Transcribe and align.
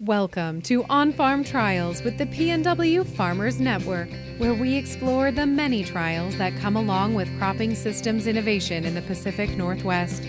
Welcome 0.00 0.60
to 0.62 0.84
On 0.90 1.10
Farm 1.10 1.42
Trials 1.42 2.02
with 2.02 2.18
the 2.18 2.26
PNW 2.26 3.06
Farmers 3.06 3.58
Network, 3.58 4.10
where 4.36 4.52
we 4.52 4.74
explore 4.74 5.30
the 5.30 5.46
many 5.46 5.84
trials 5.84 6.36
that 6.36 6.54
come 6.58 6.76
along 6.76 7.14
with 7.14 7.34
cropping 7.38 7.74
systems 7.74 8.26
innovation 8.26 8.84
in 8.84 8.94
the 8.94 9.00
Pacific 9.00 9.48
Northwest. 9.56 10.22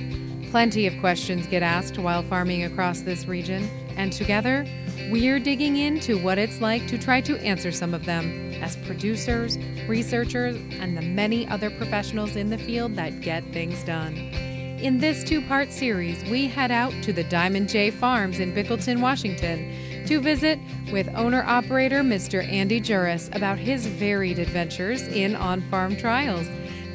Plenty 0.52 0.88
of 0.88 0.98
questions 1.02 1.48
get 1.48 1.64
asked 1.64 1.98
while 1.98 2.24
farming 2.24 2.64
across 2.64 3.02
this 3.02 3.26
region, 3.26 3.70
and 3.98 4.14
together, 4.14 4.66
we're 5.12 5.38
digging 5.38 5.76
into 5.76 6.18
what 6.18 6.38
it's 6.38 6.62
like 6.62 6.88
to 6.88 6.98
try 6.98 7.20
to 7.20 7.38
answer 7.40 7.74
some 7.74 7.94
of 7.94 8.06
them 8.06 8.54
as 8.64 8.78
producers, 8.78 9.58
researchers, 9.86 10.56
and 10.80 10.96
the 10.96 11.02
many 11.02 11.46
other 11.50 11.70
professionals 11.72 12.38
in 12.38 12.50
the 12.50 12.58
field 12.58 12.96
that 12.96 13.20
get 13.20 13.44
things 13.52 13.84
done. 13.84 14.47
In 14.78 15.00
this 15.00 15.24
two 15.24 15.42
part 15.42 15.72
series, 15.72 16.24
we 16.26 16.48
head 16.48 16.70
out 16.70 16.94
to 17.02 17.12
the 17.12 17.24
Diamond 17.24 17.68
J 17.68 17.90
Farms 17.90 18.40
in 18.40 18.54
Bickleton, 18.54 19.02
Washington, 19.02 20.06
to 20.06 20.22
visit 20.22 20.60
with 20.92 21.10
owner 21.16 21.42
operator 21.48 22.04
Mr. 22.04 22.48
Andy 22.48 22.80
Juris 22.80 23.28
about 23.34 23.58
his 23.58 23.88
varied 23.88 24.38
adventures 24.38 25.02
in 25.02 25.36
on 25.36 25.68
farm 25.72 25.98
trials. 25.98 26.46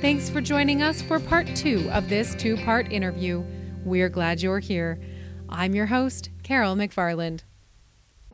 Thanks 0.00 0.30
for 0.30 0.40
joining 0.40 0.80
us 0.80 1.02
for 1.02 1.18
part 1.18 1.48
two 1.56 1.90
of 1.90 2.08
this 2.08 2.36
two 2.36 2.56
part 2.58 2.92
interview. 2.92 3.42
We're 3.84 4.08
glad 4.08 4.40
you're 4.42 4.60
here. 4.60 5.00
I'm 5.48 5.74
your 5.74 5.86
host, 5.86 6.30
Carol 6.44 6.76
McFarland. 6.76 7.42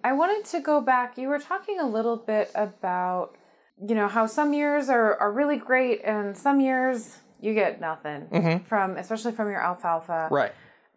I 0.05 0.13
wanted 0.13 0.45
to 0.51 0.61
go 0.61 0.83
back. 0.83 1.17
You 1.17 1.29
were 1.29 1.39
talking 1.39 1.81
a 1.81 1.89
little 1.89 2.19
bit 2.19 2.51
about, 2.55 3.35
you 3.81 3.95
know, 3.95 4.09
how 4.09 4.27
some 4.27 4.53
years 4.53 4.91
are, 4.91 5.17
are 5.17 5.33
really 5.33 5.57
great 5.57 6.03
and 6.05 6.37
some 6.37 6.61
years 6.61 7.17
you 7.41 7.55
get 7.55 7.81
nothing 7.81 8.23
Mm-hmm. 8.33 8.65
from, 8.65 8.97
especially 8.97 9.33
from 9.33 9.49
your 9.51 9.61
alfalfa. 9.61 10.29
Right. 10.31 10.53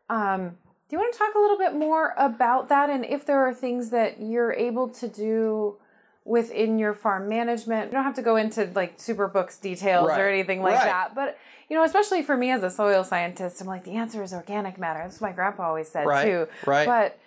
Um, 0.09 0.49
do 0.90 0.95
you 0.95 0.99
want 0.99 1.13
to 1.13 1.20
talk 1.20 1.36
a 1.36 1.40
little 1.40 1.58
bit 1.58 1.73
more 1.73 2.13
about 2.18 2.68
that 2.70 2.90
and 2.90 3.05
if 3.05 3.26
there 3.26 3.40
are 3.48 3.54
things 3.54 3.91
that 3.91 4.22
you're 4.22 4.52
able 4.54 4.90
to 4.90 5.08
do 5.08 5.77
within 6.26 6.77
your 6.77 6.93
farm 6.93 7.30
management? 7.30 7.88
You 7.88 7.93
don't 7.93 8.04
have 8.04 8.15
to 8.15 8.21
go 8.21 8.35
into 8.35 8.70
like 8.76 8.96
super 8.99 9.27
books 9.27 9.57
details 9.57 10.10
Right. 10.10 10.20
or 10.20 10.27
anything 10.27 10.62
like 10.62 10.76
Right. 10.76 10.85
that, 10.85 11.15
but 11.15 11.38
you 11.70 11.77
know, 11.77 11.84
especially 11.85 12.21
for 12.21 12.35
me 12.35 12.52
as 12.52 12.63
a 12.63 12.70
soil 12.70 13.05
scientist, 13.05 13.62
I'm 13.62 13.68
like 13.68 13.85
the 13.85 13.96
answer 13.96 14.21
is 14.21 14.34
organic 14.34 14.77
matter. 14.77 14.99
That's 14.99 15.21
what 15.21 15.30
my 15.30 15.35
grandpa 15.35 15.68
always 15.70 15.87
said 15.87 16.05
Right. 16.05 16.26
too. 16.26 16.48
Right. 16.65 16.85
But 16.85 17.18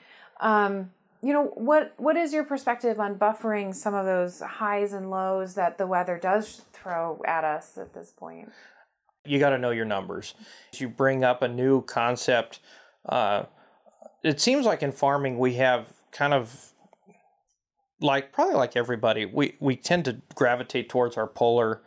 um, 0.40 0.90
you 1.22 1.32
know, 1.32 1.44
what 1.54 1.94
what 1.96 2.16
is 2.18 2.34
your 2.34 2.44
perspective 2.44 3.00
on 3.00 3.14
buffering 3.14 3.74
some 3.74 3.94
of 3.94 4.04
those 4.04 4.40
highs 4.40 4.92
and 4.92 5.08
lows 5.08 5.54
that 5.54 5.78
the 5.78 5.86
weather 5.86 6.18
does 6.18 6.62
throw 6.74 7.22
at 7.26 7.44
us 7.44 7.78
at 7.78 7.94
this 7.94 8.10
point? 8.10 8.52
You 9.24 9.38
got 9.38 9.50
to 9.50 9.58
know 9.58 9.70
your 9.70 9.84
numbers. 9.84 10.34
You 10.74 10.88
bring 10.88 11.24
up 11.24 11.42
a 11.42 11.48
new 11.48 11.82
concept, 11.82 12.60
uh, 13.06 13.44
it 14.22 14.40
seems 14.40 14.64
like 14.64 14.82
in 14.82 14.92
farming 14.92 15.38
we 15.38 15.54
have 15.54 15.92
kind 16.10 16.32
of 16.32 16.72
like 18.00 18.32
probably 18.32 18.54
like 18.54 18.76
everybody, 18.76 19.26
we, 19.26 19.56
we 19.60 19.76
tend 19.76 20.06
to 20.06 20.20
gravitate 20.34 20.88
towards 20.88 21.16
our 21.16 21.26
polar 21.26 21.82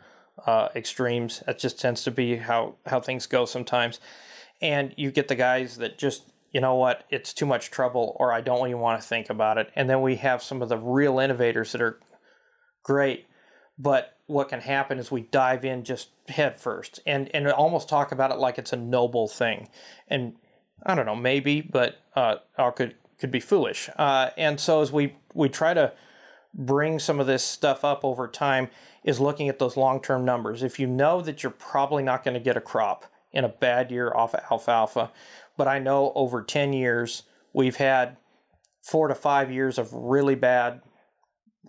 uh, 0.46 0.68
extremes. 0.74 1.42
That 1.46 1.58
just 1.58 1.80
tends 1.80 2.04
to 2.04 2.10
be 2.10 2.36
how, 2.36 2.76
how 2.86 3.00
things 3.00 3.26
go 3.26 3.44
sometimes. 3.44 4.00
And 4.60 4.94
you 4.96 5.10
get 5.10 5.28
the 5.28 5.34
guys 5.34 5.76
that 5.78 5.98
just, 5.98 6.32
you 6.52 6.60
know 6.60 6.76
what, 6.76 7.04
it's 7.10 7.34
too 7.34 7.46
much 7.46 7.70
trouble, 7.70 8.16
or 8.18 8.32
I 8.32 8.40
don't 8.40 8.66
even 8.68 8.80
want 8.80 9.00
to 9.00 9.06
think 9.06 9.30
about 9.30 9.58
it. 9.58 9.70
And 9.76 9.90
then 9.90 10.00
we 10.00 10.16
have 10.16 10.42
some 10.42 10.62
of 10.62 10.68
the 10.68 10.78
real 10.78 11.18
innovators 11.18 11.72
that 11.72 11.82
are 11.82 11.98
great 12.82 13.26
but 13.78 14.17
what 14.28 14.48
can 14.48 14.60
happen 14.60 14.98
is 14.98 15.10
we 15.10 15.22
dive 15.22 15.64
in 15.64 15.82
just 15.82 16.10
head 16.28 16.60
first 16.60 17.00
and 17.06 17.34
and 17.34 17.48
almost 17.48 17.88
talk 17.88 18.12
about 18.12 18.30
it 18.30 18.38
like 18.38 18.58
it's 18.58 18.72
a 18.72 18.76
noble 18.76 19.26
thing. 19.28 19.68
And 20.06 20.34
i 20.86 20.94
don't 20.94 21.06
know 21.06 21.16
maybe 21.16 21.60
but 21.60 22.00
uh 22.14 22.36
could 22.76 22.94
could 23.18 23.30
be 23.30 23.40
foolish. 23.40 23.90
Uh 23.96 24.30
and 24.36 24.60
so 24.60 24.80
as 24.80 24.92
we 24.92 25.16
we 25.34 25.48
try 25.48 25.74
to 25.74 25.92
bring 26.54 26.98
some 26.98 27.20
of 27.20 27.26
this 27.26 27.42
stuff 27.42 27.84
up 27.84 28.04
over 28.04 28.28
time 28.28 28.68
is 29.04 29.20
looking 29.20 29.48
at 29.48 29.58
those 29.58 29.76
long-term 29.76 30.24
numbers. 30.24 30.62
If 30.62 30.78
you 30.78 30.86
know 30.86 31.20
that 31.22 31.42
you're 31.42 31.50
probably 31.50 32.02
not 32.02 32.24
going 32.24 32.34
to 32.34 32.40
get 32.40 32.56
a 32.56 32.60
crop 32.60 33.04
in 33.32 33.44
a 33.44 33.48
bad 33.48 33.90
year 33.90 34.12
off 34.14 34.34
of 34.34 34.40
alfalfa 34.50 35.10
but 35.56 35.68
i 35.68 35.78
know 35.78 36.12
over 36.14 36.42
10 36.42 36.72
years 36.72 37.24
we've 37.52 37.76
had 37.76 38.16
four 38.82 39.08
to 39.08 39.14
five 39.14 39.50
years 39.50 39.78
of 39.78 39.92
really 39.92 40.34
bad 40.34 40.80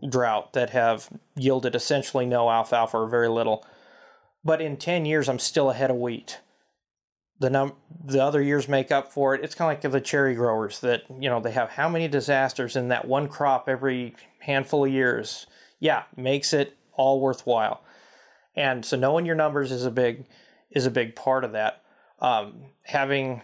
drought 0.08 0.54
that 0.54 0.72
have 0.72 1.10
yielded 1.36 1.76
essentially 1.76 2.26
no 2.26 2.50
alfalfa 2.50 2.98
or 2.98 3.08
very 3.08 3.30
little. 3.30 3.66
But 4.44 4.62
in 4.62 4.78
10 4.78 5.06
years, 5.06 5.28
I'm 5.28 5.40
still 5.40 5.70
ahead 5.70 5.92
of 5.92 5.98
wheat. 5.98 6.40
The 7.40 7.50
num 7.50 7.74
the 8.04 8.22
other 8.24 8.42
years 8.42 8.68
make 8.68 8.92
up 8.92 9.14
for 9.14 9.34
it. 9.34 9.44
It's 9.44 9.56
kind 9.56 9.72
of 9.72 9.84
like 9.84 9.92
the 9.92 10.02
cherry 10.02 10.36
growers 10.36 10.80
that, 10.82 11.04
you 11.20 11.30
know, 11.30 11.40
they 11.40 11.52
have 11.52 11.70
how 11.72 11.88
many 11.88 12.08
disasters 12.08 12.76
in 12.76 12.90
that 12.90 13.08
one 13.08 13.28
crop 13.28 13.70
every 13.70 14.16
handful 14.40 14.86
of 14.86 14.92
years. 14.92 15.48
Yeah, 15.80 16.04
makes 16.18 16.54
it 16.54 16.78
all 16.94 17.22
worthwhile. 17.22 17.82
And 18.56 18.86
so 18.86 18.98
knowing 18.98 19.26
your 19.26 19.36
numbers 19.36 19.72
is 19.72 19.86
a 19.86 19.92
big 19.92 20.26
is 20.70 20.86
a 20.86 20.92
big 20.92 21.16
part 21.16 21.44
of 21.44 21.54
that. 21.54 21.82
Um, 22.20 22.66
having 22.84 23.42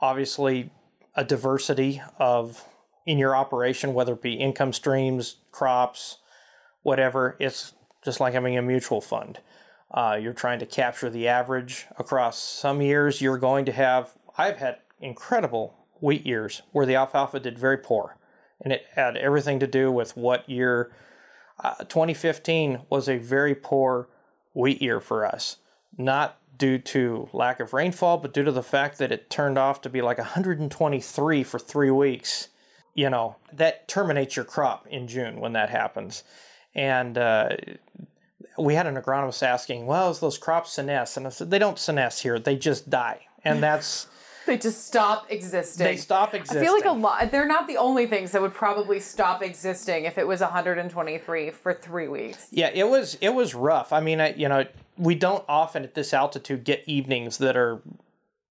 obviously 0.00 0.70
a 1.14 1.24
diversity 1.24 2.02
of 2.18 2.64
in 3.06 3.18
your 3.18 3.36
operation, 3.36 3.94
whether 3.94 4.12
it 4.14 4.22
be 4.22 4.34
income 4.34 4.72
streams, 4.72 5.36
crops, 5.52 6.18
whatever, 6.82 7.36
it's 7.38 7.72
just 8.04 8.20
like 8.20 8.34
having 8.34 8.58
a 8.58 8.62
mutual 8.62 9.00
fund. 9.00 9.38
Uh, 9.92 10.18
you're 10.20 10.32
trying 10.32 10.58
to 10.58 10.66
capture 10.66 11.08
the 11.08 11.28
average 11.28 11.86
across 11.98 12.38
some 12.38 12.82
years. 12.82 13.20
You're 13.20 13.38
going 13.38 13.64
to 13.64 13.72
have, 13.72 14.12
I've 14.36 14.58
had 14.58 14.78
incredible 15.00 15.76
wheat 16.00 16.26
years 16.26 16.62
where 16.72 16.84
the 16.84 16.96
alfalfa 16.96 17.40
did 17.40 17.58
very 17.58 17.78
poor. 17.78 18.16
And 18.60 18.72
it 18.72 18.86
had 18.94 19.16
everything 19.16 19.60
to 19.60 19.66
do 19.66 19.92
with 19.92 20.16
what 20.16 20.48
year. 20.48 20.92
Uh, 21.62 21.76
2015 21.84 22.80
was 22.90 23.08
a 23.08 23.18
very 23.18 23.54
poor 23.54 24.08
wheat 24.52 24.82
year 24.82 25.00
for 25.00 25.24
us. 25.24 25.58
Not 25.96 26.38
due 26.58 26.78
to 26.78 27.28
lack 27.32 27.60
of 27.60 27.72
rainfall, 27.72 28.18
but 28.18 28.32
due 28.32 28.44
to 28.44 28.52
the 28.52 28.62
fact 28.62 28.98
that 28.98 29.12
it 29.12 29.30
turned 29.30 29.58
off 29.58 29.80
to 29.82 29.90
be 29.90 30.02
like 30.02 30.18
123 30.18 31.42
for 31.44 31.58
three 31.58 31.90
weeks 31.90 32.48
you 32.96 33.08
know 33.10 33.36
that 33.52 33.86
terminates 33.86 34.34
your 34.34 34.44
crop 34.44 34.86
in 34.88 35.06
June 35.06 35.38
when 35.38 35.52
that 35.52 35.70
happens. 35.70 36.24
And 36.74 37.16
uh, 37.16 37.50
we 38.58 38.74
had 38.74 38.86
an 38.86 38.96
agronomist 38.96 39.42
asking, 39.42 39.86
"Well, 39.86 40.10
is 40.10 40.18
those 40.18 40.38
crops 40.38 40.76
senesce?" 40.76 41.16
And 41.16 41.26
I 41.26 41.30
said, 41.30 41.50
"They 41.50 41.60
don't 41.60 41.76
senesce 41.76 42.20
here; 42.20 42.40
they 42.40 42.56
just 42.56 42.90
die." 42.90 43.20
And 43.44 43.62
that's 43.62 44.08
They 44.46 44.56
just 44.56 44.86
stop 44.86 45.26
existing. 45.28 45.84
they 45.84 45.96
stop 45.96 46.32
existing. 46.32 46.58
I 46.58 46.64
feel 46.64 46.72
like 46.72 46.84
a 46.84 46.92
lot. 46.92 47.32
They're 47.32 47.48
not 47.48 47.66
the 47.66 47.78
only 47.78 48.06
things 48.06 48.30
that 48.30 48.40
would 48.40 48.54
probably 48.54 49.00
stop 49.00 49.42
existing 49.42 50.04
if 50.04 50.18
it 50.18 50.26
was 50.26 50.40
123 50.40 51.50
for 51.50 51.74
three 51.74 52.06
weeks. 52.06 52.46
Yeah, 52.52 52.70
it 52.72 52.88
was 52.88 53.18
it 53.20 53.30
was 53.30 53.56
rough. 53.56 53.92
I 53.92 54.00
mean, 54.00 54.20
I, 54.20 54.34
you 54.34 54.48
know, 54.48 54.64
we 54.96 55.16
don't 55.16 55.44
often 55.48 55.82
at 55.82 55.94
this 55.94 56.14
altitude 56.14 56.62
get 56.62 56.84
evenings 56.86 57.38
that 57.38 57.56
are, 57.56 57.82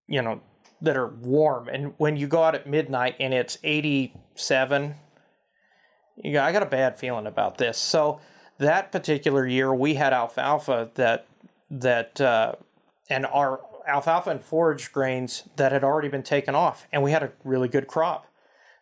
you 0.07 0.22
know, 0.22 0.41
that 0.81 0.97
are 0.97 1.07
warm. 1.07 1.67
And 1.67 1.93
when 1.97 2.17
you 2.17 2.27
go 2.27 2.43
out 2.43 2.55
at 2.55 2.67
midnight 2.67 3.15
and 3.19 3.33
it's 3.33 3.57
87, 3.63 4.95
you 6.17 6.33
go, 6.33 6.43
I 6.43 6.51
got 6.51 6.63
a 6.63 6.67
bad 6.67 6.97
feeling 6.97 7.27
about 7.27 7.57
this. 7.57 7.77
So 7.77 8.19
that 8.57 8.91
particular 8.91 9.45
year, 9.45 9.73
we 9.73 9.95
had 9.95 10.13
alfalfa 10.13 10.91
that 10.95 11.27
that 11.71 12.21
uh, 12.21 12.53
and 13.09 13.25
our 13.25 13.59
alfalfa 13.87 14.29
and 14.29 14.43
forage 14.43 14.91
grains 14.91 15.43
that 15.57 15.71
had 15.71 15.83
already 15.83 16.07
been 16.07 16.23
taken 16.23 16.55
off, 16.55 16.87
and 16.91 17.03
we 17.03 17.11
had 17.11 17.23
a 17.23 17.31
really 17.43 17.67
good 17.67 17.87
crop. 17.87 18.27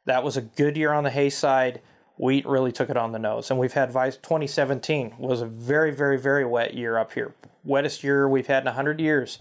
That 0.05 0.23
was 0.23 0.37
a 0.37 0.41
good 0.41 0.77
year 0.77 0.93
on 0.93 1.03
the 1.03 1.09
hay 1.09 1.29
side. 1.29 1.81
Wheat 2.17 2.45
really 2.45 2.71
took 2.71 2.89
it 2.89 2.97
on 2.97 3.11
the 3.11 3.19
nose, 3.19 3.49
and 3.49 3.59
we've 3.59 3.73
had 3.73 3.91
vice 3.91 4.17
2017 4.17 5.15
was 5.17 5.41
a 5.41 5.47
very, 5.47 5.91
very, 5.91 6.19
very 6.19 6.45
wet 6.45 6.75
year 6.75 6.97
up 6.97 7.13
here, 7.13 7.33
wettest 7.65 8.03
year 8.03 8.29
we've 8.29 8.47
had 8.47 8.59
in 8.59 8.65
100 8.65 8.99
years, 8.99 9.39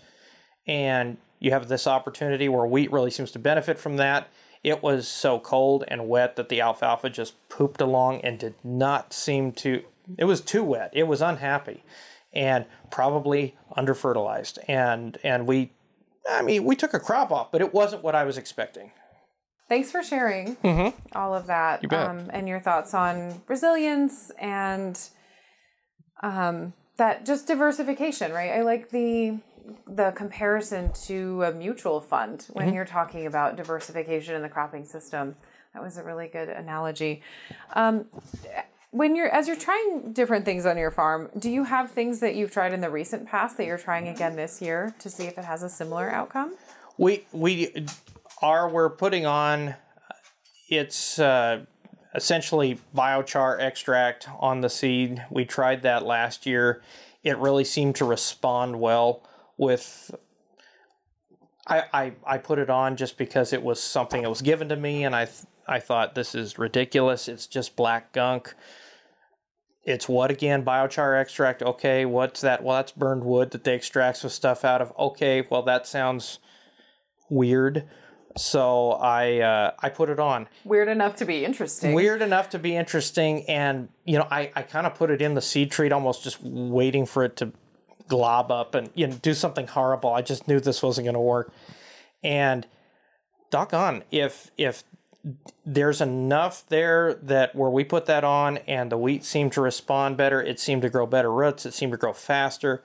and 0.66 1.18
you 1.42 1.50
have 1.50 1.68
this 1.68 1.86
opportunity 1.86 2.48
where 2.48 2.64
wheat 2.66 2.92
really 2.92 3.10
seems 3.10 3.32
to 3.32 3.38
benefit 3.38 3.78
from 3.78 3.96
that. 3.96 4.28
It 4.62 4.80
was 4.82 5.08
so 5.08 5.40
cold 5.40 5.82
and 5.88 6.08
wet 6.08 6.36
that 6.36 6.48
the 6.48 6.60
alfalfa 6.60 7.10
just 7.10 7.34
pooped 7.48 7.80
along 7.80 8.20
and 8.20 8.38
did 8.38 8.54
not 8.62 9.12
seem 9.12 9.50
to. 9.52 9.82
It 10.16 10.24
was 10.24 10.40
too 10.40 10.62
wet. 10.62 10.90
It 10.92 11.08
was 11.08 11.20
unhappy, 11.20 11.82
and 12.32 12.64
probably 12.90 13.56
under 13.76 13.92
fertilized. 13.94 14.60
And 14.68 15.18
and 15.24 15.48
we, 15.48 15.72
I 16.30 16.42
mean, 16.42 16.62
we 16.62 16.76
took 16.76 16.94
a 16.94 17.00
crop 17.00 17.32
off, 17.32 17.50
but 17.50 17.60
it 17.60 17.74
wasn't 17.74 18.04
what 18.04 18.14
I 18.14 18.22
was 18.22 18.38
expecting. 18.38 18.92
Thanks 19.68 19.90
for 19.90 20.02
sharing 20.02 20.56
all 21.12 21.34
of 21.34 21.46
that 21.48 21.82
Mm-hmm. 21.82 21.88
bet. 21.88 22.08
Um, 22.08 22.30
and 22.32 22.46
your 22.46 22.60
thoughts 22.60 22.94
on 22.94 23.42
resilience 23.48 24.30
and 24.38 24.96
um, 26.22 26.72
that 26.98 27.26
just 27.26 27.46
diversification, 27.48 28.32
right? 28.32 28.52
I 28.52 28.62
like 28.62 28.90
the 28.90 29.38
the 29.86 30.12
comparison 30.12 30.92
to 31.06 31.42
a 31.44 31.52
mutual 31.52 32.00
fund 32.00 32.46
when 32.52 32.66
Mm-hmm. 32.66 32.74
you're 32.76 32.84
talking 32.84 33.26
about 33.26 33.56
diversification 33.56 34.34
in 34.34 34.42
the 34.42 34.48
cropping 34.48 34.84
system. 34.84 35.36
That 35.74 35.82
was 35.82 35.96
a 35.96 36.04
really 36.04 36.28
good 36.28 36.48
analogy. 36.48 37.22
Um, 37.74 38.06
when 38.90 39.16
you're 39.16 39.28
as 39.28 39.48
you're 39.48 39.56
trying 39.56 40.12
different 40.12 40.44
things 40.44 40.66
on 40.66 40.76
your 40.76 40.90
farm, 40.90 41.30
do 41.38 41.50
you 41.50 41.64
have 41.64 41.90
things 41.90 42.20
that 42.20 42.34
you've 42.34 42.50
tried 42.50 42.74
in 42.74 42.80
the 42.82 42.90
recent 42.90 43.26
past 43.26 43.56
that 43.56 43.64
you're 43.66 43.78
trying 43.78 44.08
again 44.08 44.36
this 44.36 44.60
year 44.60 44.94
to 44.98 45.08
see 45.08 45.24
if 45.24 45.38
it 45.38 45.44
has 45.44 45.62
a 45.62 45.68
similar 45.70 46.10
outcome? 46.10 46.54
We 46.98 47.24
we 47.32 47.86
are 48.42 48.68
we're 48.68 48.90
putting 48.90 49.24
on. 49.24 49.74
It's 50.68 51.18
uh, 51.18 51.64
essentially 52.14 52.78
biochar 52.94 53.58
extract 53.60 54.28
on 54.38 54.60
the 54.60 54.68
seed. 54.68 55.24
We 55.30 55.44
tried 55.46 55.82
that 55.82 56.04
last 56.04 56.44
year. 56.46 56.82
It 57.24 57.38
really 57.38 57.64
seemed 57.64 57.96
to 57.96 58.04
respond 58.04 58.78
well 58.80 59.22
with. 59.62 60.14
I, 61.66 61.84
I, 61.92 62.12
I 62.26 62.38
put 62.38 62.58
it 62.58 62.68
on 62.68 62.96
just 62.96 63.16
because 63.16 63.52
it 63.52 63.62
was 63.62 63.80
something 63.80 64.22
that 64.22 64.28
was 64.28 64.42
given 64.42 64.68
to 64.70 64.76
me, 64.76 65.04
and 65.04 65.14
I 65.14 65.26
th- 65.26 65.46
I 65.66 65.78
thought 65.78 66.14
this 66.14 66.34
is 66.34 66.58
ridiculous. 66.58 67.28
It's 67.28 67.46
just 67.46 67.76
black 67.76 68.12
gunk. 68.12 68.54
It's 69.84 70.08
what 70.08 70.30
again? 70.30 70.64
Biochar 70.64 71.20
extract. 71.20 71.62
Okay, 71.62 72.04
what's 72.04 72.40
that? 72.40 72.62
Well, 72.62 72.76
that's 72.76 72.92
burned 72.92 73.24
wood 73.24 73.52
that 73.52 73.64
they 73.64 73.74
extract 73.74 74.18
some 74.18 74.30
stuff 74.30 74.64
out 74.64 74.82
of. 74.82 74.92
Okay, 74.98 75.46
well 75.48 75.62
that 75.62 75.86
sounds 75.86 76.40
weird. 77.30 77.88
So 78.36 78.92
I 78.92 79.40
uh, 79.40 79.70
I 79.80 79.88
put 79.88 80.08
it 80.08 80.18
on. 80.18 80.48
Weird 80.64 80.88
enough 80.88 81.16
to 81.16 81.24
be 81.24 81.44
interesting. 81.44 81.94
Weird 81.94 82.22
enough 82.22 82.50
to 82.50 82.58
be 82.58 82.76
interesting, 82.76 83.44
and 83.48 83.88
you 84.04 84.18
know 84.18 84.26
I, 84.30 84.50
I 84.54 84.62
kind 84.62 84.86
of 84.86 84.94
put 84.94 85.10
it 85.10 85.20
in 85.20 85.34
the 85.34 85.42
seed 85.42 85.70
treat, 85.70 85.92
almost 85.92 86.24
just 86.24 86.42
waiting 86.42 87.04
for 87.04 87.24
it 87.24 87.36
to 87.36 87.52
glob 88.12 88.52
up 88.52 88.74
and 88.74 88.90
you 88.94 89.06
know 89.06 89.14
do 89.22 89.32
something 89.32 89.66
horrible. 89.66 90.12
I 90.12 90.20
just 90.20 90.46
knew 90.46 90.60
this 90.60 90.82
wasn't 90.82 91.06
going 91.06 91.14
to 91.14 91.20
work, 91.20 91.50
and 92.22 92.66
doggone 93.50 94.04
if 94.10 94.50
if 94.58 94.84
there's 95.64 96.02
enough 96.02 96.66
there 96.68 97.14
that 97.14 97.54
where 97.54 97.70
we 97.70 97.84
put 97.84 98.04
that 98.06 98.22
on 98.22 98.58
and 98.68 98.92
the 98.92 98.98
wheat 98.98 99.24
seemed 99.24 99.52
to 99.52 99.62
respond 99.62 100.18
better, 100.18 100.42
it 100.42 100.60
seemed 100.60 100.82
to 100.82 100.90
grow 100.90 101.06
better 101.06 101.32
roots, 101.32 101.64
it 101.64 101.72
seemed 101.72 101.92
to 101.92 101.98
grow 101.98 102.12
faster. 102.12 102.82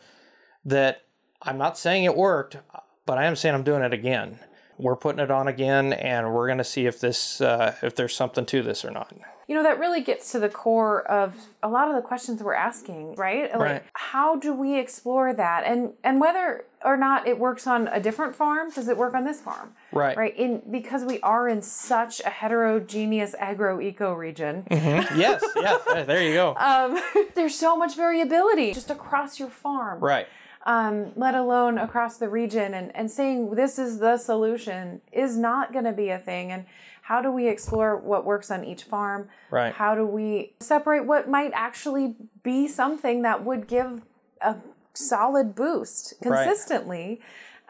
That 0.64 1.02
I'm 1.42 1.58
not 1.58 1.78
saying 1.78 2.06
it 2.06 2.16
worked, 2.16 2.58
but 3.06 3.18
I 3.18 3.26
am 3.26 3.36
saying 3.36 3.54
I'm 3.54 3.64
doing 3.64 3.84
it 3.84 3.94
again 3.94 4.40
we're 4.78 4.96
putting 4.96 5.20
it 5.20 5.32
on 5.32 5.48
again, 5.48 5.94
and 5.94 6.34
we're 6.34 6.48
going 6.48 6.60
to 6.60 6.64
see 6.64 6.86
if 6.86 7.00
this 7.00 7.42
uh, 7.42 7.76
if 7.82 7.96
there's 7.96 8.16
something 8.16 8.46
to 8.46 8.62
this 8.62 8.86
or 8.86 8.92
not. 8.92 9.12
You 9.48 9.56
know 9.56 9.64
that 9.64 9.80
really 9.80 10.02
gets 10.02 10.34
to 10.34 10.40
the 10.40 10.50
core 10.50 11.10
of 11.10 11.34
a 11.64 11.70
lot 11.70 11.88
of 11.88 11.96
the 11.96 12.02
questions 12.02 12.44
we're 12.44 12.54
asking, 12.54 13.16
right? 13.16 13.50
Like, 13.52 13.60
right. 13.60 13.84
How 13.94 14.36
do 14.36 14.54
we 14.54 14.78
explore 14.78 15.34
that, 15.34 15.64
and 15.66 15.94
and 16.04 16.20
whether 16.20 16.66
or 16.84 16.98
not 16.98 17.28
it 17.28 17.40
works 17.40 17.66
on 17.66 17.88
a 17.88 18.00
different 18.00 18.36
farm? 18.36 18.70
Does 18.72 18.88
it 18.88 18.98
work 18.98 19.14
on 19.14 19.24
this 19.24 19.40
farm? 19.40 19.74
Right. 19.92 20.18
Right. 20.18 20.38
In 20.38 20.62
because 20.70 21.06
we 21.06 21.22
are 21.22 21.48
in 21.48 21.62
such 21.62 22.20
a 22.20 22.30
heterogeneous 22.30 23.36
agro 23.40 23.80
eco 23.80 24.14
region. 24.14 24.66
Mm-hmm. 24.70 25.20
yes. 25.20 25.44
Yes. 25.56 26.06
There 26.06 26.22
you 26.22 26.34
go. 26.34 26.56
Um, 26.56 27.02
there's 27.36 27.56
so 27.56 27.78
much 27.78 27.96
variability 27.96 28.74
just 28.74 28.92
across 28.92 29.40
your 29.40 29.50
farm. 29.50 30.02
Right 30.02 30.28
um, 30.68 31.14
let 31.16 31.34
alone 31.34 31.78
across 31.78 32.18
the 32.18 32.28
region, 32.28 32.74
and, 32.74 32.94
and 32.94 33.10
saying 33.10 33.56
this 33.56 33.80
is 33.80 34.00
the 34.00 34.18
solution 34.18 35.02
is 35.14 35.38
not 35.38 35.72
going 35.72 35.86
to 35.86 35.94
be 35.94 36.10
a 36.10 36.20
thing. 36.20 36.52
And 36.52 36.66
how 37.04 37.22
do 37.22 37.32
we 37.32 37.48
explore 37.48 37.96
what 37.96 38.26
works 38.26 38.52
on 38.52 38.66
each 38.66 38.84
farm? 38.84 39.30
Right. 39.50 39.74
How 39.74 39.96
do 39.96 40.06
we 40.06 40.54
separate 40.60 41.06
what 41.06 41.30
might 41.30 41.52
actually 41.54 42.16
be 42.44 42.68
something 42.68 43.22
that 43.22 43.46
would 43.46 43.68
give 43.68 44.02
a 44.42 44.58
solid 44.94 45.56
boost 45.56 46.16
consistently? 46.22 47.22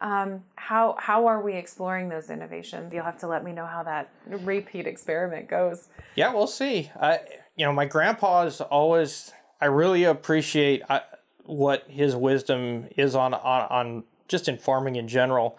Right. 0.01 0.21
Um, 0.23 0.43
how 0.55 0.95
how 0.97 1.27
are 1.27 1.41
we 1.41 1.53
exploring 1.53 2.09
those 2.09 2.31
innovations? 2.31 2.91
You'll 2.91 3.05
have 3.05 3.19
to 3.19 3.27
let 3.27 3.43
me 3.43 3.51
know 3.51 3.67
how 3.67 3.83
that 3.83 4.09
repeat 4.25 4.87
experiment 4.87 5.47
goes. 5.47 5.87
Yeah, 6.15 6.33
we'll 6.33 6.47
see. 6.47 6.91
I 6.99 7.19
you 7.55 7.65
know 7.65 7.73
my 7.73 7.85
grandpa 7.85 8.43
is 8.43 8.59
always. 8.59 9.33
I 9.59 9.65
really 9.65 10.03
appreciate. 10.03 10.83
I, 10.89 11.01
what 11.47 11.85
his 11.87 12.15
wisdom 12.15 12.87
is 12.97 13.15
on, 13.15 13.33
on 13.33 13.61
on 13.69 14.03
just 14.27 14.47
in 14.47 14.57
farming 14.57 14.95
in 14.95 15.07
general. 15.07 15.57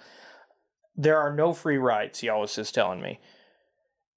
There 0.96 1.18
are 1.18 1.34
no 1.34 1.52
free 1.52 1.78
rides, 1.78 2.20
he 2.20 2.28
always 2.28 2.56
is 2.58 2.72
telling 2.72 3.00
me. 3.00 3.20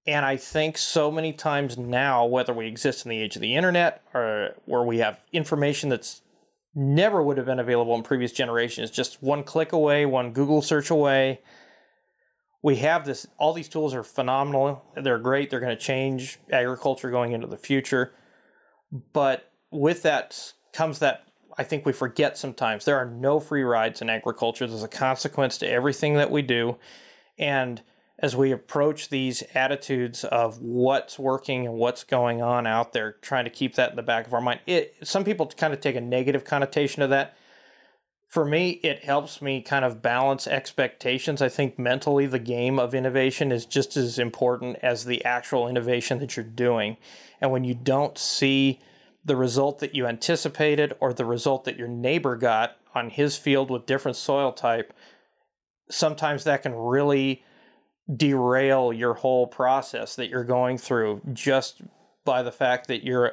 And 0.06 0.26
I 0.26 0.36
think 0.36 0.76
so 0.78 1.10
many 1.10 1.32
times 1.32 1.78
now, 1.78 2.26
whether 2.26 2.52
we 2.52 2.66
exist 2.66 3.06
in 3.06 3.10
the 3.10 3.20
age 3.20 3.36
of 3.36 3.42
the 3.42 3.54
internet 3.54 4.02
or 4.12 4.54
where 4.64 4.82
we 4.82 4.98
have 4.98 5.20
information 5.32 5.90
that's 5.90 6.22
never 6.74 7.22
would 7.22 7.36
have 7.36 7.46
been 7.46 7.60
available 7.60 7.94
in 7.94 8.02
previous 8.02 8.32
generations, 8.32 8.90
just 8.90 9.22
one 9.22 9.44
click 9.44 9.72
away, 9.72 10.04
one 10.04 10.32
Google 10.32 10.60
search 10.60 10.90
away. 10.90 11.40
We 12.62 12.76
have 12.76 13.04
this, 13.04 13.26
all 13.38 13.52
these 13.52 13.68
tools 13.68 13.94
are 13.94 14.02
phenomenal. 14.02 14.84
They're 14.96 15.18
great. 15.18 15.50
They're 15.50 15.60
going 15.60 15.76
to 15.76 15.82
change 15.82 16.38
agriculture 16.50 17.10
going 17.10 17.32
into 17.32 17.46
the 17.46 17.56
future. 17.56 18.12
But 19.12 19.50
with 19.70 20.02
that 20.02 20.52
comes 20.72 20.98
that 20.98 21.24
I 21.58 21.64
think 21.64 21.84
we 21.84 21.92
forget 21.92 22.38
sometimes 22.38 22.84
there 22.84 22.96
are 22.96 23.06
no 23.06 23.40
free 23.40 23.62
rides 23.62 24.00
in 24.00 24.10
agriculture. 24.10 24.66
There's 24.66 24.82
a 24.82 24.88
consequence 24.88 25.58
to 25.58 25.68
everything 25.68 26.14
that 26.14 26.30
we 26.30 26.42
do. 26.42 26.78
And 27.38 27.82
as 28.18 28.36
we 28.36 28.52
approach 28.52 29.08
these 29.08 29.42
attitudes 29.54 30.22
of 30.24 30.60
what's 30.60 31.18
working 31.18 31.66
and 31.66 31.74
what's 31.74 32.04
going 32.04 32.40
on 32.40 32.66
out 32.66 32.92
there, 32.92 33.16
trying 33.20 33.44
to 33.44 33.50
keep 33.50 33.74
that 33.74 33.90
in 33.90 33.96
the 33.96 34.02
back 34.02 34.26
of 34.26 34.34
our 34.34 34.40
mind, 34.40 34.60
it 34.66 34.94
some 35.02 35.24
people 35.24 35.46
kind 35.46 35.74
of 35.74 35.80
take 35.80 35.96
a 35.96 36.00
negative 36.00 36.44
connotation 36.44 37.02
of 37.02 37.10
that. 37.10 37.36
For 38.28 38.44
me, 38.46 38.70
it 38.82 39.04
helps 39.04 39.42
me 39.42 39.60
kind 39.60 39.84
of 39.84 40.00
balance 40.00 40.46
expectations. 40.46 41.42
I 41.42 41.50
think 41.50 41.78
mentally, 41.78 42.24
the 42.24 42.38
game 42.38 42.78
of 42.78 42.94
innovation 42.94 43.52
is 43.52 43.66
just 43.66 43.94
as 43.96 44.18
important 44.18 44.78
as 44.82 45.04
the 45.04 45.22
actual 45.24 45.68
innovation 45.68 46.18
that 46.20 46.36
you're 46.36 46.44
doing. 46.44 46.96
And 47.42 47.50
when 47.50 47.64
you 47.64 47.74
don't 47.74 48.16
see 48.16 48.80
the 49.24 49.36
result 49.36 49.78
that 49.80 49.94
you 49.94 50.06
anticipated 50.06 50.94
or 51.00 51.12
the 51.12 51.24
result 51.24 51.64
that 51.64 51.76
your 51.76 51.88
neighbor 51.88 52.36
got 52.36 52.76
on 52.94 53.10
his 53.10 53.36
field 53.36 53.70
with 53.70 53.86
different 53.86 54.16
soil 54.16 54.52
type, 54.52 54.92
sometimes 55.90 56.44
that 56.44 56.62
can 56.62 56.74
really 56.74 57.44
derail 58.14 58.92
your 58.92 59.14
whole 59.14 59.46
process 59.46 60.16
that 60.16 60.28
you're 60.28 60.44
going 60.44 60.76
through 60.76 61.20
just 61.32 61.82
by 62.24 62.42
the 62.42 62.52
fact 62.52 62.88
that 62.88 63.04
your 63.04 63.32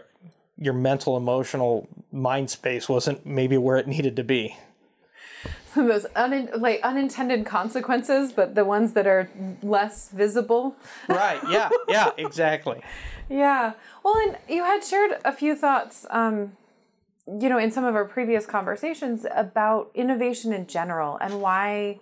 your 0.57 0.73
mental 0.73 1.15
emotional 1.15 1.87
mind 2.11 2.49
space 2.49 2.89
wasn't 2.89 3.25
maybe 3.25 3.57
where 3.57 3.77
it 3.77 3.87
needed 3.87 4.15
to 4.17 4.23
be. 4.23 4.55
Those 5.75 6.05
un- 6.15 6.49
like 6.55 6.81
unintended 6.81 7.45
consequences 7.45 8.31
but 8.31 8.55
the 8.55 8.65
ones 8.65 8.93
that 8.93 9.07
are 9.07 9.29
less 9.63 10.09
visible. 10.09 10.75
Right. 11.07 11.39
Yeah. 11.49 11.69
Yeah. 11.87 12.11
Exactly 12.17 12.81
yeah. 13.29 13.73
Well, 14.03 14.15
and 14.17 14.37
you 14.47 14.63
had 14.63 14.83
shared 14.83 15.19
a 15.23 15.31
few 15.31 15.55
thoughts, 15.55 16.05
um, 16.09 16.57
you 17.27 17.49
know, 17.49 17.57
in 17.57 17.71
some 17.71 17.85
of 17.85 17.95
our 17.95 18.05
previous 18.05 18.45
conversations 18.45 19.25
about 19.33 19.91
innovation 19.93 20.51
in 20.51 20.67
general 20.67 21.17
and 21.21 21.41
why 21.41 21.99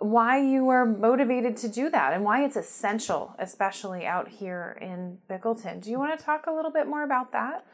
why 0.00 0.40
you 0.40 0.64
were 0.64 0.86
motivated 0.86 1.56
to 1.56 1.68
do 1.68 1.90
that 1.90 2.12
and 2.12 2.24
why 2.24 2.44
it's 2.44 2.56
essential, 2.56 3.34
especially 3.38 4.06
out 4.06 4.28
here 4.28 4.78
in 4.80 5.18
Bickleton. 5.28 5.82
Do 5.82 5.90
you 5.90 5.98
want 5.98 6.16
to 6.16 6.24
talk 6.24 6.46
a 6.46 6.52
little 6.52 6.70
bit 6.70 6.86
more 6.86 7.02
about 7.02 7.32
that? 7.32 7.66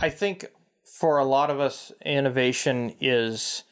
I 0.00 0.10
think 0.10 0.46
for 0.84 1.18
a 1.18 1.24
lot 1.24 1.50
of 1.50 1.60
us, 1.60 1.92
innovation 2.04 2.94
is 3.00 3.64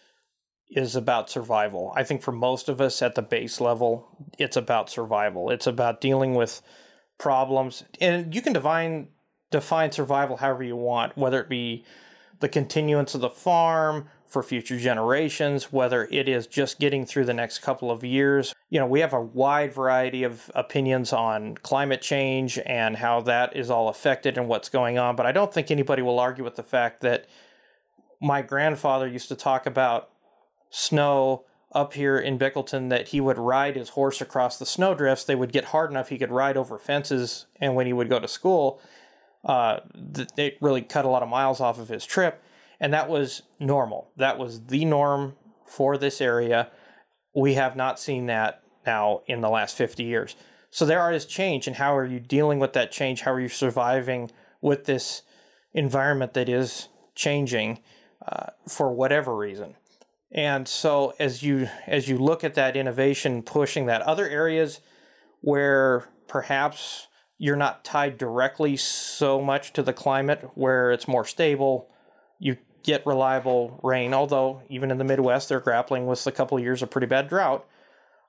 is 0.68 0.96
about 0.96 1.30
survival. 1.30 1.92
I 1.94 2.02
think 2.02 2.22
for 2.22 2.32
most 2.32 2.68
of 2.68 2.80
us 2.80 3.00
at 3.00 3.14
the 3.14 3.22
base 3.22 3.60
level, 3.60 4.08
it's 4.36 4.56
about 4.56 4.90
survival. 4.90 5.50
It's 5.50 5.68
about 5.68 6.00
dealing 6.00 6.34
with 6.34 6.60
problems, 7.18 7.84
and 8.00 8.34
you 8.34 8.42
can 8.42 8.52
define 8.52 9.08
define 9.50 9.92
survival 9.92 10.36
however 10.36 10.62
you 10.62 10.76
want, 10.76 11.16
whether 11.16 11.40
it 11.40 11.48
be 11.48 11.84
the 12.40 12.48
continuance 12.48 13.14
of 13.14 13.20
the 13.20 13.30
farm 13.30 14.08
for 14.26 14.42
future 14.42 14.78
generations, 14.78 15.72
whether 15.72 16.06
it 16.10 16.28
is 16.28 16.46
just 16.46 16.78
getting 16.78 17.06
through 17.06 17.24
the 17.24 17.32
next 17.32 17.60
couple 17.60 17.90
of 17.90 18.04
years. 18.04 18.54
You 18.68 18.80
know, 18.80 18.86
we 18.86 19.00
have 19.00 19.12
a 19.12 19.20
wide 19.20 19.72
variety 19.72 20.24
of 20.24 20.50
opinions 20.54 21.12
on 21.12 21.56
climate 21.58 22.02
change 22.02 22.58
and 22.66 22.96
how 22.96 23.20
that 23.22 23.56
is 23.56 23.70
all 23.70 23.88
affected 23.88 24.36
and 24.36 24.48
what's 24.48 24.68
going 24.68 24.98
on, 24.98 25.16
but 25.16 25.26
I 25.26 25.32
don't 25.32 25.54
think 25.54 25.70
anybody 25.70 26.02
will 26.02 26.18
argue 26.18 26.44
with 26.44 26.56
the 26.56 26.62
fact 26.62 27.00
that 27.02 27.26
my 28.20 28.42
grandfather 28.42 29.06
used 29.06 29.28
to 29.28 29.36
talk 29.36 29.64
about 29.64 30.10
snow 30.70 31.45
up 31.72 31.92
here 31.94 32.18
in 32.18 32.38
Bickleton 32.38 32.90
that 32.90 33.08
he 33.08 33.20
would 33.20 33.38
ride 33.38 33.76
his 33.76 33.90
horse 33.90 34.20
across 34.20 34.58
the 34.58 34.66
snowdrifts. 34.66 35.24
They 35.24 35.34
would 35.34 35.52
get 35.52 35.66
hard 35.66 35.90
enough 35.90 36.08
he 36.08 36.18
could 36.18 36.30
ride 36.30 36.56
over 36.56 36.78
fences, 36.78 37.46
and 37.60 37.74
when 37.74 37.86
he 37.86 37.92
would 37.92 38.08
go 38.08 38.18
to 38.18 38.28
school, 38.28 38.80
uh, 39.44 39.80
it 40.36 40.56
really 40.60 40.82
cut 40.82 41.04
a 41.04 41.08
lot 41.08 41.22
of 41.22 41.28
miles 41.28 41.60
off 41.60 41.78
of 41.78 41.88
his 41.88 42.06
trip, 42.06 42.42
and 42.80 42.92
that 42.92 43.08
was 43.08 43.42
normal. 43.58 44.10
That 44.16 44.38
was 44.38 44.66
the 44.66 44.84
norm 44.84 45.36
for 45.64 45.98
this 45.98 46.20
area. 46.20 46.70
We 47.34 47.54
have 47.54 47.76
not 47.76 47.98
seen 47.98 48.26
that 48.26 48.62
now 48.86 49.22
in 49.26 49.40
the 49.40 49.50
last 49.50 49.76
50 49.76 50.04
years. 50.04 50.36
So 50.70 50.84
there 50.84 51.10
is 51.12 51.26
change, 51.26 51.66
and 51.66 51.76
how 51.76 51.96
are 51.96 52.04
you 52.04 52.20
dealing 52.20 52.58
with 52.58 52.72
that 52.74 52.92
change? 52.92 53.22
How 53.22 53.32
are 53.32 53.40
you 53.40 53.48
surviving 53.48 54.30
with 54.60 54.84
this 54.84 55.22
environment 55.72 56.34
that 56.34 56.48
is 56.48 56.88
changing 57.14 57.80
uh, 58.26 58.50
for 58.68 58.92
whatever 58.92 59.36
reason? 59.36 59.76
And 60.36 60.68
so 60.68 61.14
as 61.18 61.42
you 61.42 61.68
as 61.86 62.08
you 62.08 62.18
look 62.18 62.44
at 62.44 62.54
that 62.54 62.76
innovation 62.76 63.42
pushing 63.42 63.86
that 63.86 64.02
other 64.02 64.28
areas 64.28 64.80
where 65.40 66.08
perhaps 66.28 67.08
you're 67.38 67.56
not 67.56 67.84
tied 67.84 68.18
directly 68.18 68.76
so 68.76 69.40
much 69.40 69.72
to 69.72 69.82
the 69.82 69.94
climate 69.94 70.50
where 70.54 70.92
it's 70.92 71.08
more 71.08 71.24
stable, 71.24 71.88
you 72.38 72.58
get 72.82 73.04
reliable 73.06 73.80
rain, 73.82 74.14
although 74.14 74.62
even 74.68 74.90
in 74.90 74.98
the 74.98 75.04
Midwest 75.04 75.48
they're 75.48 75.60
grappling 75.60 76.06
with 76.06 76.26
a 76.26 76.32
couple 76.32 76.58
of 76.58 76.62
years 76.62 76.82
of 76.82 76.90
pretty 76.90 77.06
bad 77.06 77.28
drought. 77.28 77.66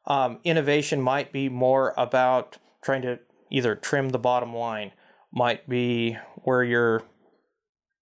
Um, 0.05 0.39
innovation 0.45 1.01
might 1.01 1.33
be 1.33 1.49
more 1.49 1.93
about 1.97 2.57
trying 2.81 3.01
to 3.01 3.19
either 3.51 3.75
trim 3.75 4.09
the 4.09 4.19
bottom 4.19 4.55
line, 4.55 4.93
might 5.33 5.67
be 5.67 6.17
where 6.43 6.63
you're 6.63 7.03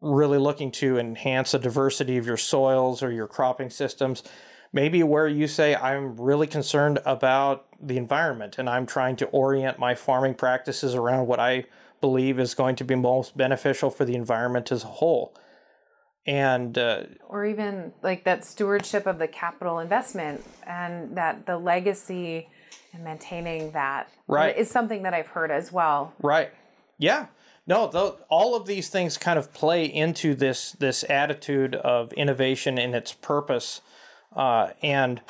really 0.05 0.37
looking 0.37 0.71
to 0.71 0.97
enhance 0.97 1.51
the 1.51 1.59
diversity 1.59 2.17
of 2.17 2.25
your 2.25 2.37
soils 2.37 3.01
or 3.01 3.11
your 3.11 3.27
cropping 3.27 3.69
systems. 3.69 4.23
Maybe 4.71 5.03
where 5.03 5.27
you 5.27 5.47
say, 5.47 5.75
I'm 5.75 6.19
really 6.19 6.47
concerned 6.47 6.99
about 7.05 7.65
the 7.81 7.97
environment 7.97 8.57
and 8.57 8.69
I'm 8.69 8.85
trying 8.85 9.15
to 9.17 9.25
orient 9.27 9.79
my 9.79 9.95
farming 9.95 10.35
practices 10.35 10.93
around 10.95 11.27
what 11.27 11.39
I 11.39 11.65
believe 12.01 12.39
is 12.39 12.53
going 12.53 12.75
to 12.77 12.83
be 12.83 12.95
most 12.95 13.35
beneficial 13.37 13.89
for 13.89 14.05
the 14.05 14.15
environment 14.15 14.71
as 14.71 14.83
a 14.83 14.87
whole. 14.87 15.33
And, 16.27 16.77
uh, 16.77 17.03
or 17.27 17.45
even 17.45 17.93
like 18.03 18.23
that 18.25 18.43
stewardship 18.43 19.05
of 19.05 19.19
the 19.19 19.27
capital 19.27 19.79
investment 19.79 20.43
and 20.65 21.15
that 21.15 21.45
the 21.45 21.57
legacy 21.57 22.49
and 22.93 23.03
maintaining 23.03 23.71
that 23.71 24.09
Right. 24.27 24.57
is 24.57 24.69
something 24.69 25.03
that 25.03 25.13
I've 25.13 25.27
heard 25.27 25.51
as 25.51 25.71
well. 25.71 26.13
Right. 26.21 26.51
Yeah. 26.97 27.27
No, 27.67 27.87
tho- 27.87 28.17
all 28.29 28.55
of 28.55 28.67
these 28.67 28.89
things 28.89 29.17
kind 29.17 29.39
of 29.39 29.53
play 29.53 29.85
into 29.85 30.35
this 30.35 30.73
this 30.73 31.03
attitude 31.09 31.75
of 31.75 32.13
innovation 32.13 32.77
and 32.77 32.93
its 32.93 33.11
purpose, 33.13 33.81
uh, 34.35 34.69
and 34.83 35.21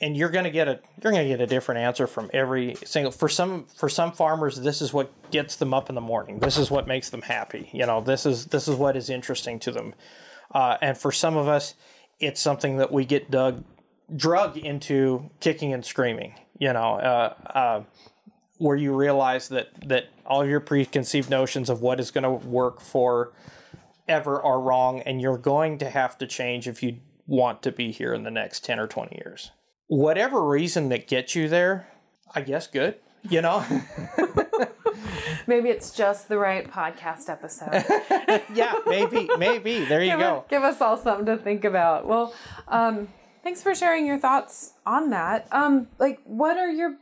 and 0.00 0.16
you're 0.16 0.30
going 0.30 0.44
to 0.44 0.50
get 0.50 0.68
a 0.68 0.80
you're 1.02 1.12
going 1.12 1.24
to 1.24 1.28
get 1.28 1.40
a 1.40 1.46
different 1.46 1.80
answer 1.80 2.06
from 2.06 2.30
every 2.32 2.74
single 2.84 3.12
for 3.12 3.28
some 3.28 3.66
for 3.76 3.88
some 3.88 4.12
farmers 4.12 4.56
this 4.56 4.80
is 4.80 4.92
what 4.92 5.10
gets 5.30 5.56
them 5.56 5.74
up 5.74 5.88
in 5.88 5.94
the 5.94 6.00
morning. 6.00 6.38
This 6.38 6.58
is 6.58 6.70
what 6.70 6.86
makes 6.86 7.10
them 7.10 7.22
happy 7.22 7.68
you 7.72 7.86
know 7.86 8.00
this 8.00 8.26
is 8.26 8.46
this 8.46 8.68
is 8.68 8.76
what 8.76 8.96
is 8.96 9.10
interesting 9.10 9.58
to 9.60 9.70
them. 9.70 9.94
Uh, 10.52 10.76
and 10.82 10.98
for 10.98 11.12
some 11.12 11.36
of 11.36 11.48
us 11.48 11.74
it's 12.18 12.40
something 12.40 12.76
that 12.78 12.92
we 12.92 13.04
get 13.04 13.30
dug 13.30 13.64
drug 14.14 14.56
into 14.56 15.30
kicking 15.38 15.72
and 15.72 15.84
screaming 15.84 16.34
you 16.58 16.72
know 16.72 16.94
uh, 16.94 17.34
uh, 17.54 17.82
where 18.60 18.76
you 18.76 18.94
realize 18.94 19.48
that 19.48 19.68
that 19.88 20.04
all 20.26 20.46
your 20.46 20.60
preconceived 20.60 21.30
notions 21.30 21.70
of 21.70 21.80
what 21.80 21.98
is 21.98 22.10
going 22.10 22.24
to 22.24 22.46
work 22.46 22.80
for 22.80 23.32
ever 24.06 24.40
are 24.42 24.60
wrong 24.60 25.00
and 25.00 25.20
you're 25.20 25.38
going 25.38 25.78
to 25.78 25.88
have 25.88 26.18
to 26.18 26.26
change 26.26 26.68
if 26.68 26.82
you 26.82 26.98
want 27.26 27.62
to 27.62 27.72
be 27.72 27.90
here 27.90 28.12
in 28.12 28.22
the 28.22 28.30
next 28.30 28.64
10 28.64 28.78
or 28.78 28.86
20 28.86 29.16
years 29.24 29.50
whatever 29.86 30.46
reason 30.46 30.90
that 30.90 31.08
gets 31.08 31.34
you 31.34 31.48
there 31.48 31.88
i 32.34 32.40
guess 32.40 32.66
good 32.66 32.96
you 33.28 33.40
know 33.40 33.64
Maybe 35.46 35.68
it's 35.68 35.90
just 35.90 36.28
the 36.28 36.38
right 36.38 36.70
podcast 36.70 37.28
episode. 37.28 37.84
yeah 38.54 38.74
maybe 38.86 39.28
maybe 39.38 39.84
there 39.84 40.02
you 40.02 40.10
give, 40.10 40.20
go 40.20 40.44
give 40.48 40.62
us 40.62 40.80
all 40.80 40.96
something 40.96 41.26
to 41.26 41.36
think 41.36 41.64
about. 41.64 42.06
Well, 42.06 42.34
um, 42.68 43.08
thanks 43.42 43.62
for 43.62 43.74
sharing 43.74 44.06
your 44.06 44.18
thoughts 44.18 44.74
on 44.86 45.10
that. 45.10 45.48
Um, 45.50 45.88
like, 45.98 46.20
what 46.24 46.56
are 46.56 46.70
your 46.70 46.96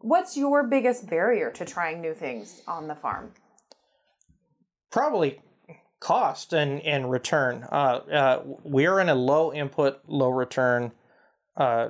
what's 0.00 0.36
your 0.36 0.64
biggest 0.64 1.08
barrier 1.08 1.50
to 1.52 1.64
trying 1.64 2.00
new 2.00 2.14
things 2.14 2.62
on 2.66 2.88
the 2.88 2.94
farm? 2.94 3.32
probably 4.90 5.40
cost 6.00 6.52
and 6.52 6.80
and 6.82 7.10
return. 7.10 7.66
Uh, 7.70 8.00
uh, 8.12 8.42
we're 8.64 9.00
in 9.00 9.08
a 9.08 9.14
low 9.14 9.52
input, 9.52 10.00
low 10.06 10.30
return 10.30 10.92
uh, 11.56 11.88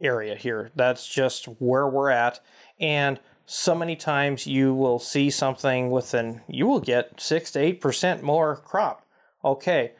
area 0.00 0.34
here. 0.34 0.70
That's 0.74 1.06
just 1.06 1.46
where 1.58 1.86
we're 1.86 2.10
at, 2.10 2.40
and 2.78 3.20
so 3.46 3.74
many 3.74 3.96
times 3.96 4.46
you 4.46 4.74
will 4.74 4.98
see 4.98 5.30
something 5.30 5.90
with 5.90 6.14
an 6.14 6.40
you 6.48 6.66
will 6.66 6.80
get 6.80 7.20
six 7.20 7.50
to 7.52 7.60
eight 7.60 7.80
percent 7.80 8.22
more 8.22 8.56
crop. 8.56 9.06
Okay, 9.44 9.92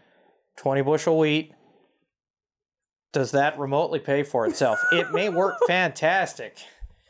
twenty 0.56 0.82
bushel 0.82 1.18
wheat. 1.18 1.52
Does 3.12 3.32
that 3.32 3.58
remotely 3.58 3.98
pay 3.98 4.22
for 4.22 4.46
itself? 4.46 4.78
it 4.92 5.10
may 5.10 5.28
work 5.28 5.56
fantastic. 5.66 6.56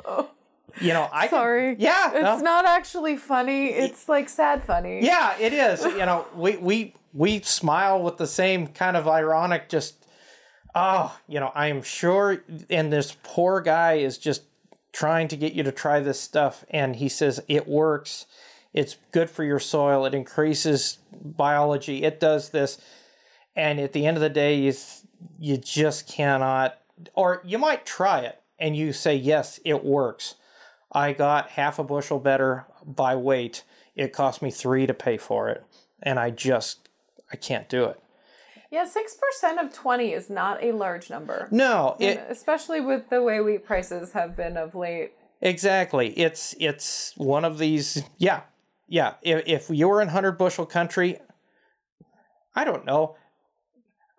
You 0.81 0.93
know, 0.93 1.09
I 1.13 1.23
can- 1.27 1.31
Sorry. 1.31 1.77
yeah, 1.81 2.11
It's 2.15 2.23
no. 2.23 2.39
not 2.39 2.65
actually 2.65 3.17
funny. 3.17 3.67
It's 3.71 4.09
like 4.09 4.29
sad 4.29 4.63
funny. 4.63 5.05
Yeah, 5.05 5.37
it 5.39 5.53
is. 5.53 5.85
You 5.85 6.07
know, 6.07 6.27
we 6.35 6.57
we 6.59 6.95
we 7.13 7.41
smile 7.41 8.01
with 8.03 8.19
the 8.19 8.27
same 8.29 8.69
kind 8.69 8.97
of 8.97 9.09
ironic 9.09 9.69
just 9.69 10.07
oh, 10.75 11.19
you 11.27 11.41
know, 11.41 11.51
I 11.57 11.67
am 11.67 11.83
sure 11.83 12.45
and 12.71 12.93
this 12.93 13.17
poor 13.25 13.61
guy 13.61 13.95
is 13.95 14.17
just 14.17 14.45
trying 14.93 15.27
to 15.29 15.37
get 15.37 15.55
you 15.55 15.65
to 15.65 15.73
try 15.73 15.99
this 16.01 16.21
stuff 16.21 16.65
and 16.71 16.95
he 16.97 17.09
says 17.09 17.41
it 17.49 17.67
works. 17.67 18.27
It's 18.73 18.97
good 19.11 19.29
for 19.29 19.43
your 19.43 19.59
soil. 19.59 20.07
It 20.07 20.15
increases 20.15 20.99
biology. 21.13 22.05
It 22.05 22.21
does 22.21 22.51
this. 22.51 22.81
And 23.57 23.81
at 23.81 23.93
the 23.93 24.07
end 24.07 24.17
of 24.17 24.21
the 24.21 24.31
day, 24.31 24.55
you 24.55 24.73
you 25.39 25.57
just 25.57 26.07
cannot 26.07 26.79
or 27.15 27.43
you 27.45 27.59
might 27.59 27.85
try 27.85 28.21
it 28.21 28.40
and 28.61 28.77
you 28.77 28.93
say 28.93 29.17
yes, 29.17 29.59
it 29.65 29.85
works. 29.85 30.37
I 30.93 31.13
got 31.13 31.51
half 31.51 31.79
a 31.79 31.85
bushel 31.85 32.19
better 32.19 32.67
by 32.85 33.17
weight. 33.17 33.65
It 33.97 34.13
cost 34.13 34.43
me 34.43 34.51
three 34.51 34.87
to 34.87 34.95
pay 34.95 35.17
for 35.17 35.49
it, 35.49 35.65
and 36.03 36.19
I 36.19 36.31
just 36.31 36.89
I 37.33 37.37
can't 37.37 37.69
do 37.69 37.85
it. 37.85 38.01
Yeah, 38.71 38.85
six 38.85 39.17
percent 39.17 39.59
of 39.59 39.73
twenty 39.73 40.13
is 40.13 40.31
not 40.31 40.63
a 40.63 40.73
large 40.73 41.11
number. 41.11 41.49
No, 41.51 41.97
it 41.99 42.25
especially 42.29 42.81
with 42.81 43.09
the 43.11 43.23
way 43.23 43.41
wheat 43.41 43.65
prices 43.65 44.13
have 44.13 44.37
been 44.37 44.57
of 44.57 44.75
late. 44.75 45.13
exactly. 45.41 46.09
It's 46.19 46.55
it's 46.61 47.15
one 47.17 47.45
of 47.45 47.59
these. 47.59 48.03
Yeah, 48.19 48.43
yeah. 48.89 49.15
If 49.23 49.43
if 49.47 49.71
you 49.71 49.89
were 49.89 50.01
in 50.03 50.09
hundred 50.09 50.33
bushel 50.39 50.67
country, 50.67 51.19
I 52.55 52.65
don't 52.65 52.85
know. 52.85 53.17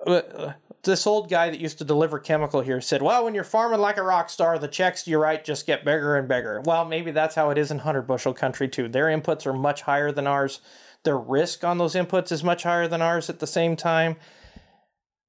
Uh, 0.06 0.54
This 0.84 1.06
old 1.06 1.30
guy 1.30 1.52
that 1.52 1.60
used 1.60 1.78
to 1.78 1.84
deliver 1.84 2.18
chemical 2.18 2.62
here 2.62 2.82
said, 2.82 3.04
"Well, 3.04 3.24
when 3.24 3.36
you're 3.36 3.44
farming 3.44 3.82
like 3.82 3.98
a 3.98 4.04
rock 4.04 4.32
star, 4.32 4.58
the 4.58 4.68
checks 4.68 5.08
you 5.08 5.20
write 5.20 5.46
just 5.46 5.68
get 5.68 5.86
bigger 5.86 6.16
and 6.16 6.28
bigger." 6.28 6.60
Well, 6.66 6.86
maybe 6.86 7.12
that's 7.12 7.36
how 7.36 7.52
it 7.52 7.60
is 7.60 7.70
in 7.70 7.80
hundred 7.80 8.08
bushel 8.08 8.34
country 8.34 8.68
too. 8.68 8.88
Their 8.88 9.06
inputs 9.06 9.46
are 9.46 9.54
much 9.54 9.84
higher 9.84 10.12
than 10.12 10.26
ours. 10.26 10.60
Their 11.04 11.20
risk 11.20 11.64
on 11.64 11.78
those 11.78 11.94
inputs 11.94 12.32
is 12.32 12.44
much 12.44 12.64
higher 12.64 12.88
than 12.88 13.02
ours 13.02 13.30
at 13.30 13.38
the 13.38 13.46
same 13.46 13.76
time. 13.76 14.16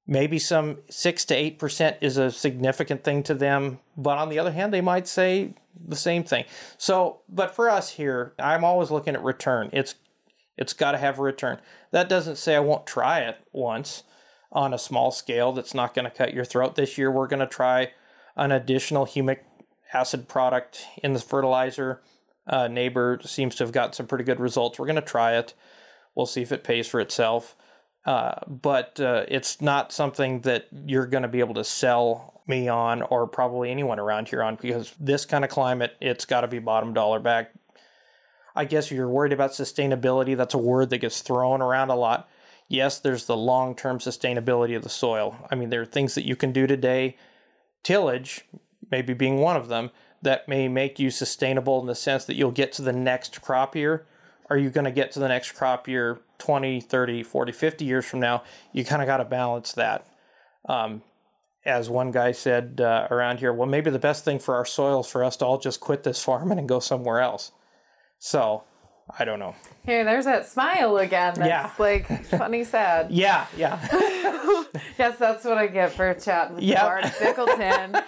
Maybe 0.07 0.39
some 0.39 0.79
six 0.89 1.23
to 1.25 1.35
eight 1.35 1.59
percent 1.59 1.97
is 2.01 2.17
a 2.17 2.31
significant 2.31 3.03
thing 3.03 3.21
to 3.23 3.35
them, 3.35 3.79
but 3.95 4.17
on 4.17 4.29
the 4.29 4.39
other 4.39 4.51
hand, 4.51 4.73
they 4.73 4.81
might 4.81 5.07
say 5.07 5.53
the 5.87 5.95
same 5.95 6.23
thing. 6.23 6.45
So, 6.79 7.21
but 7.29 7.53
for 7.53 7.69
us 7.69 7.91
here, 7.91 8.33
I'm 8.39 8.63
always 8.63 8.89
looking 8.89 9.13
at 9.13 9.23
return. 9.23 9.69
It's 9.71 9.93
it's 10.57 10.73
got 10.73 10.93
to 10.93 10.97
have 10.97 11.19
a 11.19 11.21
return. 11.21 11.59
That 11.91 12.09
doesn't 12.09 12.37
say 12.37 12.55
I 12.55 12.59
won't 12.59 12.87
try 12.87 13.19
it 13.19 13.37
once 13.51 14.03
on 14.53 14.73
a 14.73 14.77
small 14.77 15.11
scale 15.11 15.51
that's 15.51 15.73
not 15.73 15.93
going 15.93 16.05
to 16.05 16.11
cut 16.11 16.33
your 16.33 16.45
throat. 16.45 16.75
This 16.75 16.97
year, 16.97 17.11
we're 17.11 17.27
going 17.27 17.39
to 17.39 17.47
try 17.47 17.91
an 18.37 18.51
additional 18.51 19.05
humic 19.05 19.39
acid 19.93 20.27
product 20.27 20.85
in 21.03 21.13
the 21.13 21.19
fertilizer. 21.19 22.01
Uh, 22.45 22.67
neighbor 22.67 23.19
seems 23.23 23.55
to 23.55 23.63
have 23.63 23.71
got 23.71 23.95
some 23.95 24.07
pretty 24.07 24.23
good 24.23 24.39
results. 24.39 24.77
We're 24.77 24.85
going 24.85 24.95
to 24.95 25.01
try 25.01 25.35
it. 25.35 25.53
We'll 26.15 26.25
see 26.27 26.41
if 26.41 26.51
it 26.51 26.63
pays 26.63 26.87
for 26.87 26.99
itself. 26.99 27.55
Uh, 28.05 28.35
but 28.47 28.99
uh, 28.99 29.25
it's 29.27 29.61
not 29.61 29.91
something 29.91 30.41
that 30.41 30.67
you're 30.85 31.07
going 31.07 31.23
to 31.23 31.29
be 31.29 31.39
able 31.39 31.53
to 31.55 31.63
sell 31.63 32.41
me 32.45 32.67
on 32.67 33.01
or 33.01 33.25
probably 33.27 33.71
anyone 33.71 33.99
around 33.99 34.27
here 34.27 34.43
on 34.43 34.57
because 34.61 34.93
this 34.99 35.25
kind 35.25 35.45
of 35.45 35.49
climate, 35.49 35.95
it's 36.01 36.25
got 36.25 36.41
to 36.41 36.47
be 36.47 36.59
bottom 36.59 36.93
dollar 36.93 37.19
back. 37.19 37.51
I 38.55 38.65
guess 38.65 38.91
you're 38.91 39.07
worried 39.09 39.33
about 39.33 39.51
sustainability, 39.51 40.35
that's 40.37 40.53
a 40.53 40.59
word 40.59 40.89
that 40.91 40.99
gets 40.99 41.21
thrown 41.21 41.61
around 41.61 41.89
a 41.89 41.95
lot. 41.95 42.29
Yes, 42.73 42.97
there's 42.97 43.25
the 43.25 43.37
long 43.37 43.75
term 43.75 43.99
sustainability 43.99 44.75
of 44.75 44.81
the 44.81 44.89
soil. 44.89 45.37
I 45.51 45.55
mean, 45.55 45.69
there 45.69 45.81
are 45.81 45.85
things 45.85 46.15
that 46.15 46.25
you 46.25 46.35
can 46.35 46.51
do 46.51 46.65
today, 46.65 47.17
tillage 47.83 48.45
maybe 48.89 49.13
being 49.13 49.37
one 49.37 49.55
of 49.55 49.67
them, 49.67 49.91
that 50.23 50.47
may 50.47 50.67
make 50.67 50.97
you 50.97 51.11
sustainable 51.11 51.79
in 51.79 51.85
the 51.85 51.93
sense 51.93 52.25
that 52.25 52.35
you'll 52.35 52.51
get 52.51 52.71
to 52.71 52.81
the 52.81 52.91
next 52.91 53.41
crop 53.41 53.75
year. 53.75 54.07
Are 54.49 54.57
you 54.57 54.71
going 54.71 54.85
to 54.85 54.91
get 54.91 55.11
to 55.11 55.19
the 55.19 55.27
next 55.27 55.51
crop 55.51 55.87
year 55.87 56.19
20, 56.39 56.81
30, 56.81 57.21
40, 57.21 57.51
50 57.51 57.85
years 57.85 58.05
from 58.05 58.19
now? 58.19 58.43
You 58.71 58.83
kind 58.83 59.03
of 59.03 59.05
got 59.05 59.17
to 59.17 59.25
balance 59.25 59.73
that. 59.73 60.07
Um, 60.67 61.03
as 61.65 61.91
one 61.91 62.09
guy 62.09 62.31
said 62.31 62.81
uh, 62.81 63.07
around 63.11 63.37
here, 63.37 63.53
well, 63.53 63.69
maybe 63.69 63.91
the 63.91 63.99
best 63.99 64.25
thing 64.25 64.39
for 64.39 64.55
our 64.55 64.65
soils 64.65 65.07
for 65.09 65.23
us 65.23 65.37
to 65.37 65.45
all 65.45 65.59
just 65.59 65.79
quit 65.79 66.03
this 66.03 66.23
farming 66.23 66.57
and 66.57 66.67
go 66.67 66.79
somewhere 66.79 67.19
else. 67.19 67.51
So, 68.17 68.63
I 69.19 69.25
don't 69.25 69.37
know. 69.39 69.55
Here, 69.85 70.03
there's 70.03 70.25
that 70.25 70.47
smile 70.47 70.97
again. 70.97 71.33
That's 71.35 71.47
Yeah. 71.47 71.71
like 71.77 72.25
funny 72.25 72.63
sad. 72.63 73.11
Yeah, 73.11 73.45
yeah. 73.57 73.79
Yes, 74.97 75.17
that's 75.19 75.43
what 75.45 75.57
I 75.57 75.67
get 75.67 75.91
for 75.93 76.13
chatting 76.15 76.55
with 76.55 76.63
Yep. 76.63 76.81
Bart 76.81 77.03
Bickleton. 77.03 78.03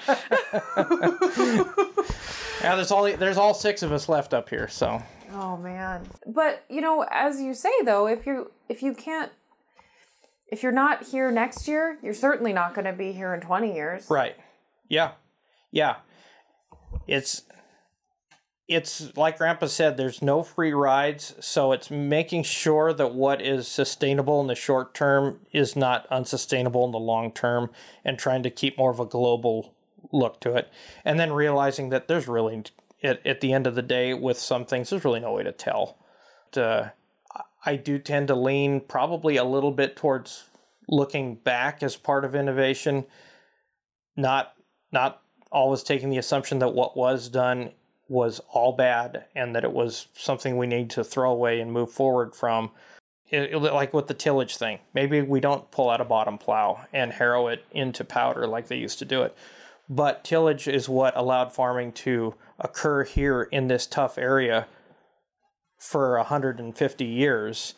yeah, 2.62 2.76
there's 2.76 2.92
all 2.92 3.04
there's 3.04 3.38
all 3.38 3.54
six 3.54 3.84
of 3.84 3.92
us 3.92 4.10
left 4.10 4.34
up 4.34 4.50
here, 4.50 4.68
so 4.68 5.02
oh 5.34 5.58
man. 5.58 6.08
But 6.26 6.64
you 6.70 6.82
know, 6.82 7.06
as 7.10 7.42
you 7.42 7.54
say 7.54 7.72
though, 7.84 8.08
if 8.08 8.26
you 8.26 8.52
if 8.70 8.82
you 8.82 8.94
can't 8.94 9.32
if 10.48 10.64
you're 10.64 10.72
not 10.72 11.04
here 11.04 11.32
next 11.32 11.68
year, 11.68 11.98
you're 12.02 12.14
certainly 12.14 12.54
not 12.54 12.74
going 12.76 12.86
to 12.86 12.94
be 12.94 13.12
here 13.12 13.34
in 13.34 13.42
20 13.42 13.74
years. 13.74 14.06
Right. 14.10 14.36
Yeah. 14.88 15.12
Yeah. 15.72 15.96
It's 17.08 17.42
it's 18.68 19.16
like 19.16 19.38
grandpa 19.38 19.68
said 19.68 19.96
there's 19.96 20.22
no 20.22 20.42
free 20.42 20.74
rides 20.74 21.36
so 21.40 21.72
it's 21.72 21.92
making 21.92 22.42
sure 22.42 22.94
that 22.94 23.14
what 23.14 23.42
is 23.42 23.68
sustainable 23.68 24.42
in 24.42 24.48
the 24.48 24.56
short 24.56 24.94
term 24.94 25.40
is 25.52 25.76
not 25.76 26.08
unsustainable 26.08 26.84
in 26.86 26.92
the 26.92 27.00
long 27.00 27.32
term 27.32 27.70
and 28.04 28.18
trying 28.18 28.42
to 28.42 28.50
keep 28.50 28.78
more 28.78 28.92
of 28.92 29.00
a 29.00 29.06
global 29.06 29.74
look 30.12 30.40
to 30.40 30.56
it 30.56 30.72
and 31.04 31.20
then 31.20 31.32
realizing 31.32 31.90
that 31.90 32.08
there's 32.08 32.28
really 32.28 32.64
at, 33.06 33.26
at 33.26 33.42
the 33.42 33.54
end 33.54 33.68
of 33.68 33.76
the 33.76 33.82
day, 33.82 34.14
with 34.14 34.38
some 34.38 34.66
things, 34.66 34.90
there's 34.90 35.06
really 35.06 35.20
no 35.20 35.34
way 35.34 35.44
to 35.44 35.52
tell. 35.52 35.98
Uh, 36.56 36.90
I 37.66 37.76
do 37.76 38.00
tend 38.00 38.28
to 38.30 38.36
lean 38.36 38.82
probably 38.82 39.38
a 39.38 39.44
little 39.44 39.72
bit 39.72 39.96
towards 39.96 40.46
looking 40.88 41.36
back 41.36 41.82
as 41.84 41.96
part 41.96 42.26
of 42.26 42.36
innovation, 42.36 43.06
not 44.16 44.54
not 44.92 45.22
always 45.52 45.84
taking 45.84 46.10
the 46.10 46.18
assumption 46.18 46.60
that 46.60 46.74
what 46.74 46.96
was 46.96 47.28
done 47.28 47.72
was 48.08 48.40
all 48.50 48.72
bad 48.74 49.26
and 49.36 49.56
that 49.56 49.64
it 49.64 49.72
was 49.72 50.08
something 50.14 50.58
we 50.58 50.68
need 50.68 50.90
to 50.92 51.04
throw 51.04 51.32
away 51.32 51.60
and 51.60 51.72
move 51.72 51.92
forward 51.92 52.36
from. 52.36 52.72
It, 53.30 53.54
it, 53.54 53.58
like 53.58 53.94
with 53.94 54.08
the 54.08 54.14
tillage 54.14 54.58
thing, 54.58 54.80
maybe 54.94 55.22
we 55.22 55.40
don't 55.40 55.70
pull 55.72 55.90
out 55.90 56.02
a 56.02 56.06
bottom 56.06 56.38
plow 56.38 56.86
and 56.94 57.12
harrow 57.12 57.48
it 57.48 57.66
into 57.72 58.04
powder 58.04 58.46
like 58.46 58.68
they 58.68 58.78
used 58.78 59.00
to 59.00 59.06
do 59.06 59.24
it. 59.24 59.36
But 59.90 60.24
tillage 60.24 60.68
is 60.68 60.90
what 60.90 61.16
allowed 61.18 61.54
farming 61.54 61.94
to 61.94 62.36
occur 62.60 63.04
here 63.04 63.44
in 63.44 63.68
this 63.68 63.86
tough 63.86 64.18
area 64.18 64.68
for 65.78 66.18
150 66.18 67.06
years. 67.06 67.76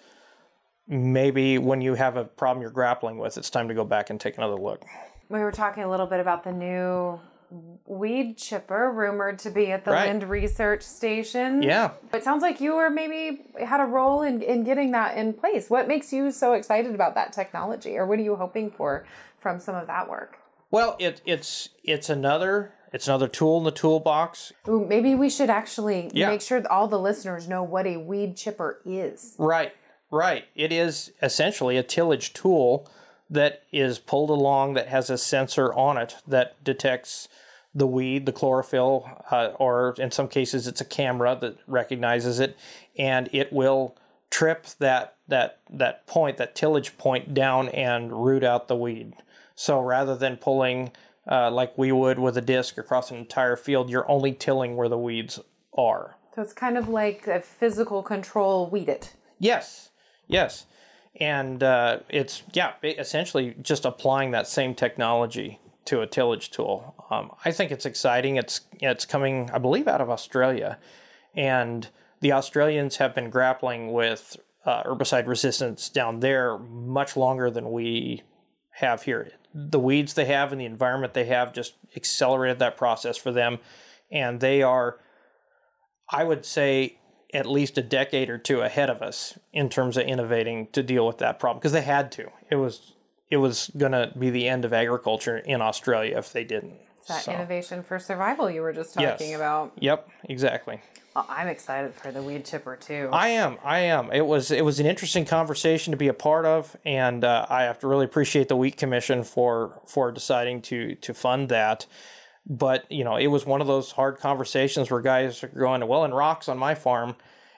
Maybe 0.87 1.57
when 1.57 1.81
you 1.81 1.95
have 1.95 2.15
a 2.15 2.23
problem 2.23 2.61
you're 2.61 2.71
grappling 2.71 3.17
with, 3.17 3.37
it's 3.37 3.49
time 3.49 3.67
to 3.67 3.73
go 3.73 3.83
back 3.83 4.09
and 4.09 4.19
take 4.19 4.37
another 4.37 4.55
look. 4.55 4.83
We 5.29 5.39
were 5.39 5.51
talking 5.51 5.83
a 5.83 5.89
little 5.89 6.07
bit 6.07 6.21
about 6.21 6.45
the 6.45 6.53
new 6.53 7.19
weed 7.49 8.37
chipper 8.37 8.91
rumored 8.91 9.39
to 9.39 9.49
be 9.49 9.71
at 9.71 9.85
the 9.85 9.91
Right. 9.91 10.07
Lind 10.07 10.23
Research 10.29 10.83
Station. 10.83 11.61
Yeah. 11.63 11.91
It 12.13 12.23
sounds 12.23 12.41
like 12.41 12.59
you 12.59 12.75
were 12.75 12.89
maybe 12.89 13.41
had 13.65 13.79
a 13.79 13.85
role 13.85 14.21
in, 14.21 14.41
in 14.41 14.63
getting 14.63 14.91
that 14.91 15.17
in 15.17 15.33
place. 15.33 15.69
What 15.69 15.87
makes 15.87 16.11
you 16.11 16.31
so 16.31 16.53
excited 16.53 16.93
about 16.93 17.15
that 17.15 17.31
technology, 17.33 17.97
or 17.97 18.05
what 18.05 18.19
are 18.19 18.23
you 18.23 18.35
hoping 18.35 18.69
for 18.71 19.05
from 19.39 19.59
some 19.59 19.75
of 19.75 19.87
that 19.87 20.09
work? 20.09 20.37
Well, 20.71 20.97
it, 20.99 21.21
it's 21.25 21.69
it's 21.83 22.09
another 22.09 22.73
it's 22.93 23.07
another 23.07 23.27
tool 23.27 23.57
in 23.59 23.63
the 23.63 23.71
toolbox. 23.71 24.51
Ooh, 24.67 24.85
maybe 24.85 25.15
we 25.15 25.29
should 25.29 25.49
actually 25.49 26.09
Yeah. 26.13 26.29
make 26.29 26.41
sure 26.41 26.59
that 26.59 26.69
all 26.69 26.87
the 26.87 26.99
listeners 26.99 27.47
know 27.47 27.63
what 27.63 27.85
a 27.87 27.97
weed 27.97 28.35
chipper 28.35 28.81
is. 28.85 29.35
Right, 29.37 29.73
right. 30.11 30.45
It 30.55 30.71
is 30.73 31.11
essentially 31.21 31.77
a 31.77 31.83
tillage 31.83 32.33
tool 32.33 32.89
that 33.29 33.63
is 33.71 33.99
pulled 33.99 34.29
along 34.29 34.73
that 34.73 34.87
has 34.87 35.09
a 35.09 35.17
sensor 35.17 35.73
on 35.73 35.97
it 35.97 36.15
that 36.27 36.63
detects 36.63 37.27
the 37.73 37.87
weed, 37.87 38.25
the 38.25 38.31
chlorophyll, 38.31 39.23
uh, 39.29 39.49
or 39.59 39.93
in 39.97 40.09
some 40.11 40.27
cases 40.27 40.67
it's 40.67 40.81
a 40.81 40.85
camera 40.85 41.37
that 41.39 41.57
recognizes 41.67 42.39
it, 42.39 42.57
and 42.97 43.29
it 43.31 43.53
will 43.53 43.95
trip 44.29 44.65
that 44.79 45.15
that 45.27 45.59
that 45.69 46.07
point, 46.07 46.37
that 46.37 46.55
tillage 46.55 46.97
point 46.97 47.33
down 47.33 47.69
and 47.69 48.25
root 48.25 48.43
out 48.43 48.67
the 48.67 48.75
weed. 48.75 49.13
So 49.55 49.79
rather 49.79 50.15
than 50.15 50.37
pulling 50.37 50.91
uh, 51.29 51.51
like 51.51 51.77
we 51.77 51.91
would 51.91 52.19
with 52.19 52.37
a 52.37 52.41
disc 52.41 52.77
across 52.77 53.11
an 53.11 53.17
entire 53.17 53.55
field, 53.55 53.89
you're 53.89 54.09
only 54.09 54.33
tilling 54.33 54.75
where 54.75 54.89
the 54.89 54.97
weeds 54.97 55.39
are. 55.77 56.15
So 56.35 56.41
it's 56.41 56.53
kind 56.53 56.77
of 56.77 56.87
like 56.87 57.27
a 57.27 57.41
physical 57.41 58.01
control 58.01 58.69
weed 58.69 58.89
it. 58.89 59.13
Yes, 59.39 59.89
yes, 60.27 60.65
and 61.19 61.63
uh, 61.63 61.99
it's 62.09 62.43
yeah, 62.53 62.73
essentially 62.83 63.55
just 63.61 63.85
applying 63.85 64.31
that 64.31 64.47
same 64.47 64.75
technology 64.75 65.59
to 65.85 66.01
a 66.01 66.07
tillage 66.07 66.51
tool. 66.51 66.95
Um, 67.09 67.31
I 67.45 67.51
think 67.51 67.71
it's 67.71 67.85
exciting. 67.85 68.35
It's 68.35 68.61
it's 68.79 69.05
coming, 69.05 69.49
I 69.51 69.57
believe, 69.57 69.87
out 69.87 70.01
of 70.01 70.09
Australia, 70.09 70.77
and 71.35 71.87
the 72.21 72.33
Australians 72.33 72.97
have 72.97 73.15
been 73.15 73.29
grappling 73.29 73.91
with 73.91 74.37
uh, 74.65 74.83
herbicide 74.83 75.27
resistance 75.27 75.89
down 75.89 76.19
there 76.19 76.57
much 76.57 77.15
longer 77.15 77.49
than 77.49 77.71
we 77.71 78.23
have 78.71 79.03
here. 79.03 79.31
The 79.53 79.79
weeds 79.79 80.13
they 80.13 80.25
have 80.25 80.51
and 80.51 80.61
the 80.61 80.65
environment 80.65 81.13
they 81.13 81.25
have 81.25 81.53
just 81.53 81.75
accelerated 81.95 82.59
that 82.59 82.77
process 82.77 83.17
for 83.17 83.31
them, 83.31 83.59
and 84.11 84.39
they 84.39 84.61
are 84.61 84.99
I 86.09 86.23
would 86.23 86.45
say 86.45 86.99
at 87.33 87.45
least 87.45 87.77
a 87.77 87.81
decade 87.81 88.29
or 88.29 88.37
two 88.37 88.61
ahead 88.61 88.89
of 88.89 89.01
us 89.01 89.37
in 89.53 89.69
terms 89.69 89.97
of 89.97 90.05
innovating 90.05 90.67
to 90.71 90.81
deal 90.81 91.05
with 91.05 91.17
that 91.17 91.39
problem 91.39 91.59
because 91.59 91.73
they 91.73 91.81
had 91.81 92.11
to. 92.13 92.29
It 92.49 92.55
was 92.55 92.93
it 93.29 93.37
was 93.37 93.69
going 93.77 93.91
to 93.91 94.13
be 94.17 94.29
the 94.29 94.47
end 94.47 94.63
of 94.63 94.71
agriculture 94.71 95.37
in 95.37 95.61
Australia 95.61 96.17
if 96.17 96.31
they 96.31 96.45
didn't. 96.45 96.75
That 97.09 97.23
So, 97.23 97.33
innovation 97.33 97.83
for 97.83 97.99
survival 97.99 98.49
you 98.49 98.61
were 98.61 98.73
just 98.73 98.93
talking 98.93 99.29
Yes. 99.29 99.35
about. 99.35 99.73
Yep, 99.79 100.09
exactly. 100.25 100.81
Well, 101.15 101.25
I'm 101.29 101.47
excited 101.47 101.93
for 101.95 102.11
the 102.11 102.21
weed 102.21 102.45
chipper 102.45 102.75
too. 102.75 103.09
I 103.11 103.29
am. 103.29 103.57
I 103.63 103.79
am. 103.79 104.11
It 104.11 104.25
was. 104.25 104.51
It 104.51 104.63
was 104.63 104.79
an 104.79 104.85
interesting 104.85 105.25
conversation 105.25 105.91
to 105.91 105.97
be 105.97 106.07
a 106.09 106.13
part 106.13 106.45
of, 106.45 106.77
and 106.85 107.23
uh, 107.23 107.47
I 107.49 107.63
have 107.63 107.79
to 107.79 107.87
really 107.87 108.05
appreciate 108.05 108.49
the 108.49 108.55
Wheat 108.55 108.77
Commission 108.77 109.23
for 109.23 109.81
for 109.85 110.11
deciding 110.11 110.61
to 110.63 110.95
to 110.95 111.13
fund 111.13 111.49
that. 111.49 111.87
But 112.49 112.89
you 112.91 113.03
know, 113.03 113.17
it 113.17 113.27
was 113.27 113.45
one 113.45 113.61
of 113.61 113.67
those 113.67 113.91
hard 113.91 114.17
conversations 114.17 114.89
where 114.89 115.01
guys 115.01 115.43
are 115.43 115.47
going, 115.47 115.85
"Well, 115.87 116.05
in 116.05 116.13
rocks 116.13 116.47
on 116.47 116.57
my 116.57 116.75
farm, 116.75 117.15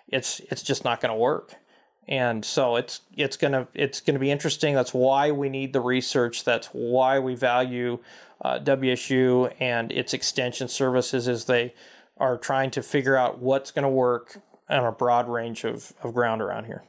it's 0.08 0.40
it's 0.52 0.64
just 0.64 0.84
not 0.84 1.00
going 1.02 1.14
to 1.14 1.18
work." 1.18 1.56
And 2.08 2.44
so 2.44 2.76
it's 2.76 3.02
it's 3.16 3.38
gonna 3.38 3.68
it's 3.76 4.02
gonna 4.02 4.18
be 4.20 4.32
interesting. 4.32 4.74
That's 4.74 4.94
why 4.94 5.30
we 5.32 5.48
need 5.50 5.74
the 5.74 5.82
research. 5.82 6.44
That's 6.44 6.68
why 6.68 7.20
we 7.20 7.36
value 7.36 8.00
uh, 8.42 8.60
WSU 8.60 9.54
and 9.60 9.92
its 9.92 10.14
extension 10.14 10.68
services 10.68 11.28
as 11.28 11.46
they 11.46 11.74
are 12.18 12.38
trying 12.38 12.72
to 12.72 12.82
figure 12.84 13.16
out 13.16 13.40
what's 13.40 13.72
going 13.72 13.84
to 13.84 13.90
work 13.90 14.42
on 14.70 14.86
a 14.86 14.92
broad 14.92 15.28
range 15.28 15.64
of, 15.64 15.94
of 16.04 16.14
ground 16.14 16.42
around 16.42 16.66
here. 16.66 16.84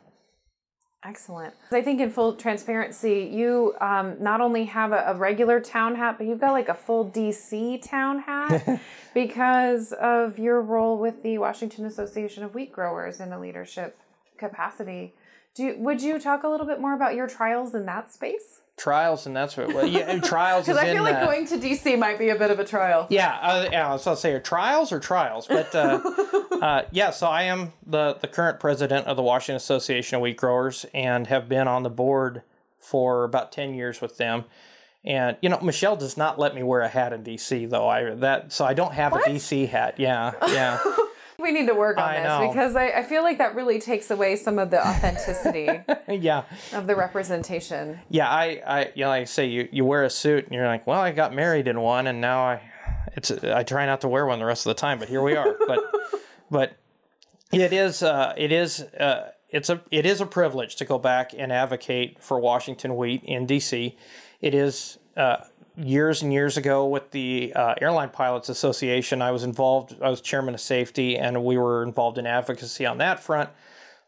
Excellent. 1.02 1.54
I 1.72 1.80
think 1.80 2.00
in 2.00 2.10
full 2.10 2.34
transparency, 2.34 3.30
you 3.32 3.74
um, 3.80 4.16
not 4.20 4.42
only 4.42 4.66
have 4.66 4.92
a, 4.92 5.04
a 5.08 5.14
regular 5.14 5.58
town 5.58 5.94
hat, 5.94 6.16
but 6.18 6.26
you've 6.26 6.40
got 6.40 6.52
like 6.52 6.68
a 6.68 6.74
full 6.74 7.10
DC 7.10 7.80
town 7.82 8.20
hat 8.20 8.80
because 9.14 9.92
of 9.92 10.38
your 10.38 10.60
role 10.60 10.98
with 10.98 11.22
the 11.22 11.38
Washington 11.38 11.86
Association 11.86 12.44
of 12.44 12.54
Wheat 12.54 12.70
Growers 12.70 13.18
in 13.18 13.32
a 13.32 13.40
leadership 13.40 13.98
capacity. 14.36 15.14
Do 15.54 15.64
you, 15.64 15.76
would 15.78 16.02
you 16.02 16.18
talk 16.18 16.42
a 16.42 16.48
little 16.48 16.66
bit 16.66 16.80
more 16.80 16.94
about 16.94 17.14
your 17.14 17.26
trials 17.26 17.74
in 17.74 17.86
that 17.86 18.12
space? 18.12 18.60
Trials 18.80 19.26
and 19.26 19.36
that's 19.36 19.58
what 19.58 19.74
well, 19.74 19.86
yeah, 19.86 20.18
trials 20.20 20.64
Because 20.66 20.80
I 20.80 20.90
feel 20.90 21.02
like 21.02 21.16
uh, 21.16 21.26
going 21.26 21.46
to 21.48 21.58
DC 21.58 21.98
might 21.98 22.18
be 22.18 22.30
a 22.30 22.34
bit 22.34 22.50
of 22.50 22.58
a 22.58 22.64
trial. 22.64 23.06
Yeah, 23.10 23.38
uh, 23.42 23.68
yeah. 23.70 23.90
I'll 23.90 24.16
say, 24.16 24.38
trials 24.38 24.90
or 24.90 24.98
trials? 24.98 25.46
But 25.46 25.74
uh, 25.74 26.00
uh, 26.62 26.82
yeah, 26.90 27.10
so 27.10 27.26
I 27.26 27.42
am 27.42 27.74
the 27.86 28.14
the 28.14 28.26
current 28.26 28.58
president 28.58 29.06
of 29.06 29.18
the 29.18 29.22
Washington 29.22 29.56
Association 29.56 30.16
of 30.16 30.22
Wheat 30.22 30.38
Growers 30.38 30.86
and 30.94 31.26
have 31.26 31.46
been 31.46 31.68
on 31.68 31.82
the 31.82 31.90
board 31.90 32.40
for 32.78 33.24
about 33.24 33.52
ten 33.52 33.74
years 33.74 34.00
with 34.00 34.16
them. 34.16 34.46
And 35.04 35.36
you 35.42 35.50
know, 35.50 35.60
Michelle 35.60 35.96
does 35.96 36.16
not 36.16 36.38
let 36.38 36.54
me 36.54 36.62
wear 36.62 36.80
a 36.80 36.88
hat 36.88 37.12
in 37.12 37.22
DC 37.22 37.68
though. 37.68 37.86
I 37.86 38.14
that 38.14 38.50
so 38.50 38.64
I 38.64 38.72
don't 38.72 38.94
have 38.94 39.12
a 39.12 39.18
DC 39.18 39.68
hat. 39.68 39.96
Yeah, 39.98 40.32
yeah. 40.48 40.82
We 41.40 41.53
need 41.53 41.66
to 41.66 41.74
work 41.74 41.96
on 41.98 42.05
I 42.05 42.16
this 42.20 42.24
know. 42.24 42.48
because 42.48 42.76
I, 42.76 42.88
I 42.88 43.03
feel 43.03 43.22
like 43.22 43.38
that 43.38 43.55
really 43.55 43.81
takes 43.81 44.11
away 44.11 44.37
some 44.37 44.59
of 44.59 44.70
the 44.70 44.87
authenticity 44.87 45.68
yeah, 46.09 46.44
of 46.72 46.87
the 46.87 46.94
representation. 46.96 48.00
yeah. 48.09 48.29
I, 48.29 48.62
I, 48.66 48.92
you 48.94 49.05
know, 49.05 49.09
like 49.09 49.22
I 49.22 49.24
say, 49.24 49.46
you, 49.46 49.68
you 49.72 49.85
wear 49.85 50.05
a 50.05 50.11
suit 50.11 50.44
and 50.44 50.55
you're 50.55 50.66
like, 50.66 50.87
well, 50.87 51.00
I 51.00 51.12
got 51.12 51.35
married 51.35 51.68
in 51.68 51.81
one, 51.81 52.07
and 52.07 52.20
now 52.20 52.40
I, 52.40 52.62
it's, 53.16 53.31
I 53.31 53.62
try 53.62 53.87
not 53.87 54.03
to 54.03 54.09
wear 54.09 54.26
one 54.26 54.38
the 54.38 54.44
rest 54.44 54.66
of 54.66 54.70
the 54.70 54.81
time, 54.81 54.98
but 54.98 55.09
here 55.09 55.22
we 55.22 55.37
are. 55.37 55.57
But, 55.66 55.81
but 56.50 56.76
it 57.53 57.72
is, 57.72 58.03
uh, 58.03 58.35
it 58.37 58.53
is, 58.53 58.81
uh, 58.81 59.31
it's 59.48 59.70
a, 59.70 59.83
it 59.90 60.07
is 60.07 60.20
a 60.20 60.26
privilege 60.26 60.76
to 60.76 60.85
go 60.85 60.98
back 60.98 61.33
and 61.37 61.50
advocate 61.53 62.22
for 62.22 62.38
Washington 62.38 62.96
wheat 62.96 63.22
in 63.24 63.46
D.C. 63.46 63.96
It 64.40 64.55
is. 64.55 64.98
Uh, 65.16 65.38
years 65.76 66.22
and 66.22 66.33
years 66.33 66.56
ago 66.56 66.87
with 66.87 67.11
the 67.11 67.52
uh, 67.54 67.74
Airline 67.80 68.11
Pilots 68.11 68.48
Association, 68.48 69.22
I 69.22 69.30
was 69.30 69.44
involved. 69.44 69.96
I 70.02 70.11
was 70.11 70.20
chairman 70.20 70.54
of 70.54 70.61
safety, 70.61 71.16
and 71.16 71.44
we 71.44 71.56
were 71.56 71.83
involved 71.83 72.18
in 72.18 72.26
advocacy 72.26 72.87
on 72.87 72.98
that 72.98 73.20
front. 73.20 73.50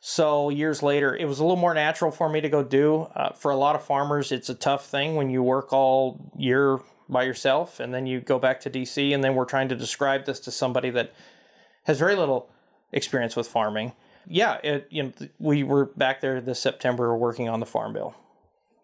So 0.00 0.50
years 0.50 0.82
later, 0.82 1.14
it 1.14 1.26
was 1.26 1.38
a 1.38 1.44
little 1.44 1.56
more 1.56 1.74
natural 1.74 2.10
for 2.10 2.28
me 2.28 2.40
to 2.40 2.48
go 2.48 2.64
do. 2.64 3.02
Uh, 3.14 3.30
for 3.32 3.50
a 3.50 3.56
lot 3.56 3.76
of 3.76 3.84
farmers, 3.84 4.32
it's 4.32 4.48
a 4.48 4.54
tough 4.54 4.86
thing 4.86 5.14
when 5.14 5.30
you 5.30 5.42
work 5.42 5.72
all 5.72 6.32
year 6.36 6.80
by 7.08 7.22
yourself, 7.22 7.78
and 7.78 7.94
then 7.94 8.06
you 8.06 8.20
go 8.20 8.38
back 8.38 8.60
to 8.60 8.70
DC, 8.70 9.14
and 9.14 9.22
then 9.22 9.34
we're 9.34 9.44
trying 9.44 9.68
to 9.68 9.76
describe 9.76 10.24
this 10.24 10.40
to 10.40 10.50
somebody 10.50 10.90
that 10.90 11.12
has 11.84 11.98
very 11.98 12.16
little 12.16 12.48
experience 12.90 13.36
with 13.36 13.46
farming. 13.46 13.92
Yeah, 14.26 14.54
it, 14.64 14.88
you 14.90 15.04
know, 15.04 15.12
we 15.38 15.62
were 15.62 15.86
back 15.86 16.20
there 16.20 16.40
this 16.40 16.60
September 16.60 17.16
working 17.16 17.48
on 17.48 17.60
the 17.60 17.66
farm 17.66 17.92
bill. 17.92 18.14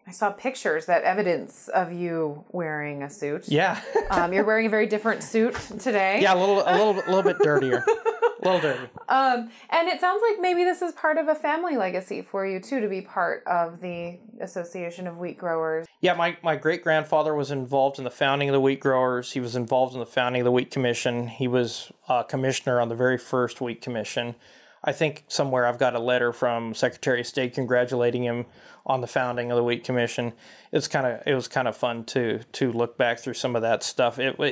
I 0.09 0.11
saw 0.11 0.31
pictures 0.31 0.87
that 0.87 1.03
evidence 1.03 1.67
of 1.67 1.93
you 1.93 2.43
wearing 2.51 3.03
a 3.03 3.11
suit. 3.11 3.47
Yeah, 3.47 3.79
Um, 4.09 4.33
you're 4.33 4.43
wearing 4.43 4.65
a 4.65 4.69
very 4.69 4.87
different 4.87 5.21
suit 5.21 5.53
today. 5.79 6.19
yeah, 6.19 6.33
a 6.33 6.35
little, 6.35 6.63
a 6.65 6.73
little, 6.75 6.93
a 6.95 7.09
little 7.13 7.21
bit 7.21 7.37
dirtier, 7.37 7.85
a 7.85 8.43
little 8.43 8.59
dirty. 8.59 8.87
Um, 9.07 9.49
and 9.71 9.87
it 9.87 9.99
sounds 9.99 10.21
like 10.27 10.39
maybe 10.39 10.63
this 10.63 10.81
is 10.83 10.93
part 10.93 11.17
of 11.17 11.27
a 11.27 11.35
family 11.35 11.75
legacy 11.77 12.21
for 12.23 12.45
you 12.45 12.59
too, 12.59 12.79
to 12.79 12.87
be 12.87 13.01
part 13.01 13.43
of 13.45 13.81
the 13.81 14.17
Association 14.39 15.05
of 15.07 15.17
Wheat 15.17 15.37
Growers. 15.37 15.85
Yeah, 16.01 16.13
my, 16.13 16.37
my 16.43 16.55
great 16.55 16.83
grandfather 16.83 17.33
was 17.35 17.49
involved 17.51 17.97
in 17.99 18.03
the 18.03 18.11
founding 18.11 18.49
of 18.49 18.53
the 18.53 18.61
wheat 18.61 18.79
growers. 18.79 19.31
He 19.31 19.39
was 19.39 19.55
involved 19.55 19.93
in 19.93 19.99
the 19.99 20.05
founding 20.07 20.41
of 20.41 20.45
the 20.45 20.51
wheat 20.51 20.71
commission. 20.71 21.27
He 21.27 21.47
was 21.47 21.91
a 22.07 22.23
commissioner 22.23 22.79
on 22.81 22.89
the 22.89 22.95
very 22.95 23.17
first 23.19 23.61
wheat 23.61 23.81
commission. 23.81 24.35
I 24.83 24.91
think 24.91 25.25
somewhere 25.27 25.65
I've 25.65 25.77
got 25.77 25.95
a 25.95 25.99
letter 25.99 26.31
from 26.31 26.73
Secretary 26.73 27.21
of 27.21 27.27
State 27.27 27.53
congratulating 27.53 28.23
him 28.23 28.45
on 28.85 29.01
the 29.01 29.07
founding 29.07 29.51
of 29.51 29.57
the 29.57 29.63
wheat 29.63 29.83
commission. 29.83 30.33
It's 30.71 30.87
kind 30.87 31.05
of 31.05 31.21
it 31.25 31.33
was 31.33 31.47
kind 31.47 31.67
of 31.67 31.75
fun 31.75 32.05
to 32.05 32.39
to 32.53 32.71
look 32.71 32.97
back 32.97 33.19
through 33.19 33.33
some 33.33 33.55
of 33.55 33.61
that 33.61 33.83
stuff. 33.83 34.19
It 34.19 34.39
wa- 34.39 34.51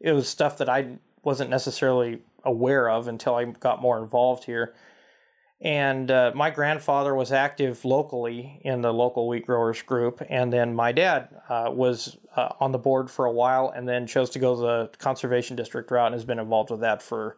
it 0.00 0.12
was 0.12 0.28
stuff 0.28 0.58
that 0.58 0.68
I 0.68 0.98
wasn't 1.22 1.50
necessarily 1.50 2.22
aware 2.44 2.88
of 2.88 3.08
until 3.08 3.34
I 3.34 3.44
got 3.44 3.82
more 3.82 3.98
involved 3.98 4.44
here. 4.44 4.74
And 5.60 6.08
uh, 6.08 6.30
my 6.36 6.50
grandfather 6.50 7.16
was 7.16 7.32
active 7.32 7.84
locally 7.84 8.60
in 8.64 8.80
the 8.80 8.92
local 8.92 9.26
wheat 9.26 9.44
growers 9.44 9.82
group, 9.82 10.22
and 10.30 10.52
then 10.52 10.72
my 10.72 10.92
dad 10.92 11.28
uh, 11.48 11.68
was 11.72 12.16
uh, 12.36 12.50
on 12.60 12.70
the 12.70 12.78
board 12.78 13.10
for 13.10 13.24
a 13.24 13.32
while, 13.32 13.72
and 13.74 13.88
then 13.88 14.06
chose 14.06 14.30
to 14.30 14.38
go 14.38 14.54
the 14.54 14.90
conservation 14.98 15.56
district 15.56 15.90
route, 15.90 16.06
and 16.06 16.14
has 16.14 16.24
been 16.24 16.38
involved 16.38 16.70
with 16.70 16.80
that 16.80 17.02
for 17.02 17.36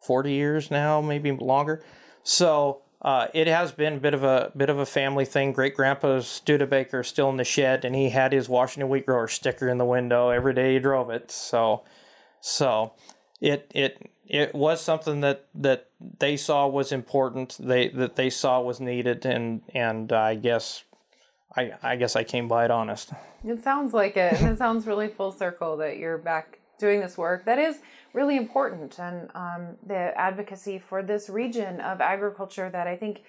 forty 0.00 0.32
years 0.32 0.70
now, 0.70 1.00
maybe 1.00 1.32
longer. 1.32 1.82
So 2.22 2.82
uh, 3.00 3.28
it 3.32 3.46
has 3.46 3.70
been 3.70 3.94
a 3.94 4.00
bit 4.00 4.14
of 4.14 4.24
a 4.24 4.52
bit 4.56 4.70
of 4.70 4.78
a 4.78 4.86
family 4.86 5.24
thing. 5.24 5.52
Great 5.52 5.76
grandpa's 5.76 6.26
Studebaker 6.26 7.02
still 7.04 7.30
in 7.30 7.36
the 7.36 7.44
shed, 7.44 7.84
and 7.84 7.94
he 7.94 8.10
had 8.10 8.32
his 8.32 8.48
Washington 8.48 8.88
wheat 8.88 9.06
grower 9.06 9.28
sticker 9.28 9.68
in 9.68 9.78
the 9.78 9.84
window 9.84 10.30
every 10.30 10.52
day 10.52 10.74
he 10.74 10.78
drove 10.80 11.10
it. 11.10 11.30
So, 11.30 11.84
so 12.40 12.94
it 13.40 13.70
it 13.74 14.10
it 14.26 14.54
was 14.54 14.80
something 14.80 15.20
that 15.20 15.46
that 15.54 15.90
they 16.18 16.36
saw 16.36 16.66
was 16.66 16.90
important. 16.90 17.56
They 17.60 17.88
that 17.88 18.16
they 18.16 18.30
saw 18.30 18.60
was 18.60 18.80
needed, 18.80 19.24
and 19.24 19.62
and 19.74 20.12
I 20.12 20.34
guess 20.34 20.82
I 21.56 21.72
I 21.82 21.96
guess 21.96 22.16
I 22.16 22.24
came 22.24 22.48
by 22.48 22.64
it 22.64 22.70
honest. 22.72 23.12
It 23.44 23.62
sounds 23.62 23.94
like 23.94 24.16
it, 24.16 24.34
and 24.34 24.48
it 24.50 24.58
sounds 24.58 24.88
really 24.88 25.06
full 25.06 25.30
circle 25.30 25.76
that 25.76 25.98
you're 25.98 26.18
back 26.18 26.58
doing 26.80 27.00
this 27.00 27.16
work. 27.16 27.44
That 27.44 27.58
is 27.60 27.78
really 28.12 28.36
important, 28.36 28.98
and 28.98 29.30
um, 29.34 29.76
the 29.86 30.12
advocacy 30.18 30.78
for 30.78 31.02
this 31.02 31.28
region 31.28 31.80
of 31.80 32.00
agriculture 32.00 32.70
that 32.70 32.86
I 32.86 32.96
think 32.96 33.22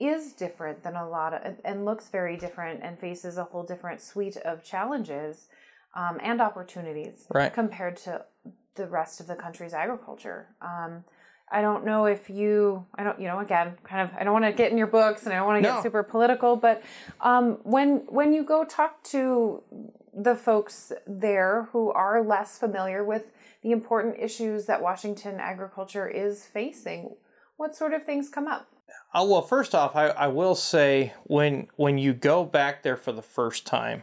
is 0.00 0.32
different 0.32 0.82
than 0.82 0.96
a 0.96 1.08
lot 1.08 1.32
of 1.32 1.56
and 1.64 1.84
looks 1.84 2.08
very 2.08 2.36
different 2.36 2.80
and 2.82 2.98
faces 2.98 3.36
a 3.36 3.44
whole 3.44 3.62
different 3.62 4.00
suite 4.00 4.36
of 4.38 4.64
challenges 4.64 5.48
um, 5.94 6.18
and 6.22 6.40
opportunities 6.40 7.26
right. 7.32 7.52
compared 7.52 7.96
to 7.96 8.24
the 8.74 8.86
rest 8.86 9.20
of 9.20 9.26
the 9.26 9.34
country's 9.34 9.74
agriculture. 9.74 10.48
Um, 10.60 11.04
I 11.50 11.60
don't 11.60 11.84
know 11.84 12.06
if 12.06 12.30
you, 12.30 12.86
I 12.94 13.04
don't, 13.04 13.20
you 13.20 13.28
know, 13.28 13.38
again, 13.40 13.74
kind 13.84 14.08
of, 14.08 14.16
I 14.18 14.24
don't 14.24 14.32
want 14.32 14.46
to 14.46 14.52
get 14.52 14.72
in 14.72 14.78
your 14.78 14.86
books 14.86 15.24
and 15.24 15.34
I 15.34 15.36
don't 15.36 15.46
want 15.46 15.62
to 15.62 15.68
No. 15.68 15.74
get 15.74 15.82
super 15.82 16.02
political, 16.02 16.56
but 16.56 16.82
um, 17.20 17.58
when 17.62 18.06
when 18.08 18.32
you 18.32 18.42
go 18.42 18.64
talk 18.64 19.02
to 19.04 19.62
the 20.14 20.34
folks 20.34 20.92
there 21.06 21.68
who 21.72 21.90
are 21.90 22.22
less 22.22 22.58
familiar 22.58 23.04
with 23.04 23.24
the 23.62 23.70
important 23.70 24.16
issues 24.18 24.66
that 24.66 24.82
Washington 24.82 25.38
agriculture 25.40 26.08
is 26.08 26.44
facing, 26.44 27.16
what 27.56 27.76
sort 27.76 27.94
of 27.94 28.04
things 28.04 28.28
come 28.28 28.48
up? 28.48 28.68
Uh, 29.14 29.24
well, 29.28 29.42
first 29.42 29.74
off, 29.74 29.94
I, 29.94 30.08
I 30.08 30.28
will 30.28 30.54
say 30.54 31.12
when 31.24 31.68
when 31.76 31.98
you 31.98 32.12
go 32.12 32.44
back 32.44 32.82
there 32.82 32.96
for 32.96 33.12
the 33.12 33.22
first 33.22 33.66
time, 33.66 34.02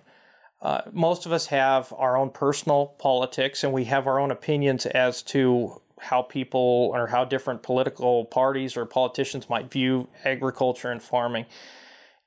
uh, 0.61 0.81
most 0.91 1.25
of 1.25 1.31
us 1.31 1.47
have 1.47 1.93
our 1.97 2.17
own 2.17 2.29
personal 2.29 2.87
politics 2.99 3.63
and 3.63 3.73
we 3.73 3.85
have 3.85 4.07
our 4.07 4.19
own 4.19 4.31
opinions 4.31 4.85
as 4.85 5.21
to 5.23 5.81
how 5.99 6.21
people 6.21 6.91
or 6.93 7.07
how 7.07 7.25
different 7.25 7.61
political 7.61 8.25
parties 8.25 8.77
or 8.77 8.85
politicians 8.85 9.49
might 9.49 9.69
view 9.69 10.07
agriculture 10.23 10.91
and 10.91 11.01
farming. 11.01 11.45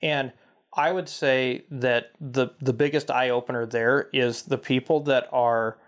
And 0.02 0.32
I 0.74 0.92
would 0.92 1.08
say 1.08 1.64
that 1.70 2.12
the 2.20 2.48
the 2.60 2.72
biggest 2.72 3.10
eye 3.10 3.30
opener 3.30 3.66
there 3.66 4.08
is 4.12 4.42
the 4.42 4.58
people 4.58 5.00
that 5.04 5.28
are 5.32 5.78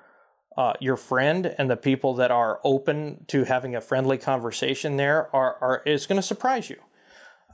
uh, 0.56 0.74
your 0.80 0.96
friend 0.96 1.54
and 1.58 1.68
the 1.70 1.76
people 1.76 2.14
that 2.14 2.30
are 2.30 2.60
open 2.64 3.24
to 3.28 3.44
having 3.44 3.74
a 3.74 3.80
friendly 3.80 4.18
conversation 4.18 4.96
there 4.96 5.34
are, 5.34 5.56
are 5.60 5.82
is 5.84 6.06
going 6.06 6.16
to 6.16 6.22
surprise 6.22 6.70
you. 6.70 6.76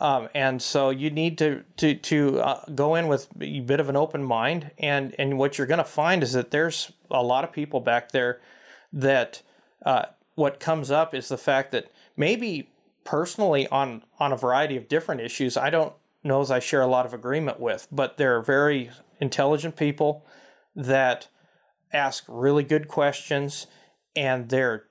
Um, 0.01 0.29
and 0.35 0.63
so 0.63 0.91
you 0.91 1.11
need 1.11 1.37
to 1.39 1.63
to 1.77 1.95
to 1.95 2.41
uh, 2.41 2.65
go 2.75 2.95
in 2.95 3.07
with 3.09 3.29
a 3.41 3.61
bit 3.61 3.81
of 3.81 3.89
an 3.91 3.97
open 3.97 4.25
mind, 4.25 4.71
and 4.79 5.15
and 5.19 5.39
what 5.39 5.59
you're 5.59 5.67
going 5.67 5.79
to 5.79 5.85
find 5.85 6.23
is 6.23 6.33
that 6.33 6.51
there's 6.51 6.91
a 7.11 7.23
lot 7.23 7.45
of 7.45 7.53
people 7.53 7.81
back 7.81 8.13
there 8.13 8.41
that 8.93 9.43
uh, 9.85 10.07
what 10.37 10.59
comes 10.59 10.91
up 10.91 11.15
is 11.15 11.29
the 11.29 11.37
fact 11.37 11.71
that 11.73 11.91
maybe 12.17 12.71
personally 13.05 13.69
on 13.69 14.03
on 14.19 14.33
a 14.33 14.37
variety 14.37 14.77
of 14.77 14.89
different 14.89 15.21
issues, 15.21 15.59
I 15.59 15.69
don't 15.69 15.93
know 16.25 16.41
as 16.41 16.51
I 16.51 16.61
share 16.61 16.81
a 16.81 16.87
lot 16.87 17.05
of 17.05 17.13
agreement 17.13 17.61
with, 17.61 17.87
but 17.93 18.17
they're 18.17 18.41
very 18.41 18.91
intelligent 19.21 19.77
people 19.77 20.25
that 20.75 21.29
ask 21.93 22.25
really 22.29 22.65
good 22.65 22.89
questions, 22.89 23.67
and 24.15 24.49
they're 24.49 24.85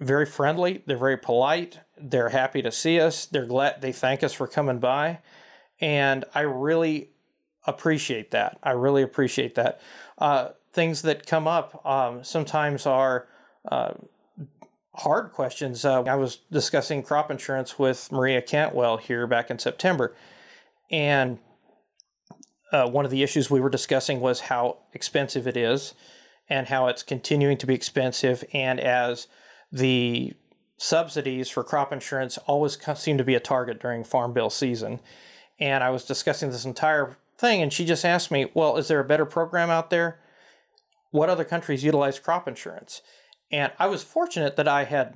very 0.00 0.26
friendly. 0.26 0.82
They're 0.86 0.96
very 0.96 1.16
polite. 1.16 1.80
They're 1.98 2.28
happy 2.28 2.62
to 2.62 2.70
see 2.70 3.00
us. 3.00 3.26
They're 3.26 3.46
glad 3.46 3.80
they 3.80 3.92
thank 3.92 4.22
us 4.22 4.32
for 4.32 4.46
coming 4.46 4.78
by, 4.78 5.20
and 5.80 6.24
I 6.34 6.40
really 6.40 7.10
appreciate 7.66 8.30
that. 8.30 8.58
I 8.62 8.72
really 8.72 9.02
appreciate 9.02 9.54
that. 9.56 9.80
Uh, 10.18 10.50
things 10.72 11.02
that 11.02 11.26
come 11.26 11.48
up 11.48 11.84
um, 11.86 12.22
sometimes 12.22 12.86
are 12.86 13.26
uh, 13.70 13.94
hard 14.94 15.32
questions. 15.32 15.84
Uh, 15.84 16.02
I 16.02 16.16
was 16.16 16.36
discussing 16.50 17.02
crop 17.02 17.30
insurance 17.30 17.78
with 17.78 18.10
Maria 18.12 18.42
Cantwell 18.42 18.98
here 18.98 19.26
back 19.26 19.50
in 19.50 19.58
September, 19.58 20.14
and 20.90 21.38
uh, 22.72 22.88
one 22.88 23.04
of 23.04 23.10
the 23.10 23.22
issues 23.22 23.50
we 23.50 23.60
were 23.60 23.70
discussing 23.70 24.20
was 24.20 24.40
how 24.40 24.78
expensive 24.92 25.46
it 25.46 25.56
is 25.56 25.94
and 26.48 26.68
how 26.68 26.86
it's 26.86 27.02
continuing 27.02 27.58
to 27.58 27.66
be 27.66 27.74
expensive. 27.74 28.44
And 28.52 28.80
as 28.80 29.28
the 29.70 30.34
subsidies 30.78 31.48
for 31.48 31.64
crop 31.64 31.92
insurance 31.92 32.38
always 32.46 32.78
seem 32.96 33.18
to 33.18 33.24
be 33.24 33.34
a 33.34 33.40
target 33.40 33.80
during 33.80 34.04
farm 34.04 34.32
bill 34.32 34.50
season. 34.50 35.00
And 35.58 35.82
I 35.82 35.90
was 35.90 36.04
discussing 36.04 36.50
this 36.50 36.64
entire 36.64 37.16
thing, 37.38 37.62
and 37.62 37.72
she 37.72 37.84
just 37.84 38.04
asked 38.04 38.30
me, 38.30 38.50
Well, 38.54 38.76
is 38.76 38.88
there 38.88 39.00
a 39.00 39.04
better 39.04 39.24
program 39.24 39.70
out 39.70 39.90
there? 39.90 40.18
What 41.10 41.30
other 41.30 41.44
countries 41.44 41.84
utilize 41.84 42.18
crop 42.18 42.46
insurance? 42.46 43.00
And 43.50 43.72
I 43.78 43.86
was 43.86 44.02
fortunate 44.02 44.56
that 44.56 44.68
I 44.68 44.84
had 44.84 45.14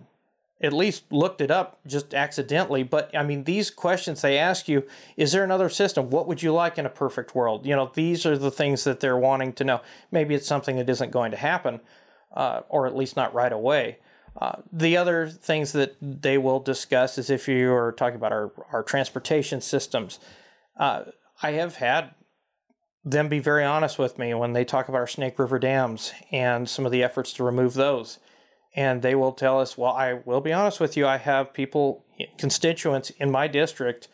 at 0.62 0.72
least 0.72 1.10
looked 1.10 1.40
it 1.40 1.50
up 1.50 1.80
just 1.86 2.14
accidentally. 2.14 2.82
But 2.82 3.10
I 3.16 3.22
mean, 3.22 3.44
these 3.44 3.70
questions 3.70 4.20
they 4.20 4.38
ask 4.38 4.68
you 4.68 4.84
is 5.16 5.32
there 5.32 5.44
another 5.44 5.68
system? 5.68 6.10
What 6.10 6.26
would 6.26 6.42
you 6.42 6.52
like 6.52 6.78
in 6.78 6.86
a 6.86 6.90
perfect 6.90 7.34
world? 7.34 7.66
You 7.66 7.74
know, 7.76 7.90
these 7.94 8.26
are 8.26 8.36
the 8.36 8.50
things 8.50 8.84
that 8.84 9.00
they're 9.00 9.16
wanting 9.16 9.52
to 9.54 9.64
know. 9.64 9.80
Maybe 10.10 10.34
it's 10.34 10.46
something 10.46 10.76
that 10.76 10.88
isn't 10.88 11.10
going 11.10 11.30
to 11.30 11.36
happen, 11.36 11.80
uh, 12.34 12.62
or 12.68 12.86
at 12.86 12.96
least 12.96 13.16
not 13.16 13.34
right 13.34 13.52
away. 13.52 13.98
Uh, 14.40 14.56
the 14.72 14.96
other 14.96 15.28
things 15.28 15.72
that 15.72 15.96
they 16.00 16.38
will 16.38 16.60
discuss 16.60 17.18
is 17.18 17.30
if 17.30 17.48
you're 17.48 17.92
talking 17.92 18.16
about 18.16 18.32
our, 18.32 18.52
our 18.72 18.82
transportation 18.82 19.60
systems. 19.60 20.20
Uh, 20.78 21.04
I 21.42 21.52
have 21.52 21.76
had 21.76 22.14
them 23.04 23.28
be 23.28 23.38
very 23.38 23.64
honest 23.64 23.98
with 23.98 24.18
me 24.18 24.34
when 24.34 24.52
they 24.52 24.64
talk 24.64 24.88
about 24.88 24.98
our 24.98 25.06
Snake 25.06 25.38
River 25.38 25.58
dams 25.58 26.12
and 26.30 26.68
some 26.68 26.84
of 26.84 26.92
the 26.92 27.02
efforts 27.02 27.32
to 27.34 27.44
remove 27.44 27.74
those. 27.74 28.18
And 28.74 29.02
they 29.02 29.14
will 29.14 29.32
tell 29.32 29.60
us, 29.60 29.76
well, 29.76 29.92
I 29.92 30.20
will 30.24 30.40
be 30.40 30.52
honest 30.52 30.78
with 30.78 30.96
you, 30.96 31.06
I 31.06 31.16
have 31.16 31.52
people, 31.52 32.04
constituents 32.38 33.10
in 33.10 33.30
my 33.30 33.48
district 33.48 34.08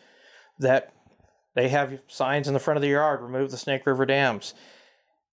that 0.59 0.93
they 1.55 1.69
have 1.69 2.01
signs 2.09 2.49
in 2.49 2.55
the 2.55 2.61
front 2.61 2.77
of 2.77 2.83
the 2.83 2.89
yard, 2.89 3.21
remove 3.21 3.51
the 3.51 3.57
Snake 3.57 3.87
River 3.87 4.07
dams. 4.07 4.55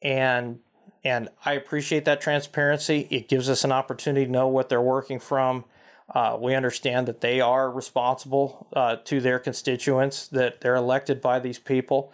And 0.02 0.60
and 1.06 1.30
I 1.44 1.54
appreciate 1.54 2.06
that 2.06 2.22
transparency. 2.22 3.08
It 3.10 3.28
gives 3.28 3.50
us 3.50 3.66
an 3.66 3.74
opportunity 3.74 4.26
to 4.26 4.32
know 4.32 4.48
what 4.48 4.70
they're 4.70 4.82
working 4.82 5.20
from. 5.20 5.66
Uh, 6.14 6.38
we 6.40 6.56
understand 6.56 7.08
that 7.08 7.22
they 7.22 7.42
are 7.42 7.70
responsible 7.70 8.68
uh, 8.74 8.98
to 9.06 9.20
their 9.20 9.40
constituents, 9.40 10.28
that 10.30 10.62
they're 10.62 10.76
elected 10.76 11.22
by 11.22 11.40
these 11.40 11.60
people, 11.60 12.14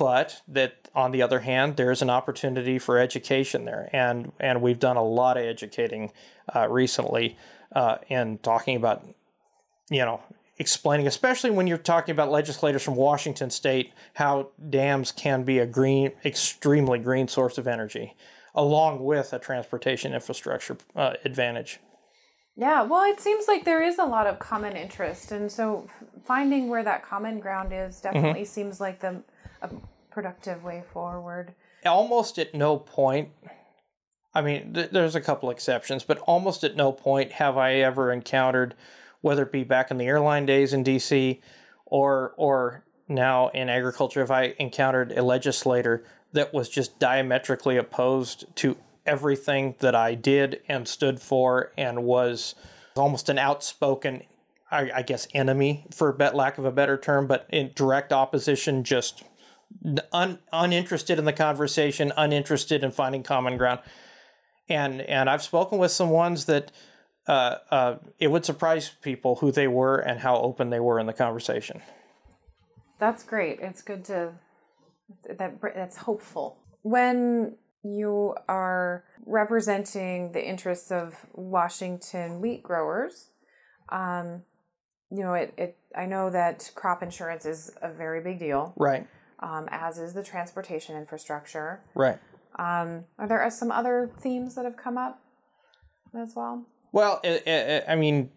but 0.00 0.40
that 0.48 0.88
on 0.94 1.10
the 1.10 1.20
other 1.20 1.40
hand, 1.40 1.76
there's 1.76 2.00
an 2.00 2.08
opportunity 2.08 2.78
for 2.78 2.98
education 2.98 3.66
there, 3.66 3.90
and 3.92 4.32
and 4.40 4.62
we've 4.62 4.78
done 4.78 4.96
a 4.96 5.04
lot 5.04 5.36
of 5.36 5.44
educating 5.44 6.10
uh, 6.56 6.66
recently 6.70 7.36
uh, 7.76 7.98
and 8.08 8.42
talking 8.42 8.76
about, 8.76 9.06
you 9.90 9.98
know, 9.98 10.22
explaining, 10.58 11.06
especially 11.06 11.50
when 11.50 11.66
you're 11.66 11.76
talking 11.76 12.12
about 12.12 12.30
legislators 12.30 12.82
from 12.82 12.96
Washington 12.96 13.50
State, 13.50 13.92
how 14.14 14.48
dams 14.70 15.12
can 15.12 15.42
be 15.42 15.58
a 15.58 15.66
green, 15.66 16.12
extremely 16.24 16.98
green 16.98 17.28
source 17.28 17.58
of 17.58 17.68
energy, 17.68 18.16
along 18.54 19.04
with 19.04 19.34
a 19.34 19.38
transportation 19.38 20.14
infrastructure 20.14 20.78
uh, 20.96 21.12
advantage. 21.26 21.78
Yeah, 22.56 22.84
well, 22.84 23.04
it 23.04 23.20
seems 23.20 23.46
like 23.46 23.66
there 23.66 23.82
is 23.82 23.98
a 23.98 24.04
lot 24.06 24.26
of 24.26 24.38
common 24.38 24.76
interest, 24.76 25.30
and 25.30 25.52
so 25.52 25.86
finding 26.24 26.70
where 26.70 26.84
that 26.84 27.02
common 27.04 27.38
ground 27.38 27.74
is 27.74 28.00
definitely 28.00 28.46
seems 28.46 28.80
like 28.80 29.00
the 29.00 29.22
a 29.62 29.68
productive 30.10 30.62
way 30.62 30.82
forward. 30.92 31.54
almost 31.86 32.38
at 32.38 32.54
no 32.54 32.76
point 32.76 33.30
i 34.34 34.40
mean 34.40 34.74
th- 34.74 34.90
there's 34.90 35.14
a 35.14 35.20
couple 35.20 35.50
exceptions 35.50 36.04
but 36.04 36.18
almost 36.18 36.64
at 36.64 36.76
no 36.76 36.92
point 36.92 37.32
have 37.32 37.56
i 37.56 37.74
ever 37.74 38.12
encountered 38.12 38.74
whether 39.20 39.42
it 39.42 39.52
be 39.52 39.64
back 39.64 39.90
in 39.90 39.98
the 39.98 40.06
airline 40.06 40.46
days 40.46 40.72
in 40.72 40.84
dc 40.84 41.40
or 41.86 42.34
or 42.36 42.84
now 43.08 43.48
in 43.48 43.68
agriculture 43.68 44.20
have 44.20 44.30
i 44.30 44.54
encountered 44.58 45.12
a 45.12 45.22
legislator 45.22 46.04
that 46.32 46.52
was 46.54 46.68
just 46.68 46.98
diametrically 46.98 47.76
opposed 47.76 48.44
to 48.54 48.76
everything 49.06 49.74
that 49.78 49.94
i 49.94 50.14
did 50.14 50.60
and 50.68 50.86
stood 50.86 51.20
for 51.20 51.72
and 51.76 52.04
was 52.04 52.54
almost 52.96 53.28
an 53.28 53.38
outspoken 53.38 54.22
I, 54.72 55.02
guess 55.02 55.26
enemy 55.34 55.84
for 55.92 56.12
bet 56.12 56.36
lack 56.36 56.56
of 56.56 56.64
a 56.64 56.70
better 56.70 56.96
term 56.96 57.26
but 57.26 57.46
in 57.50 57.72
direct 57.74 58.12
opposition 58.12 58.84
just 58.84 59.24
un, 60.12 60.38
uninterested 60.52 61.18
in 61.18 61.24
the 61.24 61.32
conversation, 61.32 62.12
uninterested 62.16 62.84
in 62.84 62.90
finding 62.90 63.22
common 63.22 63.56
ground. 63.56 63.80
And 64.68 65.00
and 65.02 65.28
I've 65.28 65.42
spoken 65.42 65.78
with 65.78 65.90
some 65.90 66.10
ones 66.10 66.44
that 66.44 66.70
uh, 67.26 67.56
uh, 67.70 67.96
it 68.18 68.28
would 68.28 68.44
surprise 68.44 68.90
people 69.02 69.36
who 69.36 69.52
they 69.52 69.68
were 69.68 69.98
and 69.98 70.20
how 70.20 70.36
open 70.36 70.70
they 70.70 70.80
were 70.80 70.98
in 70.98 71.06
the 71.06 71.12
conversation. 71.12 71.82
That's 72.98 73.22
great. 73.22 73.58
It's 73.60 73.82
good 73.82 74.04
to 74.06 74.32
that 75.38 75.60
that's 75.74 75.96
hopeful. 75.96 76.58
When 76.82 77.56
you 77.82 78.34
are 78.48 79.04
representing 79.26 80.32
the 80.32 80.46
interests 80.46 80.90
of 80.90 81.14
Washington 81.32 82.40
wheat 82.40 82.62
growers, 82.62 83.28
um, 83.90 84.42
you 85.10 85.22
know, 85.22 85.34
it, 85.34 85.54
it. 85.56 85.76
I 85.96 86.06
know 86.06 86.30
that 86.30 86.70
crop 86.74 87.02
insurance 87.02 87.44
is 87.44 87.72
a 87.82 87.92
very 87.92 88.22
big 88.22 88.38
deal, 88.38 88.74
Right. 88.76 89.08
Um, 89.40 89.68
as 89.70 89.98
is 89.98 90.12
the 90.12 90.22
transportation 90.22 90.96
infrastructure. 90.96 91.80
Right. 91.94 92.18
Um, 92.56 93.04
are 93.18 93.26
there 93.26 93.48
some 93.50 93.70
other 93.70 94.10
themes 94.20 94.54
that 94.54 94.64
have 94.64 94.76
come 94.76 94.98
up 94.98 95.20
as 96.14 96.34
well? 96.34 96.64
Well, 96.92 97.20
i 97.24 97.40
i 97.46 97.92
I 97.92 97.96
mean, 97.96 98.30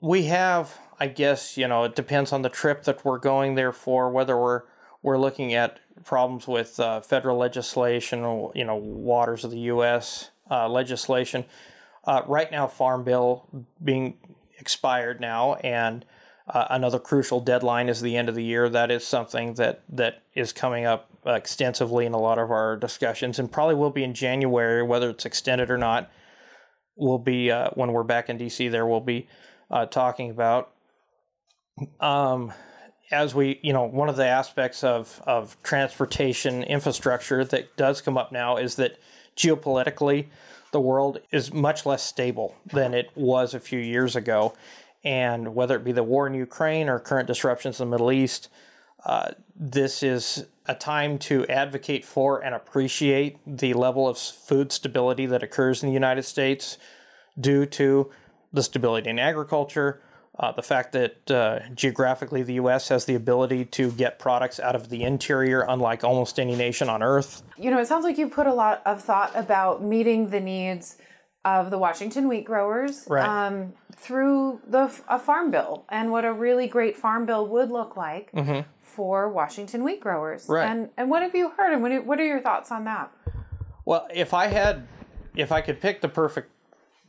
we 0.00 0.24
have, 0.24 0.78
I 1.00 1.08
guess, 1.08 1.56
you 1.56 1.66
know, 1.66 1.84
it 1.84 1.96
depends 1.96 2.32
on 2.32 2.42
the 2.42 2.48
trip 2.48 2.84
that 2.84 3.04
we're 3.04 3.18
going 3.18 3.54
there 3.54 3.72
for, 3.72 4.10
whether 4.10 4.36
we're 4.36 4.62
we're 5.02 5.18
looking 5.18 5.52
at 5.52 5.80
problems 6.04 6.48
with 6.48 6.80
uh, 6.80 7.00
federal 7.00 7.36
legislation 7.36 8.20
or 8.20 8.52
you 8.54 8.64
know 8.64 8.76
waters 8.76 9.44
of 9.44 9.50
the 9.50 9.60
U.S. 9.60 10.30
Uh, 10.50 10.68
legislation. 10.68 11.44
Uh, 12.04 12.22
right 12.26 12.50
now, 12.50 12.66
Farm 12.66 13.02
Bill 13.02 13.48
being 13.82 14.18
expired 14.58 15.20
now, 15.20 15.54
and 15.54 16.04
uh, 16.46 16.66
another 16.70 16.98
crucial 16.98 17.40
deadline 17.40 17.88
is 17.88 18.00
the 18.00 18.16
end 18.16 18.28
of 18.28 18.34
the 18.34 18.44
year. 18.44 18.68
That 18.68 18.90
is 18.90 19.06
something 19.06 19.54
that 19.54 19.82
that 19.88 20.22
is 20.34 20.52
coming 20.52 20.84
up 20.84 21.08
extensively 21.24 22.04
in 22.04 22.12
a 22.12 22.20
lot 22.20 22.38
of 22.38 22.50
our 22.50 22.76
discussions, 22.76 23.38
and 23.38 23.50
probably 23.50 23.74
will 23.74 23.90
be 23.90 24.04
in 24.04 24.12
January, 24.12 24.82
whether 24.82 25.10
it's 25.10 25.24
extended 25.24 25.70
or 25.70 25.78
not. 25.78 26.10
Will 26.96 27.18
be 27.18 27.50
uh, 27.50 27.70
when 27.74 27.92
we're 27.92 28.04
back 28.04 28.28
in 28.28 28.38
DC. 28.38 28.70
There 28.70 28.86
we'll 28.86 29.00
be 29.00 29.26
uh, 29.70 29.86
talking 29.86 30.30
about. 30.30 30.70
Um, 31.98 32.52
as 33.10 33.34
we, 33.34 33.58
you 33.62 33.72
know, 33.72 33.84
one 33.84 34.08
of 34.08 34.16
the 34.16 34.26
aspects 34.26 34.84
of 34.84 35.22
of 35.26 35.56
transportation 35.62 36.62
infrastructure 36.62 37.44
that 37.46 37.76
does 37.76 38.00
come 38.00 38.18
up 38.18 38.32
now 38.32 38.58
is 38.58 38.76
that 38.76 38.98
geopolitically, 39.36 40.26
the 40.72 40.80
world 40.80 41.20
is 41.32 41.52
much 41.52 41.86
less 41.86 42.02
stable 42.02 42.54
than 42.66 42.94
it 42.94 43.10
was 43.14 43.54
a 43.54 43.60
few 43.60 43.78
years 43.78 44.14
ago, 44.14 44.54
and 45.04 45.54
whether 45.54 45.76
it 45.76 45.84
be 45.84 45.92
the 45.92 46.02
war 46.02 46.26
in 46.26 46.34
Ukraine 46.34 46.88
or 46.88 46.98
current 46.98 47.26
disruptions 47.26 47.80
in 47.80 47.88
the 47.88 47.90
Middle 47.90 48.10
East, 48.10 48.48
uh, 49.04 49.32
this 49.54 50.02
is 50.02 50.46
a 50.66 50.74
time 50.74 51.18
to 51.18 51.46
advocate 51.46 52.04
for 52.04 52.42
and 52.42 52.54
appreciate 52.54 53.38
the 53.46 53.74
level 53.74 54.08
of 54.08 54.16
food 54.16 54.72
stability 54.72 55.26
that 55.26 55.42
occurs 55.42 55.82
in 55.82 55.88
the 55.88 55.92
United 55.92 56.22
States 56.22 56.78
due 57.38 57.66
to 57.66 58.10
the 58.52 58.62
stability 58.62 59.10
in 59.10 59.18
agriculture, 59.18 60.00
uh, 60.38 60.52
the 60.52 60.62
fact 60.62 60.92
that 60.92 61.30
uh, 61.30 61.58
geographically 61.74 62.42
the 62.42 62.54
U.S. 62.54 62.88
has 62.88 63.04
the 63.04 63.14
ability 63.14 63.66
to 63.66 63.90
get 63.92 64.18
products 64.18 64.58
out 64.58 64.74
of 64.74 64.88
the 64.88 65.02
interior, 65.02 65.66
unlike 65.68 66.02
almost 66.02 66.40
any 66.40 66.56
nation 66.56 66.88
on 66.88 67.02
earth. 67.02 67.42
You 67.58 67.70
know, 67.70 67.80
it 67.80 67.86
sounds 67.86 68.04
like 68.04 68.16
you 68.16 68.28
put 68.28 68.46
a 68.46 68.54
lot 68.54 68.80
of 68.86 69.02
thought 69.02 69.32
about 69.34 69.82
meeting 69.82 70.30
the 70.30 70.40
needs 70.40 70.96
of 71.44 71.70
the 71.70 71.78
Washington 71.78 72.26
wheat 72.28 72.44
growers 72.44 73.04
Right. 73.08 73.26
um, 73.28 73.74
through 73.96 74.60
the 74.66 74.90
a 75.08 75.18
farm 75.18 75.50
bill 75.50 75.84
and 75.88 76.10
what 76.10 76.24
a 76.24 76.32
really 76.32 76.66
great 76.66 76.96
farm 76.96 77.26
bill 77.26 77.46
would 77.48 77.70
look 77.70 77.96
like 77.96 78.30
for 78.80 79.28
Washington 79.28 79.84
wheat 79.84 80.00
growers. 80.00 80.46
Right. 80.48 80.66
And 80.68 80.88
and 80.96 81.10
what 81.10 81.22
have 81.22 81.34
you 81.34 81.50
heard? 81.50 81.72
And 81.72 81.82
what 81.82 82.04
what 82.06 82.18
are 82.20 82.24
your 82.26 82.40
thoughts 82.40 82.70
on 82.72 82.84
that? 82.84 83.10
Well, 83.84 84.08
if 84.14 84.32
I 84.32 84.46
had, 84.46 84.86
if 85.36 85.52
I 85.52 85.60
could 85.60 85.80
pick 85.80 86.00
the 86.00 86.08
perfect 86.08 86.50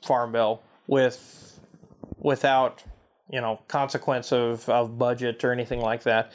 farm 0.06 0.34
bill 0.34 0.62
with, 0.88 1.58
without, 2.18 2.84
you 3.30 3.40
know, 3.40 3.60
consequence 3.70 4.34
of, 4.34 4.68
of 4.68 4.98
budget 4.98 5.44
or 5.46 5.54
anything 5.54 5.80
like 5.80 6.04
that, 6.04 6.32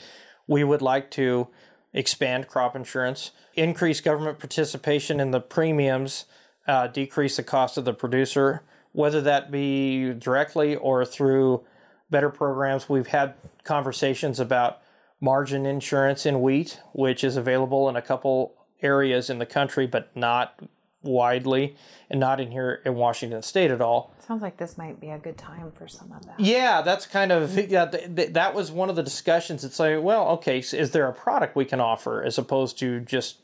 we 0.47 0.65
would 0.65 0.81
like 0.81 1.11
to 1.13 1.49
expand 1.93 2.49
crop 2.49 2.75
insurance, 2.75 3.33
increase 3.55 4.01
government 4.01 4.39
participation 4.39 5.21
in 5.21 5.31
the 5.31 5.41
premiums, 5.41 6.25
uh, 6.71 6.87
decrease 6.87 7.37
the 7.37 7.43
cost 7.43 7.77
of 7.77 7.85
the 7.85 7.93
producer, 7.93 8.63
whether 8.93 9.21
that 9.21 9.51
be 9.51 10.13
directly 10.13 10.77
or 10.77 11.05
through 11.05 11.65
better 12.11 12.31
programs. 12.31 12.89
We've 12.89 13.09
had 13.09 13.35
conversations 13.65 14.39
about 14.39 14.79
margin 15.21 15.67
insurance 15.67 16.25
in 16.25 16.41
wheat, 16.41 16.81
which 16.93 17.25
is 17.25 17.37
available 17.37 17.89
in 17.89 17.97
a 17.97 18.03
couple 18.03 18.55
areas 18.83 19.29
in 19.29 19.39
the 19.39 19.47
country, 19.47 19.89
but 19.89 20.15
not 20.17 20.61
widely, 21.03 21.77
and 22.09 22.21
not 22.21 22.41
in 22.41 22.53
here 22.53 22.81
in 22.85 22.95
Washington 22.95 23.43
State 23.43 23.73
at 23.73 23.81
all. 23.81 24.15
Sounds 24.25 24.43
like 24.43 24.57
this 24.57 24.79
might 24.79 25.01
be 25.01 25.11
a 25.11 25.19
good 25.19 25.37
time 25.37 25.73
for 25.73 25.89
some 25.89 26.13
of 26.13 26.25
that. 26.27 26.39
Yeah, 26.39 26.83
that's 26.83 27.05
kind 27.05 27.33
of 27.33 27.57
yeah. 27.69 27.87
Th- 27.87 28.15
th- 28.15 28.33
that 28.35 28.55
was 28.55 28.71
one 28.71 28.91
of 28.91 28.97
the 28.97 29.03
discussions. 29.03 29.65
It's 29.65 29.81
like, 29.81 30.01
well, 30.03 30.29
okay, 30.29 30.63
so 30.63 30.77
is 30.77 30.93
there 30.93 31.09
a 31.09 31.13
product 31.13 31.57
we 31.57 31.65
can 31.65 31.81
offer 31.81 32.23
as 32.23 32.39
opposed 32.39 32.79
to 32.79 33.01
just, 33.01 33.39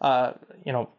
uh, 0.00 0.34
you 0.64 0.72
know, 0.72 0.90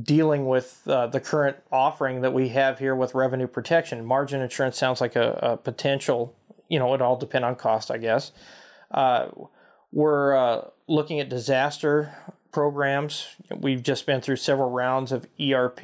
dealing 0.00 0.46
with 0.46 0.82
uh, 0.86 1.06
the 1.06 1.20
current 1.20 1.56
offering 1.70 2.22
that 2.22 2.32
we 2.32 2.48
have 2.48 2.78
here 2.78 2.94
with 2.94 3.14
revenue 3.14 3.46
protection? 3.46 4.04
Margin 4.04 4.40
insurance 4.40 4.78
sounds 4.78 5.00
like 5.00 5.16
a, 5.16 5.38
a 5.42 5.56
potential. 5.56 6.34
You 6.68 6.78
know, 6.78 6.94
it 6.94 7.02
all 7.02 7.16
depend 7.16 7.44
on 7.44 7.56
cost, 7.56 7.90
I 7.90 7.98
guess. 7.98 8.32
Uh, 8.90 9.28
we're 9.90 10.34
uh, 10.34 10.68
looking 10.88 11.20
at 11.20 11.28
disaster 11.28 12.14
programs. 12.52 13.26
We've 13.54 13.82
just 13.82 14.06
been 14.06 14.20
through 14.20 14.36
several 14.36 14.70
rounds 14.70 15.12
of 15.12 15.26
ERP, 15.40 15.80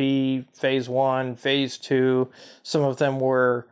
phase 0.54 0.88
one, 0.88 1.34
phase 1.36 1.78
two. 1.78 2.30
Some 2.62 2.82
of 2.82 2.98
them 2.98 3.18
were 3.18 3.66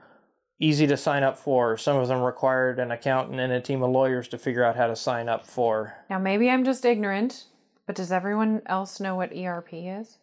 easy 0.59 0.87
to 0.87 0.97
sign 0.97 1.23
up 1.23 1.39
for. 1.39 1.77
Some 1.77 1.97
of 1.99 2.09
them 2.09 2.23
required 2.23 2.79
an 2.79 2.91
accountant 2.91 3.39
and 3.39 3.53
a 3.53 3.61
team 3.61 3.83
of 3.83 3.91
lawyers 3.91 4.29
to 4.29 4.39
figure 4.39 4.65
out 4.65 4.77
how 4.77 4.87
to 4.87 4.97
sign 4.97 5.29
up 5.29 5.47
for. 5.47 5.95
Now 6.09 6.19
maybe 6.19 6.51
I'm 6.51 6.65
just 6.65 6.85
ignorant, 6.85 7.45
but 7.87 7.97
does 7.97 8.13
everyone 8.13 8.63
else 8.67 9.01
know 9.01 9.15
what 9.15 9.37
ERP 9.37 9.69
is? 9.73 10.19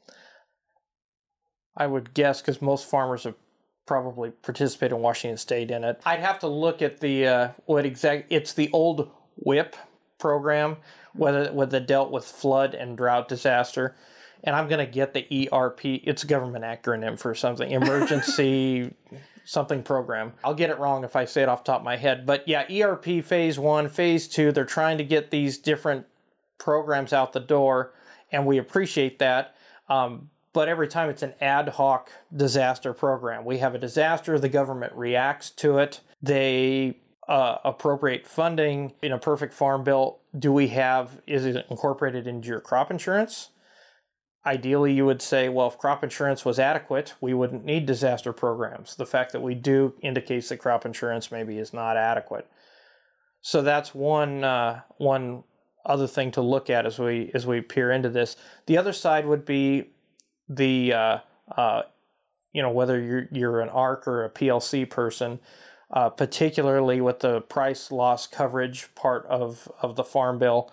I 1.75 1.87
would 1.87 2.13
guess 2.13 2.41
because 2.41 2.61
most 2.61 2.89
farmers 2.89 3.23
have 3.23 3.35
probably 3.85 4.31
participated 4.31 4.95
in 4.95 5.01
Washington 5.01 5.37
State 5.37 5.71
in 5.71 5.83
it. 5.83 6.01
I'd 6.05 6.19
have 6.19 6.39
to 6.39 6.47
look 6.47 6.81
at 6.81 6.99
the 6.99 7.27
uh, 7.27 7.49
what 7.65 7.85
exact. 7.85 8.27
It's 8.29 8.53
the 8.53 8.69
old 8.71 9.09
WHIP 9.35 9.75
program, 10.19 10.77
whether 11.13 11.51
whether 11.51 11.79
dealt 11.79 12.11
with 12.11 12.25
flood 12.25 12.75
and 12.75 12.97
drought 12.97 13.27
disaster. 13.27 13.95
And 14.45 14.55
I'm 14.57 14.67
going 14.67 14.85
to 14.85 14.91
get 14.91 15.13
the 15.13 15.49
ERP. 15.51 15.85
It's 15.85 16.23
a 16.23 16.27
government 16.27 16.65
acronym 16.65 17.17
for 17.17 17.33
something. 17.33 17.71
Emergency 17.71 18.93
something 19.45 19.83
program. 19.83 20.33
I'll 20.43 20.53
get 20.53 20.69
it 20.69 20.79
wrong 20.79 21.03
if 21.03 21.15
I 21.15 21.25
say 21.25 21.43
it 21.43 21.49
off 21.49 21.63
the 21.63 21.71
top 21.71 21.81
of 21.81 21.85
my 21.85 21.97
head. 21.97 22.25
But 22.25 22.47
yeah, 22.47 22.65
ERP 22.69 23.23
phase 23.23 23.59
one, 23.59 23.89
phase 23.89 24.27
two, 24.27 24.51
they're 24.51 24.65
trying 24.65 24.97
to 24.97 25.03
get 25.03 25.31
these 25.31 25.57
different 25.57 26.05
programs 26.57 27.13
out 27.13 27.33
the 27.33 27.39
door, 27.39 27.93
and 28.31 28.45
we 28.45 28.57
appreciate 28.57 29.19
that. 29.19 29.55
Um, 29.89 30.29
but 30.53 30.67
every 30.67 30.87
time 30.87 31.09
it's 31.09 31.23
an 31.23 31.33
ad 31.41 31.67
hoc 31.69 32.11
disaster 32.35 32.93
program. 32.93 33.43
We 33.43 33.57
have 33.57 33.73
a 33.75 33.79
disaster, 33.79 34.37
the 34.37 34.49
government 34.49 34.93
reacts 34.93 35.49
to 35.51 35.79
it, 35.79 35.99
they 36.21 36.97
uh, 37.27 37.57
appropriate 37.63 38.27
funding. 38.27 38.93
In 39.01 39.11
a 39.11 39.17
perfect 39.17 39.53
farm 39.53 39.83
bill, 39.83 40.19
do 40.37 40.51
we 40.51 40.67
have, 40.69 41.21
is 41.25 41.45
it 41.45 41.65
incorporated 41.69 42.27
into 42.27 42.47
your 42.49 42.59
crop 42.59 42.91
insurance? 42.91 43.49
Ideally, 44.45 44.91
you 44.91 45.05
would 45.05 45.21
say, 45.21 45.47
well, 45.47 45.67
if 45.67 45.77
crop 45.77 46.03
insurance 46.03 46.43
was 46.43 46.59
adequate, 46.59 47.13
we 47.21 47.33
wouldn't 47.33 47.63
need 47.63 47.85
disaster 47.85 48.33
programs. 48.33 48.95
The 48.95 49.05
fact 49.05 49.31
that 49.31 49.41
we 49.41 49.55
do 49.55 49.93
indicates 50.01 50.49
that 50.49 50.57
crop 50.57 50.85
insurance 50.85 51.31
maybe 51.31 51.57
is 51.57 51.73
not 51.73 51.95
adequate. 51.95 52.45
So 53.41 53.61
that's 53.61 53.95
one 53.95 54.43
uh, 54.43 54.81
one 54.97 55.43
other 55.85 56.07
thing 56.07 56.31
to 56.31 56.41
look 56.41 56.69
at 56.69 56.85
as 56.85 56.99
we 56.99 57.31
as 57.33 57.45
we 57.45 57.61
peer 57.61 57.91
into 57.91 58.09
this. 58.09 58.35
The 58.65 58.77
other 58.77 58.93
side 58.93 59.25
would 59.25 59.45
be 59.45 59.89
the 60.47 60.93
uh, 60.93 61.17
uh, 61.55 61.83
you 62.53 62.61
know 62.61 62.71
whether 62.71 63.01
you're 63.01 63.27
you're 63.31 63.61
an 63.61 63.69
ARC 63.69 64.07
or 64.07 64.23
a 64.23 64.29
PLC 64.29 64.89
person, 64.89 65.39
uh, 65.91 66.09
particularly 66.09 67.01
with 67.01 67.19
the 67.19 67.41
price 67.41 67.91
loss 67.91 68.27
coverage 68.27 68.93
part 68.95 69.25
of 69.25 69.69
of 69.81 69.95
the 69.95 70.03
farm 70.03 70.39
bill. 70.39 70.71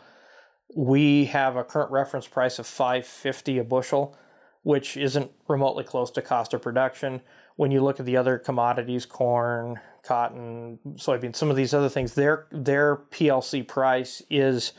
We 0.77 1.25
have 1.27 1.57
a 1.57 1.65
current 1.65 1.91
reference 1.91 2.29
price 2.29 2.61
of 2.61 2.67
550 2.67 3.59
a 3.59 3.65
bushel, 3.65 4.17
which 4.63 4.97
isn't 4.97 5.33
remotely 5.49 5.83
close 5.83 6.13
to 6.13 6.23
cost 6.23 6.55
of 6.55 6.63
production. 6.63 7.23
When 7.57 7.73
you 7.73 7.83
look 7.83 7.99
at 7.99 8.07
the 8.07 8.17
other 8.17 8.39
commodities, 8.39 9.05
corn, 9.05 9.81
cotton, 10.03 10.79
soybeans, 10.95 11.37
some 11.37 11.51
of 11.51 11.57
these 11.57 11.75
other 11.75 11.89
things, 11.89 12.15
their 12.15 12.47
their 12.53 12.97
PLC 12.97 13.67
price 13.67 14.23
is, 14.31 14.73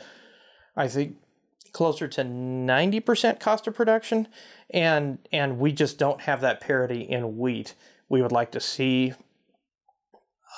I 0.76 0.88
think, 0.88 1.18
closer 1.74 2.08
to 2.08 2.24
90% 2.24 3.40
cost 3.40 3.68
of 3.68 3.74
production, 3.74 4.28
and 4.70 5.20
and 5.32 5.60
we 5.60 5.72
just 5.72 5.98
don't 5.98 6.22
have 6.22 6.42
that 6.42 6.62
parity 6.62 7.02
in 7.02 7.38
wheat. 7.38 7.76
We 8.10 8.22
would 8.22 8.32
like 8.32 8.52
to 8.52 8.60
see 8.60 9.14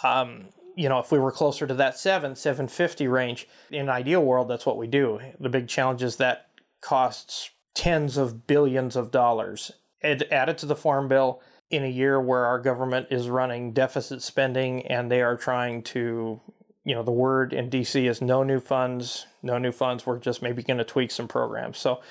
um, 0.04 0.45
you 0.76 0.89
know, 0.89 0.99
if 0.99 1.12
we 1.12 1.19
were 1.19 1.32
closer 1.32 1.67
to 1.67 1.73
that 1.76 1.97
seven, 1.97 2.36
750 2.36 3.08
range, 3.08 3.47
in 3.71 3.82
an 3.82 3.89
ideal 3.89 4.23
world, 4.23 4.47
that's 4.47 4.65
what 4.65 4.78
we 4.78 4.88
do. 4.88 5.19
The 5.39 5.49
big 5.49 5.67
challenge 5.67 6.04
is 6.04 6.15
that 6.17 6.47
costs 6.82 7.52
tens 7.76 8.17
of 8.17 8.47
billions 8.47 8.95
of 8.95 9.12
dollars. 9.12 9.71
Add, 10.04 10.28
added 10.32 10.58
to 10.60 10.65
the 10.65 10.76
farm 10.76 11.08
bill, 11.08 11.41
in 11.69 11.84
a 11.84 11.88
year 11.88 12.19
where 12.19 12.45
our 12.45 12.60
government 12.60 13.08
is 13.10 13.30
running 13.30 13.73
deficit 13.73 14.21
spending 14.21 14.86
and 14.88 15.10
they 15.10 15.21
are 15.21 15.36
trying 15.36 15.82
to, 15.82 16.39
you 16.84 16.93
know, 16.93 17.02
the 17.02 17.12
word 17.12 17.54
in 17.54 17.69
DC 17.69 18.08
is 18.08 18.21
no 18.21 18.43
new 18.43 18.60
funds, 18.60 19.26
no 19.43 19.58
new 19.58 19.71
funds. 19.71 20.06
We're 20.06 20.19
just 20.19 20.41
maybe 20.41 20.63
going 20.63 20.77
to 20.77 20.84
tweak 20.84 21.12
some 21.12 21.27
programs. 21.27 21.77
So, 21.77 22.01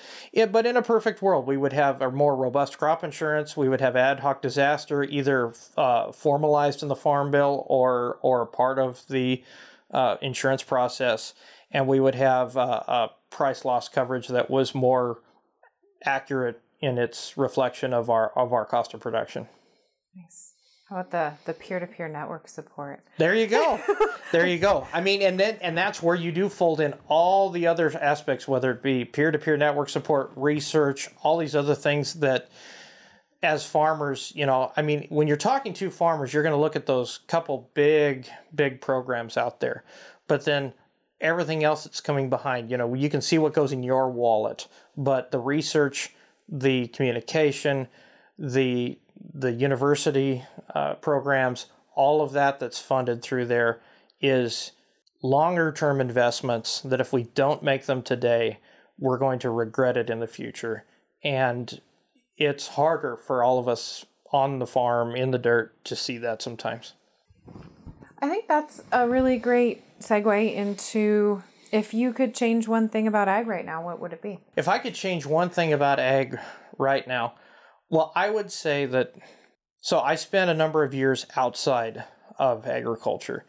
but 0.50 0.66
in 0.66 0.76
a 0.76 0.82
perfect 0.82 1.22
world, 1.22 1.46
we 1.46 1.56
would 1.56 1.72
have 1.72 2.02
a 2.02 2.10
more 2.10 2.36
robust 2.36 2.78
crop 2.78 3.02
insurance. 3.02 3.56
We 3.56 3.68
would 3.68 3.80
have 3.80 3.96
ad 3.96 4.20
hoc 4.20 4.42
disaster 4.42 5.02
either 5.02 5.54
uh, 5.76 6.12
formalized 6.12 6.82
in 6.82 6.88
the 6.88 6.96
farm 6.96 7.30
bill 7.30 7.66
or 7.68 8.18
or 8.22 8.46
part 8.46 8.78
of 8.78 9.06
the 9.08 9.42
uh, 9.90 10.16
insurance 10.20 10.62
process, 10.62 11.34
and 11.70 11.86
we 11.86 12.00
would 12.00 12.14
have 12.14 12.56
uh, 12.56 12.82
a 12.86 13.10
price 13.30 13.64
loss 13.64 13.88
coverage 13.88 14.28
that 14.28 14.50
was 14.50 14.74
more 14.74 15.20
accurate 16.04 16.60
in 16.80 16.98
its 16.98 17.38
reflection 17.38 17.94
of 17.94 18.10
our 18.10 18.36
of 18.36 18.52
our 18.52 18.66
cost 18.66 18.92
of 18.92 19.00
production. 19.00 19.48
How 20.92 21.00
about 21.00 21.10
the 21.10 21.32
the 21.50 21.54
peer 21.54 21.80
to 21.80 21.86
peer 21.86 22.06
network 22.06 22.48
support? 22.48 23.00
There 23.16 23.34
you 23.34 23.46
go. 23.46 23.80
there 24.32 24.46
you 24.46 24.58
go. 24.58 24.86
I 24.92 25.00
mean, 25.00 25.22
and 25.22 25.40
then 25.40 25.56
and 25.62 25.76
that's 25.76 26.02
where 26.02 26.14
you 26.14 26.30
do 26.32 26.50
fold 26.50 26.82
in 26.82 26.92
all 27.08 27.48
the 27.48 27.66
other 27.66 27.90
aspects, 27.98 28.46
whether 28.46 28.70
it 28.72 28.82
be 28.82 29.06
peer 29.06 29.30
to 29.30 29.38
peer 29.38 29.56
network 29.56 29.88
support, 29.88 30.32
research, 30.36 31.08
all 31.22 31.38
these 31.38 31.56
other 31.56 31.74
things 31.74 32.14
that 32.14 32.50
as 33.42 33.64
farmers, 33.64 34.34
you 34.36 34.44
know, 34.44 34.70
I 34.76 34.82
mean, 34.82 35.06
when 35.08 35.28
you're 35.28 35.38
talking 35.38 35.72
to 35.74 35.90
farmers, 35.90 36.34
you're 36.34 36.42
going 36.42 36.54
to 36.54 36.60
look 36.60 36.76
at 36.76 36.84
those 36.84 37.20
couple 37.26 37.70
big, 37.72 38.28
big 38.54 38.82
programs 38.82 39.38
out 39.38 39.60
there. 39.60 39.84
But 40.28 40.44
then 40.44 40.74
everything 41.22 41.64
else 41.64 41.84
that's 41.84 42.02
coming 42.02 42.28
behind, 42.28 42.70
you 42.70 42.76
know, 42.76 42.92
you 42.92 43.08
can 43.08 43.22
see 43.22 43.38
what 43.38 43.54
goes 43.54 43.72
in 43.72 43.82
your 43.82 44.10
wallet, 44.10 44.68
but 44.94 45.30
the 45.30 45.38
research, 45.38 46.14
the 46.50 46.88
communication, 46.88 47.88
the 48.38 48.98
the 49.34 49.52
university 49.52 50.44
uh, 50.74 50.94
programs, 50.94 51.66
all 51.94 52.22
of 52.22 52.32
that 52.32 52.58
that's 52.60 52.78
funded 52.78 53.22
through 53.22 53.46
there 53.46 53.80
is 54.20 54.72
longer 55.22 55.72
term 55.72 56.00
investments 56.00 56.80
that 56.80 57.00
if 57.00 57.12
we 57.12 57.24
don't 57.24 57.62
make 57.62 57.86
them 57.86 58.02
today, 58.02 58.58
we're 58.98 59.18
going 59.18 59.38
to 59.40 59.50
regret 59.50 59.96
it 59.96 60.10
in 60.10 60.20
the 60.20 60.26
future. 60.26 60.84
And 61.24 61.80
it's 62.36 62.68
harder 62.68 63.16
for 63.16 63.42
all 63.42 63.58
of 63.58 63.68
us 63.68 64.04
on 64.32 64.58
the 64.58 64.66
farm 64.66 65.14
in 65.14 65.30
the 65.30 65.38
dirt 65.38 65.84
to 65.84 65.94
see 65.94 66.18
that 66.18 66.42
sometimes. 66.42 66.94
I 68.20 68.28
think 68.28 68.48
that's 68.48 68.82
a 68.92 69.08
really 69.08 69.36
great 69.36 69.82
segue 70.00 70.54
into 70.54 71.42
if 71.70 71.94
you 71.94 72.12
could 72.12 72.34
change 72.34 72.68
one 72.68 72.88
thing 72.88 73.06
about 73.06 73.28
ag 73.28 73.46
right 73.46 73.64
now, 73.64 73.84
what 73.84 73.98
would 73.98 74.12
it 74.12 74.22
be? 74.22 74.38
If 74.56 74.68
I 74.68 74.78
could 74.78 74.94
change 74.94 75.26
one 75.26 75.48
thing 75.48 75.72
about 75.72 75.98
ag 75.98 76.38
right 76.78 77.06
now, 77.06 77.34
well, 77.88 78.12
I 78.14 78.30
would 78.30 78.52
say 78.52 78.86
that 78.86 79.14
so 79.82 80.00
I 80.00 80.14
spent 80.14 80.48
a 80.48 80.54
number 80.54 80.84
of 80.84 80.94
years 80.94 81.26
outside 81.36 82.04
of 82.38 82.66
agriculture. 82.66 83.44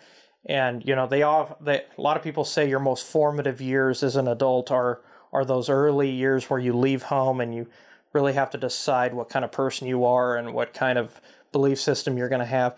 And 0.45 0.83
you 0.85 0.95
know, 0.95 1.07
they 1.07 1.21
all 1.21 1.57
they, 1.61 1.83
a 1.97 2.01
lot 2.01 2.17
of 2.17 2.23
people 2.23 2.43
say 2.43 2.67
your 2.67 2.79
most 2.79 3.05
formative 3.05 3.61
years 3.61 4.03
as 4.03 4.17
an 4.17 4.27
adult 4.27 4.71
are 4.71 4.99
are 5.31 5.45
those 5.45 5.69
early 5.69 6.09
years 6.09 6.49
where 6.49 6.59
you 6.59 6.73
leave 6.73 7.03
home 7.03 7.39
and 7.39 7.55
you 7.55 7.67
really 8.11 8.33
have 8.33 8.49
to 8.51 8.57
decide 8.57 9.13
what 9.13 9.29
kind 9.29 9.45
of 9.45 9.51
person 9.51 9.87
you 9.87 10.03
are 10.03 10.35
and 10.35 10.53
what 10.53 10.73
kind 10.73 10.97
of 10.97 11.21
belief 11.51 11.79
system 11.79 12.17
you're 12.17 12.29
going 12.29 12.39
to 12.39 12.45
have. 12.45 12.77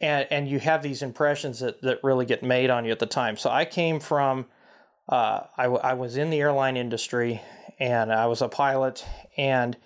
And, 0.00 0.26
and 0.30 0.48
you 0.48 0.58
have 0.60 0.82
these 0.82 1.02
impressions 1.02 1.60
that, 1.60 1.82
that 1.82 2.02
really 2.02 2.24
get 2.24 2.42
made 2.42 2.70
on 2.70 2.84
you 2.84 2.92
at 2.92 2.98
the 2.98 3.06
time. 3.06 3.36
So 3.36 3.50
I 3.50 3.64
came 3.64 4.00
from, 4.00 4.46
uh, 5.08 5.40
I, 5.56 5.64
w- 5.64 5.80
I 5.82 5.94
was 5.94 6.16
in 6.16 6.30
the 6.30 6.40
airline 6.40 6.76
industry 6.76 7.40
and 7.78 8.12
I 8.12 8.26
was 8.26 8.42
a 8.42 8.48
pilot, 8.48 9.04
and 9.36 9.76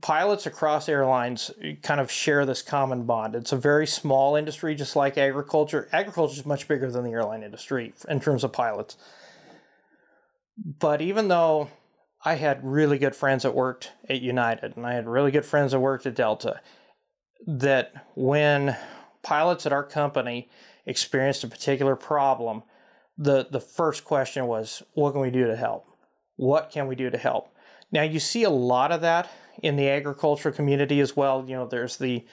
pilots 0.00 0.46
across 0.46 0.88
airlines 0.88 1.50
kind 1.82 2.00
of 2.00 2.10
share 2.10 2.46
this 2.46 2.62
common 2.62 3.04
bond. 3.04 3.34
It's 3.34 3.52
a 3.52 3.56
very 3.56 3.86
small 3.86 4.36
industry, 4.36 4.74
just 4.74 4.96
like 4.96 5.18
agriculture. 5.18 5.88
Agriculture 5.92 6.40
is 6.40 6.46
much 6.46 6.68
bigger 6.68 6.90
than 6.90 7.04
the 7.04 7.10
airline 7.10 7.42
industry 7.42 7.92
in 8.08 8.20
terms 8.20 8.44
of 8.44 8.52
pilots. 8.52 8.96
But 10.56 11.00
even 11.00 11.28
though 11.28 11.68
I 12.24 12.36
had 12.36 12.64
really 12.64 12.98
good 12.98 13.14
friends 13.14 13.42
that 13.42 13.54
worked 13.54 13.92
at 14.08 14.22
United, 14.22 14.76
and 14.76 14.86
I 14.86 14.94
had 14.94 15.06
really 15.06 15.30
good 15.30 15.44
friends 15.44 15.72
that 15.72 15.80
worked 15.80 16.06
at 16.06 16.14
Delta. 16.14 16.60
That 17.46 17.92
when 18.14 18.76
pilots 19.22 19.66
at 19.66 19.72
our 19.72 19.84
company 19.84 20.48
experienced 20.86 21.44
a 21.44 21.48
particular 21.48 21.96
problem, 21.96 22.62
the, 23.18 23.46
the 23.50 23.60
first 23.60 24.04
question 24.04 24.46
was, 24.46 24.82
What 24.94 25.12
can 25.12 25.20
we 25.20 25.30
do 25.30 25.46
to 25.46 25.56
help? 25.56 25.86
What 26.36 26.70
can 26.70 26.86
we 26.86 26.94
do 26.94 27.10
to 27.10 27.18
help? 27.18 27.54
Now, 27.92 28.02
you 28.02 28.18
see 28.18 28.44
a 28.44 28.50
lot 28.50 28.90
of 28.90 29.02
that 29.02 29.30
in 29.62 29.76
the 29.76 29.88
agriculture 29.88 30.50
community 30.50 31.00
as 31.00 31.16
well. 31.16 31.44
You 31.46 31.56
know, 31.56 31.66
there's 31.66 31.96
the 31.96 32.24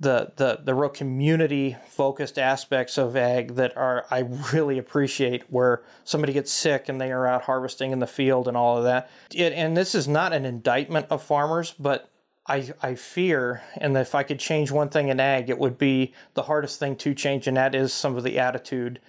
the 0.00 0.32
the 0.36 0.60
the 0.64 0.74
real 0.74 0.90
community 0.90 1.76
focused 1.88 2.38
aspects 2.38 2.98
of 2.98 3.16
ag 3.16 3.56
that 3.56 3.76
are 3.76 4.06
I 4.10 4.20
really 4.52 4.78
appreciate 4.78 5.50
where 5.50 5.82
somebody 6.04 6.32
gets 6.32 6.52
sick 6.52 6.88
and 6.88 7.00
they 7.00 7.10
are 7.10 7.26
out 7.26 7.42
harvesting 7.42 7.90
in 7.90 7.98
the 7.98 8.06
field 8.06 8.48
and 8.48 8.56
all 8.56 8.78
of 8.78 8.84
that. 8.84 9.10
It, 9.34 9.52
and 9.52 9.76
this 9.76 9.94
is 9.94 10.06
not 10.06 10.32
an 10.32 10.44
indictment 10.44 11.06
of 11.10 11.22
farmers, 11.22 11.74
but 11.78 12.10
I 12.46 12.72
I 12.82 12.94
fear 12.94 13.62
and 13.76 13.96
if 13.96 14.14
I 14.14 14.22
could 14.22 14.38
change 14.38 14.70
one 14.70 14.88
thing 14.88 15.08
in 15.08 15.18
ag, 15.18 15.50
it 15.50 15.58
would 15.58 15.78
be 15.78 16.14
the 16.34 16.44
hardest 16.44 16.78
thing 16.78 16.96
to 16.96 17.14
change, 17.14 17.46
and 17.46 17.56
that 17.56 17.74
is 17.74 17.92
some 17.92 18.16
of 18.16 18.22
the 18.22 18.38
attitude 18.38 19.00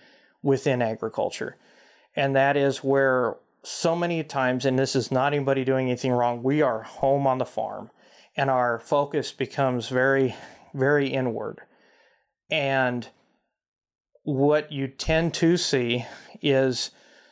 within 0.41 0.81
agriculture, 0.81 1.55
and 2.15 2.35
that 2.35 2.57
is 2.57 2.83
where 2.83 3.35
so 3.63 3.95
many 3.95 4.23
times, 4.23 4.65
and 4.65 4.77
this 4.77 4.95
is 4.95 5.11
not 5.11 5.33
anybody 5.33 5.63
doing 5.63 5.87
anything 5.87 6.11
wrong, 6.11 6.43
we 6.43 6.61
are 6.61 6.83
home 6.83 7.27
on 7.27 7.37
the 7.37 7.45
farm, 7.45 7.91
and 8.35 8.49
our 8.49 8.79
focus 8.79 9.31
becomes 9.31 9.89
very 9.89 10.35
very 10.73 11.07
inward. 11.07 11.61
And 12.49 13.07
what 14.23 14.71
you 14.71 14.87
tend 14.87 15.33
to 15.35 15.57
see 15.57 16.05
is 16.41 16.91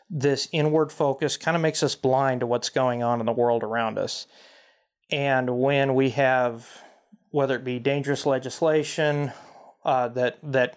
this 0.10 0.48
inward 0.52 0.92
focus 0.92 1.38
kind 1.38 1.56
of 1.56 1.62
makes 1.62 1.84
us 1.84 1.96
blind 1.96 2.42
to 2.42 2.48
what's 2.48 2.70
going 2.70 3.04
on 3.04 3.20
in 3.20 3.26
the 3.26 3.32
world 3.32 3.64
around 3.64 3.98
us. 3.98 4.28
And 5.10 5.60
when 5.60 5.96
we 5.96 6.12
have, 6.12 6.68
whether 7.30 7.56
it 7.56 7.64
be 7.64 7.80
dangerous 7.80 8.26
legislation, 8.26 9.32
uh, 9.84 10.10
that 10.10 10.40
that 10.44 10.76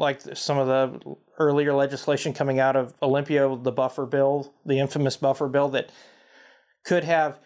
like 0.00 0.20
some 0.36 0.58
of 0.58 0.66
the 0.66 1.16
earlier 1.38 1.72
legislation 1.72 2.32
coming 2.32 2.58
out 2.58 2.74
of 2.74 2.94
Olympia, 3.00 3.56
the 3.62 3.70
buffer 3.70 4.06
bill, 4.06 4.52
the 4.66 4.80
infamous 4.80 5.16
buffer 5.16 5.46
bill 5.46 5.68
that 5.68 5.90
could 6.84 7.04
have 7.04 7.38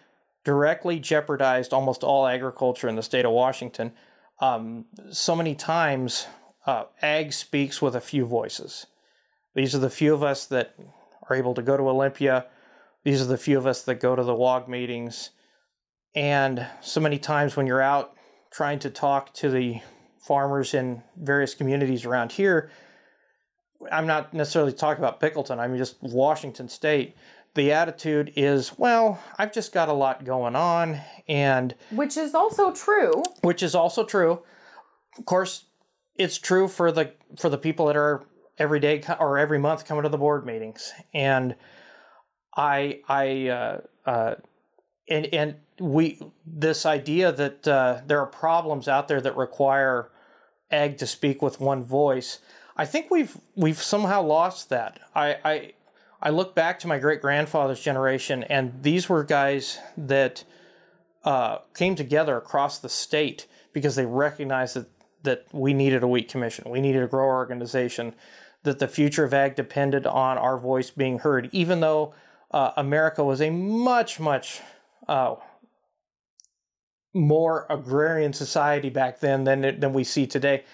directly 0.45 0.99
jeopardized 0.99 1.75
almost 1.75 2.03
all 2.03 2.27
agriculture 2.27 2.89
in 2.89 2.97
the 2.97 3.03
state 3.03 3.27
of 3.27 3.33
Washington 3.33 3.93
um, 4.41 4.87
so 5.11 5.37
many 5.37 5.55
times 5.55 6.27
uh, 6.67 6.85
ag 7.03 7.33
speaks 7.33 7.81
with 7.81 7.95
a 7.95 8.01
few 8.01 8.25
voices. 8.25 8.87
These 9.55 9.75
are 9.75 9.79
the 9.79 9.91
few 9.91 10.15
of 10.15 10.23
us 10.23 10.47
that 10.47 10.75
are 11.29 11.37
able 11.37 11.55
to 11.55 11.63
go 11.63 11.77
to 11.77 11.89
Olympia. 11.89 12.47
These 13.05 13.23
are 13.23 13.27
the 13.27 13.39
few 13.39 13.59
of 13.59 13.67
us 13.67 13.83
that 13.83 14.01
go 14.01 14.17
to 14.17 14.23
the 14.23 14.35
WAG 14.35 14.69
meetings. 14.69 15.31
And 16.15 16.67
so 16.81 17.01
many 17.01 17.19
times 17.19 17.57
when 17.57 17.67
you're 17.67 17.83
out 17.83 18.15
trying 18.53 18.79
to 18.81 18.91
talk 18.91 19.33
to 19.35 19.51
the 19.51 19.81
farmers 20.27 20.75
in 20.75 21.03
various 21.17 21.55
communities 21.55 22.05
around 22.05 22.33
here, 22.33 22.71
I'm 23.93 24.07
not 24.07 24.33
necessarily 24.33 24.73
talking 24.73 25.05
about 25.05 25.21
Bickleton, 25.21 25.59
I'm 25.59 25.77
just 25.77 26.03
Washington 26.03 26.69
State 26.69 27.17
the 27.55 27.71
attitude 27.73 28.33
is, 28.37 28.77
well, 28.79 29.23
I've 29.39 29.53
just 29.53 29.73
got 29.73 29.89
a 29.89 29.93
lot 29.93 30.25
going 30.25 30.57
on 30.57 31.01
and 31.29 31.75
which 31.91 32.17
is 32.17 32.35
also 32.35 32.73
true. 32.73 33.23
Which 33.43 33.63
is 33.63 33.75
also 33.75 34.05
true. 34.05 34.43
Of 35.19 35.25
course, 35.25 35.67
it's 36.17 36.39
true 36.39 36.69
for 36.69 36.91
the 36.91 37.13
for 37.39 37.49
the 37.49 37.59
people 37.59 37.87
that 37.87 37.97
are 37.97 38.25
every 38.59 38.81
day 38.81 39.03
or 39.21 39.39
every 39.39 39.59
month 39.59 39.87
coming 39.87 40.03
to 40.03 40.09
the 40.09 40.19
board 40.19 40.45
meetings. 40.45 40.93
And 41.13 41.55
I 42.57 43.01
I 43.09 43.49
uh, 43.49 43.81
uh, 44.05 44.35
and 45.09 45.27
and 45.33 45.55
we 45.79 46.21
this 46.45 46.85
idea 46.85 47.31
that 47.33 47.69
uh, 47.69 48.01
there 48.07 48.21
are 48.21 48.27
problems 48.27 48.89
out 48.89 49.07
there 49.07 49.21
that 49.21 49.37
require 49.37 50.11
ag 50.71 50.99
to 50.99 51.07
speak 51.07 51.43
with 51.43 51.61
one 51.61 51.85
voice. 51.85 52.41
I 52.77 52.87
think 52.87 53.11
we've 53.11 53.37
we've 53.55 53.81
somehow 53.81 54.23
lost 54.23 54.69
that. 54.71 55.01
I, 55.15 55.37
I 55.45 55.73
I 56.21 56.31
look 56.31 56.55
back 56.55 56.79
to 56.81 56.89
my 56.89 56.99
great 56.99 57.21
grandfather's 57.21 57.81
generation, 57.81 58.45
and 58.45 58.83
these 58.83 59.09
were 59.09 59.23
guys 59.25 59.79
that 59.97 60.45
uh, 61.25 61.59
came 61.75 61.95
together 61.95 62.37
across 62.37 62.79
the 62.79 62.89
state 62.89 63.47
because 63.73 63.97
they 63.97 64.07
recognized 64.07 64.77
that, 64.77 64.87
that 65.23 65.47
we 65.53 65.75
needed 65.75 66.03
a 66.03 66.09
wheat 66.09 66.29
commission, 66.29 66.71
we 66.71 66.81
needed 66.81 67.03
a 67.03 67.07
grower 67.07 67.35
organization, 67.35 68.15
that 68.63 68.79
the 68.79 68.89
future 68.89 69.25
of 69.25 69.35
ag 69.35 69.55
depended 69.55 70.07
on 70.07 70.39
our 70.39 70.57
voice 70.57 70.91
being 70.91 71.19
heard, 71.19 71.49
even 71.53 71.81
though 71.81 72.15
uh, 72.51 72.71
America 72.77 73.23
was 73.23 73.41
a 73.41 73.51
much, 73.51 74.19
much 74.19 74.61
uh, 75.09 75.35
more 77.15 77.67
agrarian 77.71 78.33
society 78.33 78.91
back 78.91 79.21
then 79.21 79.45
than, 79.45 79.81
than 79.81 79.93
we 79.93 80.05
see 80.05 80.27
today. 80.27 80.65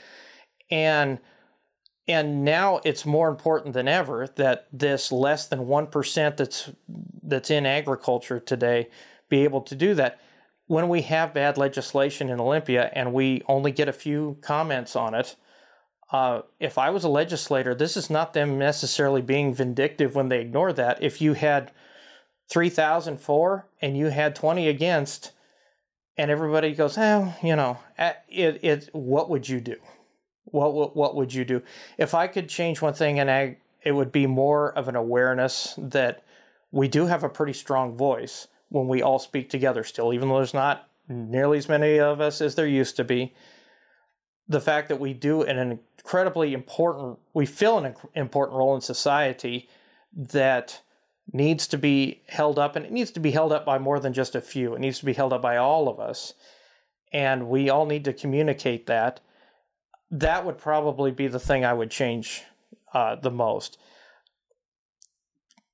And 0.71 1.19
and 2.09 2.45
now 2.45 2.81
it's 2.85 3.07
more 3.07 3.29
important 3.29 3.73
than 3.73 3.87
ever 3.87 4.27
that 4.35 4.67
this 4.73 5.13
less 5.13 5.47
than 5.47 5.61
1% 5.61 6.37
that's 6.37 6.71
that's 7.23 7.51
in 7.51 7.67
agriculture 7.67 8.41
today 8.41 8.89
be 9.29 9.45
able 9.45 9.61
to 9.61 9.77
do 9.77 9.95
that 9.95 10.19
when 10.71 10.89
we 10.89 11.03
have 11.03 11.35
bad 11.35 11.59
legislation 11.59 12.31
in 12.31 12.41
Olympia 12.41 12.93
and 12.95 13.13
we 13.13 13.43
only 13.49 13.73
get 13.73 13.89
a 13.89 13.93
few 13.93 14.39
comments 14.41 14.95
on 14.95 15.17
it, 15.17 15.35
uh, 16.13 16.43
if 16.61 16.79
I 16.79 16.91
was 16.91 17.03
a 17.03 17.09
legislator, 17.09 17.75
this 17.75 17.97
is 17.97 18.09
not 18.09 18.35
them 18.35 18.57
necessarily 18.57 19.21
being 19.21 19.53
vindictive 19.53 20.15
when 20.15 20.29
they 20.29 20.41
ignore 20.41 20.73
that. 20.75 21.03
If 21.03 21.21
you 21.21 21.33
had 21.33 21.73
3,004 22.53 23.67
and 23.83 23.97
you 23.97 24.11
had 24.11 24.37
20 24.37 24.69
against, 24.69 25.33
and 26.21 26.31
everybody 26.31 26.73
goes, 26.73 26.99
oh, 26.99 27.35
you 27.43 27.57
know, 27.57 27.79
it, 28.29 28.61
it, 28.63 28.91
what 28.93 29.31
would 29.31 29.49
you 29.49 29.59
do? 29.59 29.77
What, 30.45 30.75
what, 30.75 30.95
what 30.95 31.17
would 31.17 31.33
you 31.33 31.47
do? 31.47 31.63
If 31.97 32.13
I 32.13 32.27
could 32.27 32.47
change 32.47 32.83
one 32.83 32.93
thing 32.93 33.19
and 33.19 33.31
ag, 33.31 33.57
it 33.83 33.93
would 33.93 34.13
be 34.13 34.27
more 34.27 34.71
of 34.73 34.87
an 34.89 34.97
awareness 34.97 35.75
that 35.79 36.23
we 36.71 36.89
do 36.89 37.07
have 37.07 37.25
a 37.25 37.31
pretty 37.31 37.55
strong 37.55 37.97
voice 37.97 38.49
when 38.69 38.87
we 38.87 39.01
all 39.01 39.19
speak 39.19 39.49
together 39.49 39.83
still, 39.83 40.13
even 40.13 40.29
though 40.29 40.37
there's 40.37 40.53
not 40.53 40.91
nearly 41.09 41.57
as 41.57 41.71
many 41.71 41.99
of 41.99 42.21
us 42.21 42.43
as 42.43 42.55
there 42.55 42.67
used 42.67 42.97
to 42.97 43.05
be. 43.05 43.35
The 44.47 44.61
fact 44.61 44.91
that 44.91 45.01
we 45.01 45.15
do 45.15 45.43
an 45.43 45.81
incredibly 45.99 46.53
important, 46.53 47.19
we 47.33 47.47
fill 47.47 47.79
an 47.79 47.95
important 48.15 48.59
role 48.59 48.75
in 48.75 48.83
society 48.83 49.71
that 50.15 50.83
needs 51.33 51.67
to 51.69 51.79
be 51.79 52.23
held 52.29 52.59
up, 52.59 52.77
and 52.77 52.85
it 52.85 52.93
needs 52.93 53.11
to 53.13 53.21
be 53.21 53.31
held 53.31 53.53
up 53.53 53.65
by 53.65 53.79
more 53.79 54.01
than 54.01 54.13
just 54.13 54.35
a 54.35 54.41
few. 54.41 54.75
It 54.75 54.81
needs 54.81 54.99
to 55.01 55.05
be 55.05 55.13
held 55.13 55.33
up 55.33 55.43
by 55.43 55.57
all 55.57 55.89
of 55.89 56.01
us. 56.01 56.35
And 57.13 57.49
we 57.49 57.69
all 57.69 57.87
need 57.87 58.05
to 58.05 58.13
communicate 58.13 58.87
that. 58.87 59.21
That 60.11 60.45
would 60.45 60.59
probably 60.59 61.11
be 61.11 61.29
the 61.29 61.41
thing 61.41 61.65
I 61.65 61.73
would 61.73 61.91
change 61.91 62.43
uh, 62.93 63.17
the 63.17 63.31
most. 63.31 63.79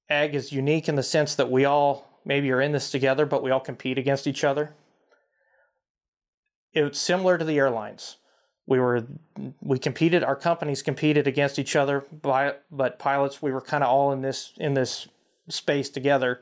Ag 0.08 0.34
is 0.34 0.52
unique 0.52 0.88
in 0.88 0.94
the 0.94 1.02
sense 1.02 1.34
that 1.34 1.50
we 1.50 1.64
all 1.64 2.20
maybe 2.24 2.50
are 2.52 2.60
in 2.60 2.72
this 2.72 2.90
together, 2.90 3.26
but 3.26 3.42
we 3.42 3.50
all 3.50 3.60
compete 3.60 3.98
against 3.98 4.26
each 4.26 4.44
other. 4.44 4.74
It's 6.72 7.00
similar 7.00 7.38
to 7.38 7.44
the 7.44 7.58
airlines. 7.58 8.16
We 8.66 8.80
were 8.80 9.06
we 9.60 9.78
competed. 9.78 10.24
Our 10.24 10.36
companies 10.36 10.82
competed 10.82 11.26
against 11.26 11.58
each 11.58 11.76
other, 11.76 12.04
but 12.10 12.98
pilots 12.98 13.40
we 13.40 13.52
were 13.52 13.60
kind 13.60 13.84
of 13.84 13.90
all 13.90 14.12
in 14.12 14.22
this 14.22 14.52
in 14.58 14.74
this 14.74 15.08
space 15.48 15.90
together. 15.90 16.40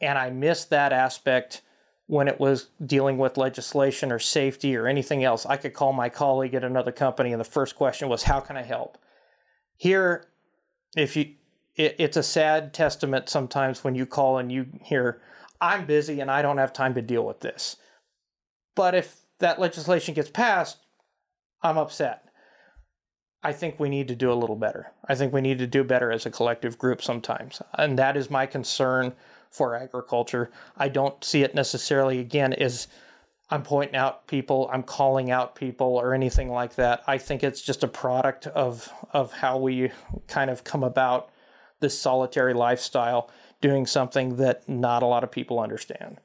And 0.00 0.18
I 0.18 0.30
missed 0.30 0.70
that 0.70 0.92
aspect 0.92 1.62
when 2.06 2.26
it 2.26 2.40
was 2.40 2.68
dealing 2.84 3.18
with 3.18 3.36
legislation 3.36 4.10
or 4.10 4.18
safety 4.18 4.74
or 4.76 4.86
anything 4.86 5.24
else. 5.24 5.44
I 5.44 5.56
could 5.56 5.74
call 5.74 5.92
my 5.92 6.08
colleague 6.08 6.54
at 6.54 6.64
another 6.64 6.92
company, 6.92 7.32
and 7.32 7.40
the 7.40 7.44
first 7.44 7.76
question 7.76 8.08
was, 8.08 8.24
How 8.24 8.40
can 8.40 8.56
I 8.56 8.62
help? 8.62 8.98
Here, 9.76 10.26
if 10.96 11.16
you, 11.16 11.34
it, 11.76 11.96
it's 11.98 12.16
a 12.16 12.22
sad 12.22 12.72
testament 12.72 13.28
sometimes 13.28 13.84
when 13.84 13.94
you 13.94 14.06
call 14.06 14.38
and 14.38 14.50
you 14.50 14.66
hear, 14.82 15.20
I'm 15.60 15.86
busy 15.86 16.20
and 16.20 16.30
I 16.30 16.40
don't 16.42 16.58
have 16.58 16.72
time 16.72 16.94
to 16.94 17.02
deal 17.02 17.26
with 17.26 17.40
this. 17.40 17.76
But 18.74 18.94
if 18.94 19.16
that 19.40 19.60
legislation 19.60 20.14
gets 20.14 20.30
passed, 20.30 20.78
I'm 21.62 21.76
upset. 21.76 22.27
I 23.42 23.52
think 23.52 23.78
we 23.78 23.88
need 23.88 24.08
to 24.08 24.16
do 24.16 24.32
a 24.32 24.34
little 24.34 24.56
better. 24.56 24.92
I 25.08 25.14
think 25.14 25.32
we 25.32 25.40
need 25.40 25.58
to 25.58 25.66
do 25.66 25.84
better 25.84 26.10
as 26.10 26.26
a 26.26 26.30
collective 26.30 26.76
group 26.76 27.02
sometimes. 27.02 27.62
And 27.74 27.98
that 27.98 28.16
is 28.16 28.30
my 28.30 28.46
concern 28.46 29.14
for 29.50 29.76
agriculture. 29.76 30.50
I 30.76 30.88
don't 30.88 31.22
see 31.22 31.42
it 31.42 31.54
necessarily, 31.54 32.18
again, 32.18 32.52
as 32.52 32.88
I'm 33.50 33.62
pointing 33.62 33.96
out 33.96 34.26
people, 34.26 34.68
I'm 34.72 34.82
calling 34.82 35.30
out 35.30 35.54
people 35.54 35.96
or 35.96 36.14
anything 36.14 36.50
like 36.50 36.74
that. 36.74 37.02
I 37.06 37.16
think 37.16 37.42
it's 37.42 37.62
just 37.62 37.82
a 37.82 37.88
product 37.88 38.46
of 38.48 38.92
of 39.12 39.32
how 39.32 39.58
we 39.58 39.90
kind 40.26 40.50
of 40.50 40.64
come 40.64 40.82
about 40.82 41.30
this 41.80 41.98
solitary 41.98 42.54
lifestyle 42.54 43.30
doing 43.60 43.86
something 43.86 44.36
that 44.36 44.68
not 44.68 45.02
a 45.02 45.06
lot 45.06 45.24
of 45.24 45.30
people 45.30 45.60
understand. 45.60 46.18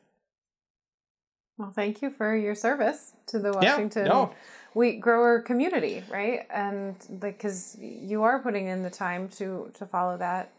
Well, 1.58 1.72
thank 1.72 2.02
you 2.02 2.10
for 2.10 2.36
your 2.36 2.56
service 2.56 3.14
to 3.28 3.40
the 3.40 3.52
Washington 3.52 4.06
yeah, 4.06 4.12
no. 4.12 4.34
wheat 4.74 5.00
grower 5.00 5.40
community, 5.42 6.04
right? 6.10 6.48
And 6.50 6.96
because 7.20 7.78
you 7.80 8.24
are 8.24 8.40
putting 8.40 8.68
in 8.68 8.82
the 8.82 8.90
time 8.90 9.30
to 9.38 9.72
to 9.78 9.86
follow 9.86 10.18
that. 10.18 10.52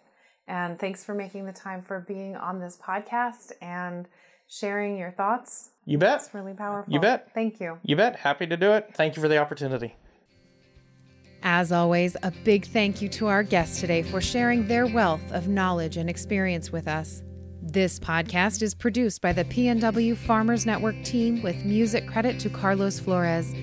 And 0.47 0.79
thanks 0.79 1.03
for 1.03 1.15
making 1.15 1.47
the 1.47 1.53
time 1.53 1.83
for 1.83 2.01
being 2.01 2.37
on 2.37 2.61
this 2.61 2.77
podcast 2.77 3.53
and 3.63 4.07
sharing 4.47 4.99
your 4.99 5.11
thoughts. 5.11 5.71
You 5.87 5.99
bet. 5.99 6.21
It's 6.21 6.35
really 6.35 6.55
powerful. 6.55 6.93
You 6.93 7.01
bet. 7.01 7.33
Thank 7.35 7.61
you. 7.61 7.79
You 7.83 7.97
bet. 7.97 8.17
Happy 8.17 8.47
to 8.47 8.57
do 8.57 8.73
it. 8.73 8.91
Thank 8.95 9.17
you 9.17 9.23
for 9.23 9.29
the 9.29 9.39
opportunity. 9.39 9.97
As 11.43 11.73
always, 11.73 12.17
a 12.23 12.31
big 12.45 12.67
thank 12.67 13.03
you 13.03 13.09
to 13.11 13.27
our 13.27 13.43
guests 13.43 13.81
today 13.81 14.03
for 14.03 14.21
sharing 14.21 14.67
their 14.67 14.87
wealth 14.87 15.31
of 15.31 15.49
knowledge 15.49 15.99
and 15.99 16.09
experience 16.09 16.73
with 16.73 16.89
us. 16.89 17.23
This 17.67 17.99
podcast 17.99 18.61
is 18.61 18.75
produced 18.75 19.23
by 19.23 19.33
the 19.33 19.47
PNW 19.47 20.19
Farmers 20.19 20.67
Network 20.67 21.03
team 21.03 21.43
with 21.43 21.65
music 21.65 22.07
credit 22.07 22.39
to 22.41 22.51
Carlos 22.51 23.01
Flores. 23.01 23.55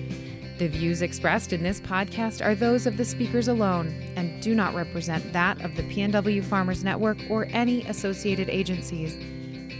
The 0.58 0.66
views 0.66 1.02
expressed 1.02 1.52
in 1.52 1.62
this 1.62 1.80
podcast 1.80 2.44
are 2.44 2.56
those 2.56 2.84
of 2.84 2.96
the 2.96 3.04
speakers 3.04 3.46
alone 3.46 3.94
and 4.16 4.42
do 4.42 4.56
not 4.56 4.74
represent 4.74 5.32
that 5.32 5.64
of 5.64 5.76
the 5.76 5.84
PNW 5.84 6.42
Farmers 6.42 6.82
Network 6.82 7.16
or 7.30 7.46
any 7.52 7.84
associated 7.84 8.50
agencies. 8.50 9.16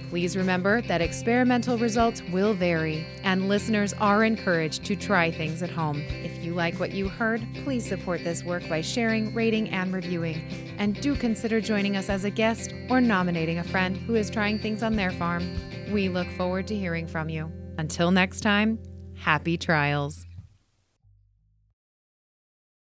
Please 0.08 0.36
remember 0.36 0.82
that 0.82 1.00
experimental 1.00 1.76
results 1.76 2.22
will 2.30 2.54
vary, 2.54 3.04
and 3.24 3.48
listeners 3.48 3.92
are 3.94 4.22
encouraged 4.22 4.84
to 4.84 4.94
try 4.94 5.32
things 5.32 5.64
at 5.64 5.70
home. 5.70 6.00
If 6.22 6.41
you 6.53 6.57
like 6.57 6.78
what 6.78 6.92
you 6.92 7.09
heard, 7.09 7.42
please 7.64 7.86
support 7.86 8.22
this 8.24 8.44
work 8.44 8.68
by 8.68 8.82
sharing, 8.82 9.34
rating, 9.34 9.70
and 9.70 9.92
reviewing. 9.92 10.36
And 10.78 11.00
do 11.00 11.14
consider 11.16 11.61
joining 11.61 11.96
us 11.96 12.11
as 12.11 12.24
a 12.24 12.30
guest 12.30 12.74
or 12.90 13.00
nominating 13.00 13.59
a 13.59 13.64
friend 13.64 13.96
who 13.96 14.14
is 14.16 14.28
trying 14.28 14.59
things 14.59 14.82
on 14.82 14.94
their 14.94 15.12
farm. 15.12 15.59
We 15.90 16.09
look 16.11 16.28
forward 16.36 16.66
to 16.68 16.76
hearing 16.76 17.07
from 17.07 17.30
you. 17.30 17.50
Until 17.78 18.11
next 18.11 18.42
time, 18.42 18.78
happy 19.16 19.57
trials. 19.57 20.26